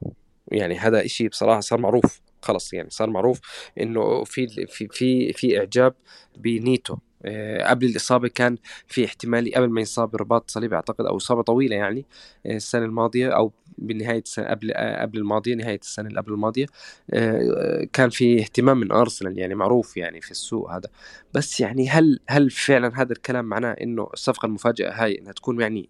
[0.52, 2.22] يعني هذا إشي بصراحة صار معروف.
[2.42, 3.40] خلص يعني صار معروف
[3.80, 5.94] إنه في في في في إعجاب
[6.38, 6.98] بنيتو.
[7.66, 8.58] قبل الإصابة كان
[8.88, 12.06] في احتمال قبل ما ينصاب برباط صليبي أعتقد أو إصابة طويلة يعني
[12.46, 16.66] آه، السنة الماضية أو بنهاية السنة قبل آه، قبل الماضية نهاية السنة اللي قبل الماضية
[17.94, 20.90] كان في اهتمام من أرسنال يعني معروف يعني في السوق هذا.
[21.34, 25.90] بس يعني هل هل فعلا هذا الكلام معناه إنه الصفقة المفاجئة هاي إنها تكون يعني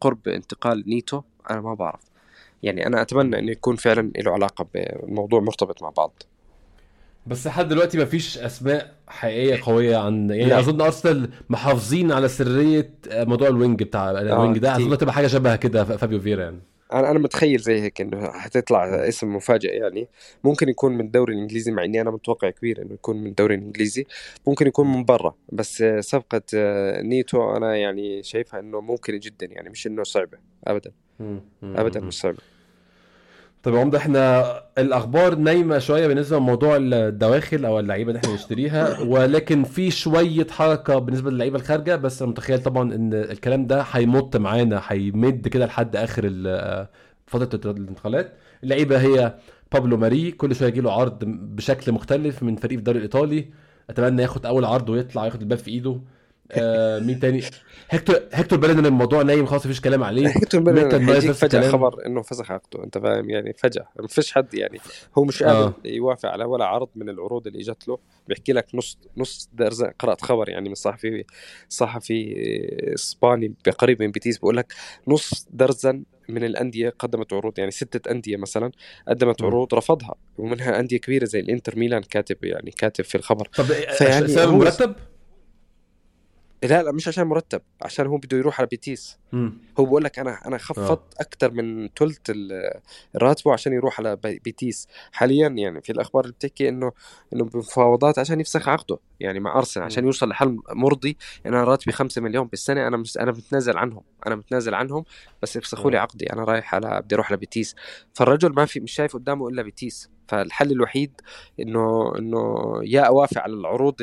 [0.00, 2.00] قرب انتقال نيتو؟ أنا ما بعرف.
[2.62, 6.22] يعني أنا أتمنى إنه يكون فعلا له علاقة بالموضوع مرتبط مع بعض.
[7.26, 10.58] بس لحد دلوقتي مفيش أسماء حقيقية قوية عن يعني لا.
[10.58, 14.76] أظن أرسنال محافظين على سرية موضوع ال wing بتاع آه ال wing ده.
[14.76, 16.60] أظن تبقى حاجة شبه كده فابيو فييرا يعني.
[16.92, 20.08] أنا أنا متخيل زي هيك إنه حتطلع اسم مفاجئ يعني.
[20.44, 24.06] ممكن يكون من الدوري الإنجليزي مع إني أنا متوقع كبير إنه يكون من الدوري الإنجليزي.
[24.46, 26.42] ممكن يكون من برا بس صفقة
[27.02, 30.92] نيتو أنا يعني شايفها إنه ممكن جدا يعني مش إنه صعبة ابدا.
[31.62, 32.38] ابدا مش صعبة.
[33.64, 34.44] طيب عمده إحنا
[34.78, 40.98] الاخبار نايمه شوية بالنسبة لموضوع الدواخل أو اللعيبه اللي إحنا نشتريها ولكن في شوية حركه
[40.98, 45.96] بالنسبة للعيبه الخارجه بس أنا متخيل طبعا إن الكلام ده هيمط معانا هيمد كده لحد
[45.96, 46.22] آخر
[47.26, 48.32] فترة الانتقالات.
[48.62, 49.34] اللعيبة هي
[49.72, 53.44] بابلو ماري كل شوية يجي له عرض بشكل مختلف من فريق في الدوري الإيطالي.
[53.90, 56.00] أتمنى ياخد أول عرض ويطلع ياخد الباب في إيده.
[56.52, 57.42] آه مين تاني؟
[57.90, 60.34] هيكتور هيكتور بيليرين الموضوع نايم خلاص مفيش كلام عليه.
[60.54, 64.78] بيليرين هيجيك فجأة خبر إنه فسخ عقده أنت فاهم؟ يعني فجأة ما فيش حد يعني
[65.18, 65.74] هو مش قادر آه.
[65.84, 67.98] يوافق على ولا عرض من العروض اللي اجت له.
[68.28, 71.24] بيحكي لك نص نص درزن قرأت خبر يعني من صحفي
[71.68, 72.34] صحفي
[72.94, 74.72] إسباني قريب من بيتيس بيقول لك
[75.08, 78.70] نص درزن من الأندية قدمت عروض يعني ستة أندية مثلا
[79.08, 83.48] قدمت عروض رفضها ومنها أندية كبيرة زي الإنتر ميلان كاتب يعني كاتب في الخبر.
[83.56, 84.94] طب فيعني سبب مرتب؟
[86.64, 89.18] لا لا مش عشان مرتب عشان هو بده يروح على بيتيس.
[89.34, 89.58] مم.
[89.80, 91.20] هو بقول لك أنا أنا خفضت آه.
[91.20, 92.18] أكثر من ثلث
[93.16, 94.88] راتبه عشان يروح على بيتيس.
[95.12, 96.92] حاليا يعني في الأخبار اللي بتحكي إنه
[97.32, 101.92] إنه بمفاوضات عشان يفسخ عقده يعني مع أرسنال عشان يوصل لحل مرضي يعني أنا راتبي
[101.92, 105.04] 5 مليون بالسنة أنا مش أنا متنازل عنهم أنا متنازل عنهم
[105.42, 106.32] بس يفسخوا لي عقدي.
[106.32, 107.74] أنا رايح على بدي أروح لبيتيس
[108.14, 110.10] فالرجل ما في مش شايف قدامه إلا بيتيس.
[110.28, 111.20] فالحل الوحيد
[111.60, 113.94] إنه إنه يا أوافق على العروض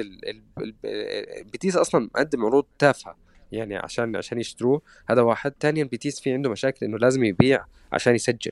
[1.52, 3.31] بيتيس أصلا مقدم عروض تافهة.
[3.52, 4.82] يعني عشان عشان يشتروه.
[5.10, 5.54] هذا واحد.
[5.60, 8.52] ثانيا بيتيس في عنده مشاكل إنه لازم يبيع عشان يسجل.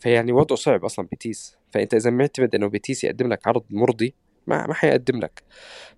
[0.00, 1.56] فيعني وضعه صعب أصلا بيتيس.
[1.70, 4.14] فأنت إذا معتمد إنه بيتيس يقدم لك عرض مرضي
[4.46, 5.42] ما ما حيقدم لك.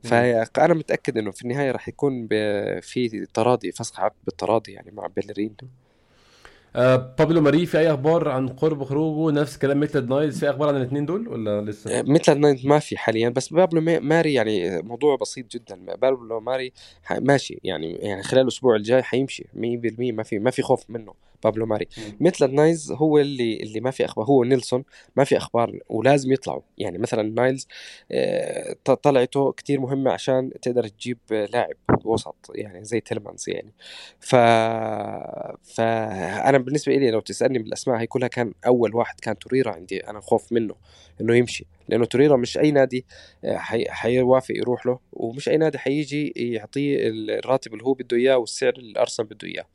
[0.02, 2.28] فأنا متأكد إنه في النهاية راح يكون
[2.80, 5.56] في تراضي فسخ عقد بالتراضي يعني مع بيليرين
[6.76, 10.68] آه بابلو ماري في أي أخبار عن قرب خروجه؟ نفس كلام ميتلاند نايلز في أخبار
[10.68, 14.82] عن الاثنين دول ولا لسه؟ آه، ميتلاند نايلز ما في حاليا بس بابلو ماري يعني
[14.82, 15.94] موضوع بسيط جدا.
[15.94, 16.72] بابلو ماري
[17.10, 21.29] ماشي يعني يعني خلال الأسبوع الجاي حيمشي 100% ما في ما في خوف منه.
[21.44, 21.86] بابلو ماري.
[22.20, 24.84] ميتلاند نايلز هو اللي اللي ما في أخبار هو نيلسون
[25.16, 26.60] ما في أخبار ولازم يطلعوا.
[26.78, 27.68] يعني ميتلاند نايلز
[28.12, 31.74] آه، طلعته كتير مهمه عشان تقدر تجيب لاعب
[32.04, 33.72] وسط يعني زي تيليمانز يعني.
[34.20, 34.34] ف
[35.64, 40.20] فأنا بالنسبة لي لو تسألني بالأسماء هي كلها كان أول واحد كان توريرا عندي أنا
[40.20, 40.74] خوف منه
[41.20, 41.66] إنه يمشي.
[41.90, 43.06] لأنه توريرا مش أي نادي
[43.44, 43.56] آه،
[43.88, 49.00] حيوافق يروح له ومش أي نادي حيجي يعطيه الراتب اللي هو بده إياه والسعر اللي
[49.00, 49.66] أرسنال بده إياه.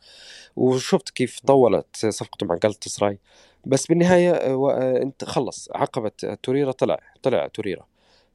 [0.55, 3.20] وشفت كيف طولت صفقته مع جالت سراي
[3.66, 6.11] بس بالنهاية آه، آه، أنت خلص عقبة
[6.43, 7.88] توريرا طلع طلع توريرا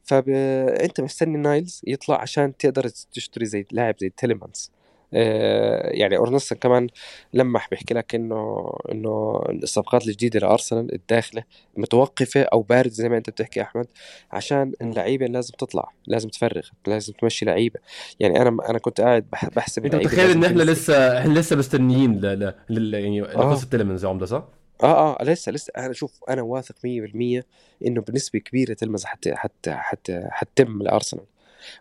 [0.04, 4.70] فانت مستني نايلز يطلع عشان تقدر تشتري زي لاعب زي تيليمانز.
[4.74, 4.79] آه،
[5.12, 6.88] يعني اورنستين كمان
[7.34, 11.44] لمح بيحكي لك إنه إنه الصفقات الجديدة لأرسنال الداخلة
[11.76, 13.86] متوقفة أو باردة زي ما أنت بتحكي أحمد
[14.32, 17.80] عشان اللعيبه لازم تطلع لازم تفرغ لازم تمشي لعيبة.
[18.20, 22.54] يعني أنا أنا كنت قاعد بحسب أنت متخيل إن إحنا لسه إحنا لسه مستنيين ل...
[22.68, 22.94] ل...
[22.94, 23.70] يعني لقصة آه.
[23.70, 24.44] تلمنز يا عمدة صح؟
[24.82, 25.72] آه آه لسه لسه.
[25.78, 27.44] أنا شوف أنا واثق 100%
[27.86, 31.24] إنه بنسبة كبيرة تلمز حتى حتى حتى حتتم لأرسنال.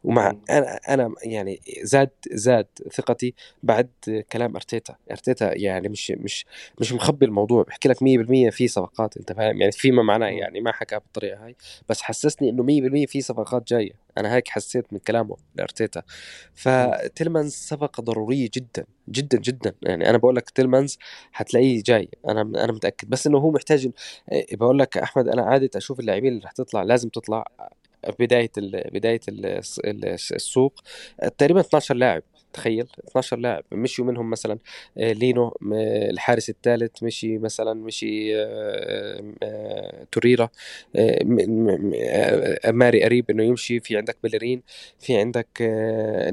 [0.03, 3.89] ومع أنا أنا يعني زاد زاد ثقتي بعد
[4.32, 4.95] كلام أرتيتا.
[5.11, 6.45] أرتيتا يعني مش مش
[6.80, 10.71] مش مخبي الموضوع بحكي لك 100% في صفقات أنت فاهم؟ يعني فيما معناه يعني ما
[10.71, 11.55] حكى بالطريقة هاي.
[11.89, 13.91] بس حسسني إنه 100% في صفقات جاية.
[14.17, 16.03] أنا هيك حسيت من كلامه لأرتيتا.
[16.53, 19.73] فتيلمانز صفقه ضرورية جدا جدا جدا.
[19.84, 20.97] يعني أنا بقول لك تيلمانز
[21.32, 22.09] حتلاقيه جاي.
[22.27, 23.09] أنا أنا متأكد.
[23.09, 23.89] بس إنه هو محتاج
[24.51, 27.45] بقول لك أحمد أنا عادة أشوف اللاعبين اللي رح تطلع لازم تطلع.
[28.20, 29.45] بداية ال بداية ال
[30.36, 30.80] السوق.
[31.38, 32.24] تقريبا 12 لاعب
[32.54, 32.88] تخيل.
[33.08, 33.64] 12 لاعب.
[33.72, 34.58] مشيوا منهم مثلا
[34.97, 35.58] آه، لينو
[36.12, 40.50] الحارس الثالث مشي مثلا مشي آه، آه، توريرا
[42.72, 43.80] ماري قريب إنه يمشي.
[43.80, 44.62] في عندك بيليرين
[45.00, 45.47] في عندك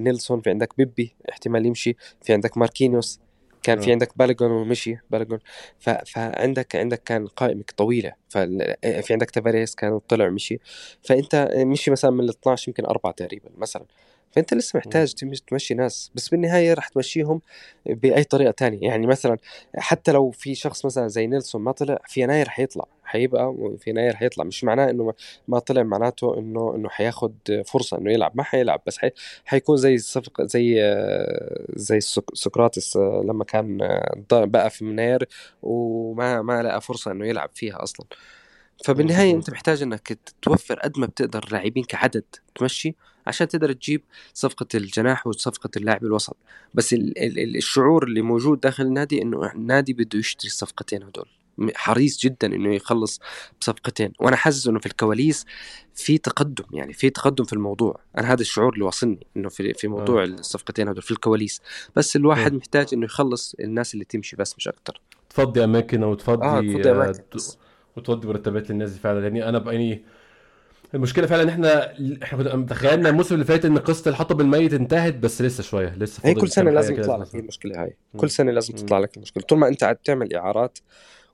[0.00, 1.96] نيلسون في عندك بيبي احتمال يمشي.
[2.22, 3.20] في عندك ماركينيوس.
[3.66, 5.38] كان في عندك بالوجون ومشي بالوجون
[6.06, 8.12] فعندك عندك كان قائمة طويلة.
[8.28, 10.58] ففي عندك تافاريس كان طلع مشي
[11.02, 13.84] فأنت مشي مثلا من ال 12 يمكن أربعة تقريبا مثلا.
[14.36, 15.14] فأنت لسه محتاج
[15.46, 17.40] تمشي ناس بس بالنهاية راح تمشيهم
[17.86, 18.88] بأي طريقة تانية.
[18.88, 19.38] يعني مثلا
[19.76, 24.16] حتى لو في شخص مثلا زي نيلسون ما طلع في يناير حيطلع حيبقى في يناير
[24.16, 24.44] حيطلع.
[24.44, 25.14] مش معناه إنه
[25.48, 27.34] ما طلع معناته إنه إنه حياخد
[27.66, 28.32] فرصة إنه يلعب.
[28.34, 29.10] ما حيلعب بس حي
[29.44, 30.74] حيكون زي صفقة زي
[31.76, 32.00] زي
[32.34, 33.78] سقراطس لما كان
[34.30, 35.28] بقى في يناير
[35.62, 38.06] وما ما لقى فرصة إنه يلعب فيها أصلا.
[38.84, 42.24] فبالنهاية أنت محتاج إنك توفر قد ما بتقدر لاعبين كعدد
[42.54, 42.94] تمشي.
[43.26, 44.02] عشان تقدر تجيب
[44.34, 46.36] صفقة الجناح وصفقة اللاعب الوسط.
[46.74, 51.28] بس ال ال الشعور اللي موجود داخل النادي إنه النادي بده يشتري الصفقتين هدول.
[51.74, 53.20] حريص جدا إنه يخلص
[53.60, 54.12] بصفقتين.
[54.20, 55.44] وأنا حاسس إنه في الكواليس
[55.94, 58.00] في تقدم يعني في تقدم في الموضوع.
[58.18, 60.26] أنا هذا الشعور اللي واصلني إنه في في موضوع آه.
[60.26, 61.60] الصفقتين هدول في الكواليس.
[61.96, 62.56] بس الواحد آه.
[62.56, 65.00] محتاج إنه يخلص الناس اللي تمشي بس مش أكثر
[65.30, 67.22] تفضي أماكن أو تفضي آه تفضي أماكن.
[67.96, 69.22] وتودي مرتبات للناس فعلا.
[69.22, 70.04] يعني أنا يعني
[70.94, 75.14] المشكلة فعلا إن إحنا إحنا كنا تخيلنا الموسم اللي فات إن قصة الحطب الميت انتهت
[75.14, 77.96] بس لسه شوية لسه هي كل سنة لازم يطلع لك المشكلة هاي.
[78.16, 79.42] كل سنة لازم تطلع لك المشكلة.
[79.42, 80.78] طول ما أنت عم تعمل إعارات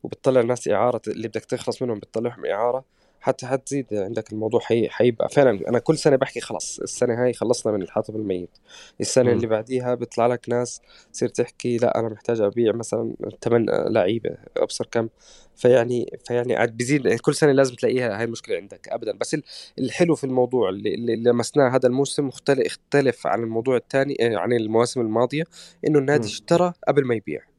[0.02, 2.84] وبتطلع الناس إعارة اللي بدك تخلص منهم بتطلعهم إعارة
[3.22, 4.88] حتى حتزيد عندك الموضوع حي...
[4.88, 5.68] حيبقى فعلا.
[5.68, 8.58] أنا كل سنة بحكي خلص السنة هاي خلصنا من الحاطب الميت.
[9.00, 9.34] السنة م.
[9.34, 10.80] اللي بعديها بيطلع لك ناس
[11.12, 15.08] تصير تحكي لا أنا محتاج أبيع مثلا ثمان لعيبة أبصر كم.
[15.56, 19.12] فيعني فيعني عاد بيزيد كل سنة لازم تلاقيها هاي المشكلة عندك ابدا.
[19.12, 19.36] بس
[19.78, 25.00] الحلو في الموضوع اللي, اللي لمسناه هذا الموسم مختلف اختلف عن الموضوع الثاني عن المواسم
[25.00, 25.44] الماضية
[25.86, 26.30] إنه النادي م.
[26.30, 27.51] اشترى قبل ما يبيع.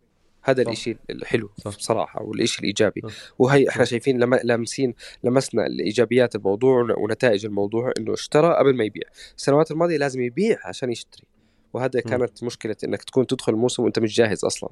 [0.44, 3.02] هذا الشيء الحلو بصراحة والشيء الإيجابي.
[3.40, 4.94] وهي إحنا شايفين لما لامسين
[5.24, 9.04] لمسنا الإيجابيات الموضوع ونتائج الموضوع إنه اشترى قبل ما يبيع.
[9.38, 11.24] السنوات الماضية لازم يبيع عشان يشتري.
[11.74, 14.70] وهذا كانت مشكلة إنك تكون تدخل الموسم وأنت مش جاهز أصلا.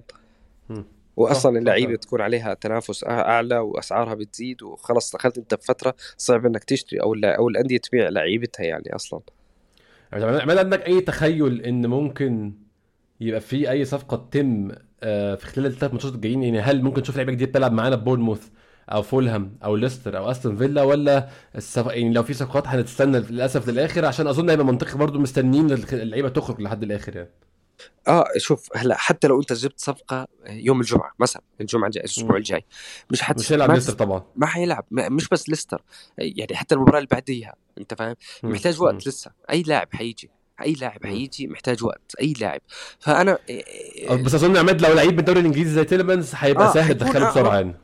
[1.18, 7.02] واصلا اللعيبة تكون عليها تنافس أعلى وأسعارها بتزيد وخلص دخلت أنت بفترة صعب إنك تشتري
[7.02, 9.22] أو أو الأندية تبيع لعيبتها يعني أصلا.
[10.14, 12.54] يعني عندك أي تخيل إن ممكن
[13.22, 14.72] يبقى في أي صفقة تتم
[15.04, 18.48] آه، في خلال الثلاث ماتشات الجايين؟ يعني هل ممكن نشوف لعيبة جديدة تلعب معانا؟ بورنموث
[18.90, 21.86] أو فولهام أو ليستر أو أستون فيلا؟ ولا الصف...
[21.88, 26.62] يعني لو في صفقات هنستنى للأسف للآخر؟ عشان أظن هيبقى منطقي برضو مستنيين اللعيبة تخرج
[26.62, 27.30] لحد الآخر يعني.
[28.08, 32.66] آه شوف هلا حتى لو أنت جبت صفقة يوم الجمعة مثلا الجمعة الجاي الأسبوع الجاي
[33.12, 34.24] مش حت مش هيلعب ليستر طبعا.
[34.36, 35.84] ما حيلعب مش بس ليستر
[36.18, 40.30] يعني حتى المباراة اللي بعديها أنت فاهم؟ محتاج وقت لسه أي لاعب حيجي.
[40.64, 42.62] أي لاعب حيجي محتاج وقت أي لاعب.
[43.00, 43.38] فأنا
[44.12, 47.56] بس أظن عماد لو لعيب من الدوري الإنجليزي زي تيليمانز هيبقى آه سهل تدخله بسرعة
[47.56, 47.76] يعني.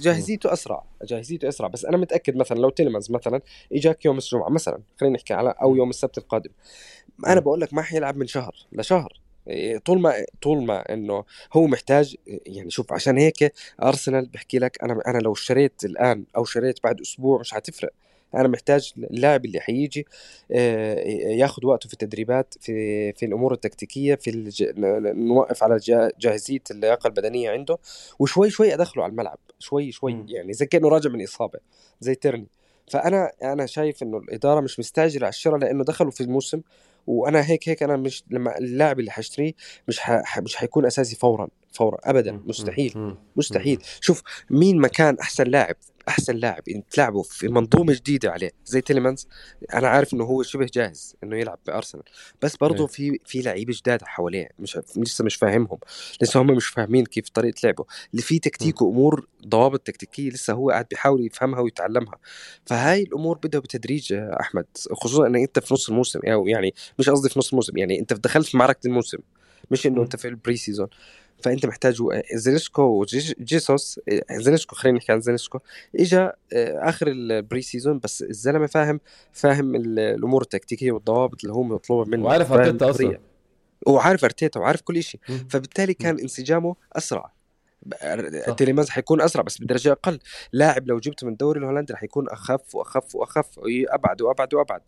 [0.00, 1.68] جاهزيته أسرع جاهزيته أسرع.
[1.68, 3.40] بس أنا متأكد مثلا لو تيليمانز مثلا
[3.72, 6.50] إجاك يوم الجمعة مثلا خلينا نحكي على أو يوم السبت القادم.
[7.26, 9.20] أنا بقول لك ما حيلعب من شهر لشهر.
[9.48, 13.52] إيه، طول ما طول ما إنه هو محتاج يعني شوف عشان هيك
[13.82, 17.92] أرسنال بحكي لك أنا أنا لو اشتريت الآن أو شريت بعد أسبوع مش حتفرق.
[18.34, 20.06] أنا محتاج اللاعب اللي حيجي
[20.52, 20.94] آه،
[21.28, 24.64] ياخذ وقته في التدريبات في في الأمور التكتيكية في الج...
[25.16, 25.78] نوقف على
[26.20, 27.78] جاهزية اللياقة البدنية عنده
[28.18, 30.24] وشوي شوي أدخله على الملعب شوي شوي.
[30.28, 31.58] يعني زي كأنه راجع من إصابة
[32.00, 32.46] زي تيرني.
[32.90, 36.60] فأنا أنا شايف إنه الإدارة مش مستعجلة على الشراء لأنه دخلوا في الموسم
[37.06, 39.52] وأنا هيك هيك أنا مش لما اللاعب اللي حاشتريه
[39.88, 40.38] مش ح...
[40.38, 41.48] مش حيكون أساسي فورا.
[41.74, 43.82] فورا ابدا مستحيل مستحيل.
[44.00, 45.76] شوف مين مكان أحسن لاعب؟
[46.08, 49.28] أحسن لاعب انت تلعبه في منظومة جديدة عليه زي تيليمانز.
[49.74, 52.04] أنا عارف إنه هو شبه جاهز إنه يلعب بأرسنال.
[52.42, 52.86] بس برضه إيه.
[52.86, 55.78] في في لعيبة جداد حواليه مش لسه مش فاهمهم.
[56.22, 57.84] لسه هم مش فاهمين كيف طريقة لعبه.
[58.10, 62.18] اللي في تكتيك وأمور ضوابط تكتيكية لسه هو قاعد بيحاول يفهمها ويتعلمها.
[62.66, 67.10] فهاي الأمور بدها بتدريج يا أحمد خصوصا انك أنت في نص الموسم أو يعني مش
[67.10, 69.18] قصدي في نص الموسم يعني أنت دخلت في معركة الموسم.
[69.70, 70.88] مش إنه أنت في ال pre-season.
[71.44, 72.02] فأنت محتاج
[72.34, 74.00] زينشكو وجيسوس
[74.32, 75.58] زينشكو خلينا نحكي عن زينشكو
[76.00, 79.00] اجى آه، آخر ال pre-season بس الزلمة فاهم
[79.32, 83.18] فاهم الأمور التكتيكية والضوابط اللي هو مطلوبة منه وعارف أرتيتا أصلا.
[83.86, 87.33] وعارف أرتيتا وعارف كل شيء فبالتالي كان انسجامه أسرع.
[88.56, 90.18] تيليمانز حيكون أسرع بس بدرجه أقل.
[90.52, 94.80] لاعب لو جبته من الدوري الهولندي حيكون أخف وأخف وأخف ابعد وأبعد وأبعد.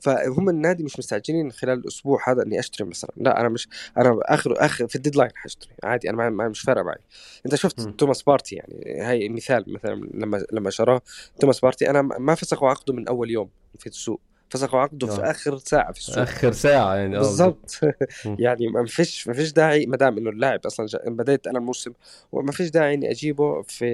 [0.00, 3.10] فهم النادي مش مستعجلين خلال الأسبوع هذا إني أشتري مثلا.
[3.16, 3.68] لا أنا مش
[3.98, 5.72] أنا اخر اخر في ال deadline حأشتري.
[5.84, 6.98] عادي أنا ما مش فارقة معي.
[7.46, 7.90] أنت شفت م.
[7.90, 11.00] توماس بارتي يعني هاي مثال مثلا لما لما شراه
[11.40, 11.90] توماس بارتي.
[11.90, 14.20] أنا ما فسخوا عقده من أول يوم في السوق.
[14.50, 15.30] فسخوا عقده في آه.
[15.30, 16.18] آخر ساعة في السوق.
[16.18, 17.80] آخر ساعة يعني آه، بالضبط.
[18.44, 21.92] يعني ما فيش ما فيش داعي ما دام إنه اللاعب أصلا بديت أنا الموسم
[22.32, 23.90] وما فيش داعي إني أجيبه في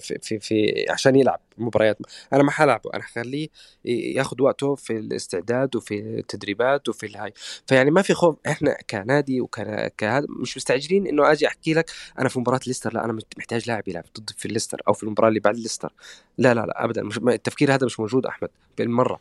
[0.00, 1.98] في في, في عشان يلعب مباريات.
[2.32, 3.48] أنا ما حلعبه أنا حخليه
[3.84, 7.32] ياخذ وقته في الاستعداد وفي التدريبات وفي الهاي.
[7.66, 8.36] فيعني ما في خوف.
[8.46, 12.94] إحنا كنادي وكهذا مش مستعجلين إنه آجي أحكي لك أنا في مباراة ليستر.
[12.94, 15.92] لا أنا محتاج لاعب يلعب ضد في الليستر أو في المباراة اللي بعد الليستر
[16.38, 17.02] لا لا لا ابدا.
[17.02, 18.48] مش التفكير هذا مش موجود أحمد
[18.78, 19.18] بالمرة.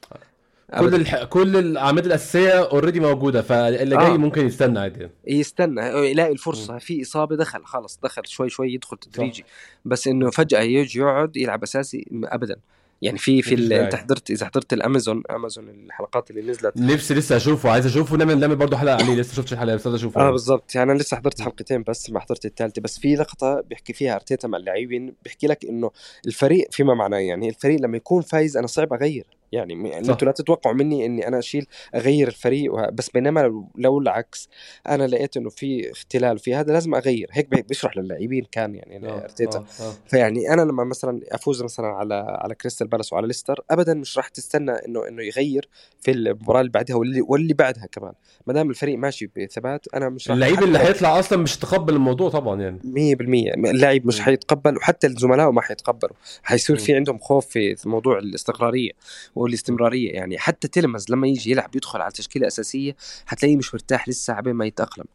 [0.79, 1.23] كل الح...
[1.23, 4.17] كل الأعمال الأساسية already موجودة فاللي جاي آه.
[4.17, 5.09] ممكن يستنى عادي.
[5.27, 6.77] يستنى يلاقي الفرصة.
[6.77, 9.45] في إصابة دخل خلص دخل شوي شوي يدخل تدريجي.
[9.85, 12.55] بس إنه فجأة يجي يقعد يلعب أساسي ابدا.
[13.01, 16.77] يعني في في أنت حضرت إذا حضرت الأمازون أمازون الحلقات اللي نزلت.
[16.77, 18.17] نفسي لسه أشوفه عايز أشوفه.
[18.17, 20.21] نعمل نعمل برضه حلقة عليه لسه شفتش الحلقة بس أشوفه.
[20.21, 20.75] آه بالضبط.
[20.75, 24.47] يعني أنا لسه حضرت حلقتين بس ما حضرت الثالثه بس في لقطة بيحكي فيها أرتيتا
[24.47, 25.13] مع اللاعبين.
[25.23, 25.91] بيحكي لك إنه
[26.27, 29.36] الفريق فيما معناه يعني الفريق لما يكون فايز أنا صعب أغير.
[29.51, 33.99] يعني يعني أنتوا لا تتوقعوا مني إني أنا أشيل أغير الفريق بس بينما لو, لو
[33.99, 34.49] العكس
[34.87, 37.29] أنا لقيت إنه في اختلال في هذا لازم أغير.
[37.31, 39.59] هيك بيشرح للاعبين كان يعني آه، إرتيتا.
[39.59, 39.93] آه، آه.
[40.07, 44.27] فيعني أنا لما مثلا أفوز مثلا على على كريستال بالاس وعلى ليستر ابدا مش راح
[44.27, 45.69] تستنى إنه إنه يغير
[46.01, 48.13] في المباراة اللي بعدها واللي, واللي بعدها كمان.
[48.47, 52.61] ما دام الفريق ماشي بثبات أنا مش اللعيب اللي حيطلع أصلا مش تقبل الموضوع طبعا
[52.61, 52.79] يعني.
[53.15, 56.15] 100% اللاعب مش حيتقبل وحتى الزملاء ما حيتقبلوا.
[56.43, 58.91] حيصير في عندهم خوف في موضوع الاستقرارية.
[59.37, 60.11] والاستمرارية.
[60.11, 62.95] يعني حتى تلمز لما يجي يلعب يدخل على تشكيلة أساسية
[63.25, 65.05] حتلاقيه مش مرتاح لسه عبين ما يتأقلم.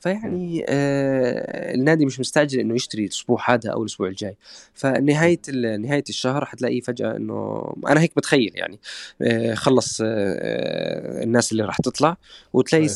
[0.00, 4.36] فيعني آه النادي مش مستعجل إنه يشتري الأسبوع هذا أو الأسبوع الجاي.
[4.74, 5.40] فنهاية
[5.78, 8.80] نهاية الشهر حتلاقي فجأة إنه أنا هيك بتخيل يعني
[9.22, 12.16] آه خلص آه الناس اللي راح تطلع
[12.52, 12.88] وتلاقي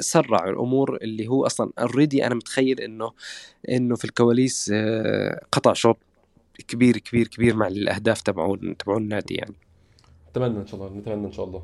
[0.00, 3.12] سرع الأمور اللي هو أصلا already أنا متخيل إنه
[3.68, 5.98] إنه في الكواليس آه قطع شوط
[6.68, 9.54] كبير كبير كبير مع الأهداف تبعون تبعون النادي يعني.
[10.34, 11.62] نتمنى إن شاء الله نتمنى إن شاء الله.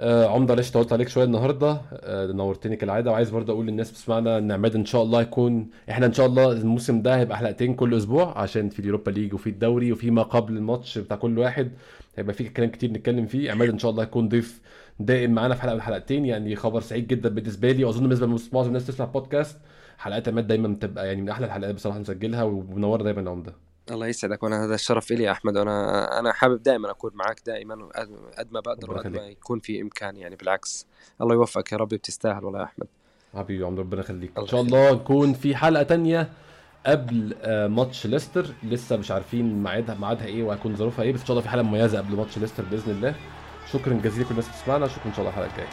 [0.00, 1.80] آه عمدة معلش طولت عليك شوية النهارده.
[1.92, 6.06] آه نورتني كالعاده وعايز برضه أقول للناس بتسمعنا إن عماد إن شاء الله يكون إحنا
[6.06, 9.92] إن شاء الله الموسم ده هيبقى حلقتين كل أسبوع عشان في اليوروبا ليج وفي الدوري
[9.92, 11.70] وفي ما قبل الماتش بتاع كل واحد.
[12.16, 13.50] هيبقى في كلام كتير نتكلم فيه.
[13.52, 14.60] عماد إن شاء الله يكون ضيف
[15.00, 17.84] دائم معانا في حلقة من الحلقتين يعني خبر سعيد جدا بالنسبة لي.
[17.84, 19.58] وأظن بالنسبة لمعظم الناس تسمع بودكاست
[19.98, 23.71] حلقات عماد دايما بتبقى يعني من أحلى الحلقات بصراحة نسجلها ومنوره دايما عمدة.
[23.92, 27.88] الله يسعدك وأنا هذا الشرف لي يا أحمد وأنا أنا حابب دائما أكون معك دائما
[28.38, 30.86] قد ما بقدر وقد ما يكون في امكاني يعني بالعكس.
[31.20, 32.86] الله يوفقك يا ربي بتستاهل والله يا أحمد.
[33.34, 34.38] حبيبي عمر ربنا يخليك.
[34.38, 36.28] إن شاء الله نكون في حلقة تانية
[36.86, 38.46] قبل آه، ماتش ليستر.
[38.62, 41.62] لسه مش عارفين ميعادها ميعادها إيه وهيكون ظروفها إيه بس إن شاء الله في حلقة
[41.62, 43.14] مميزة قبل ماتش ليستر بإذن الله.
[43.72, 45.68] شكرا جزيلا لكل الناس اللي بتسمعنا شكرا إن شاء الله الحلقة الجاية.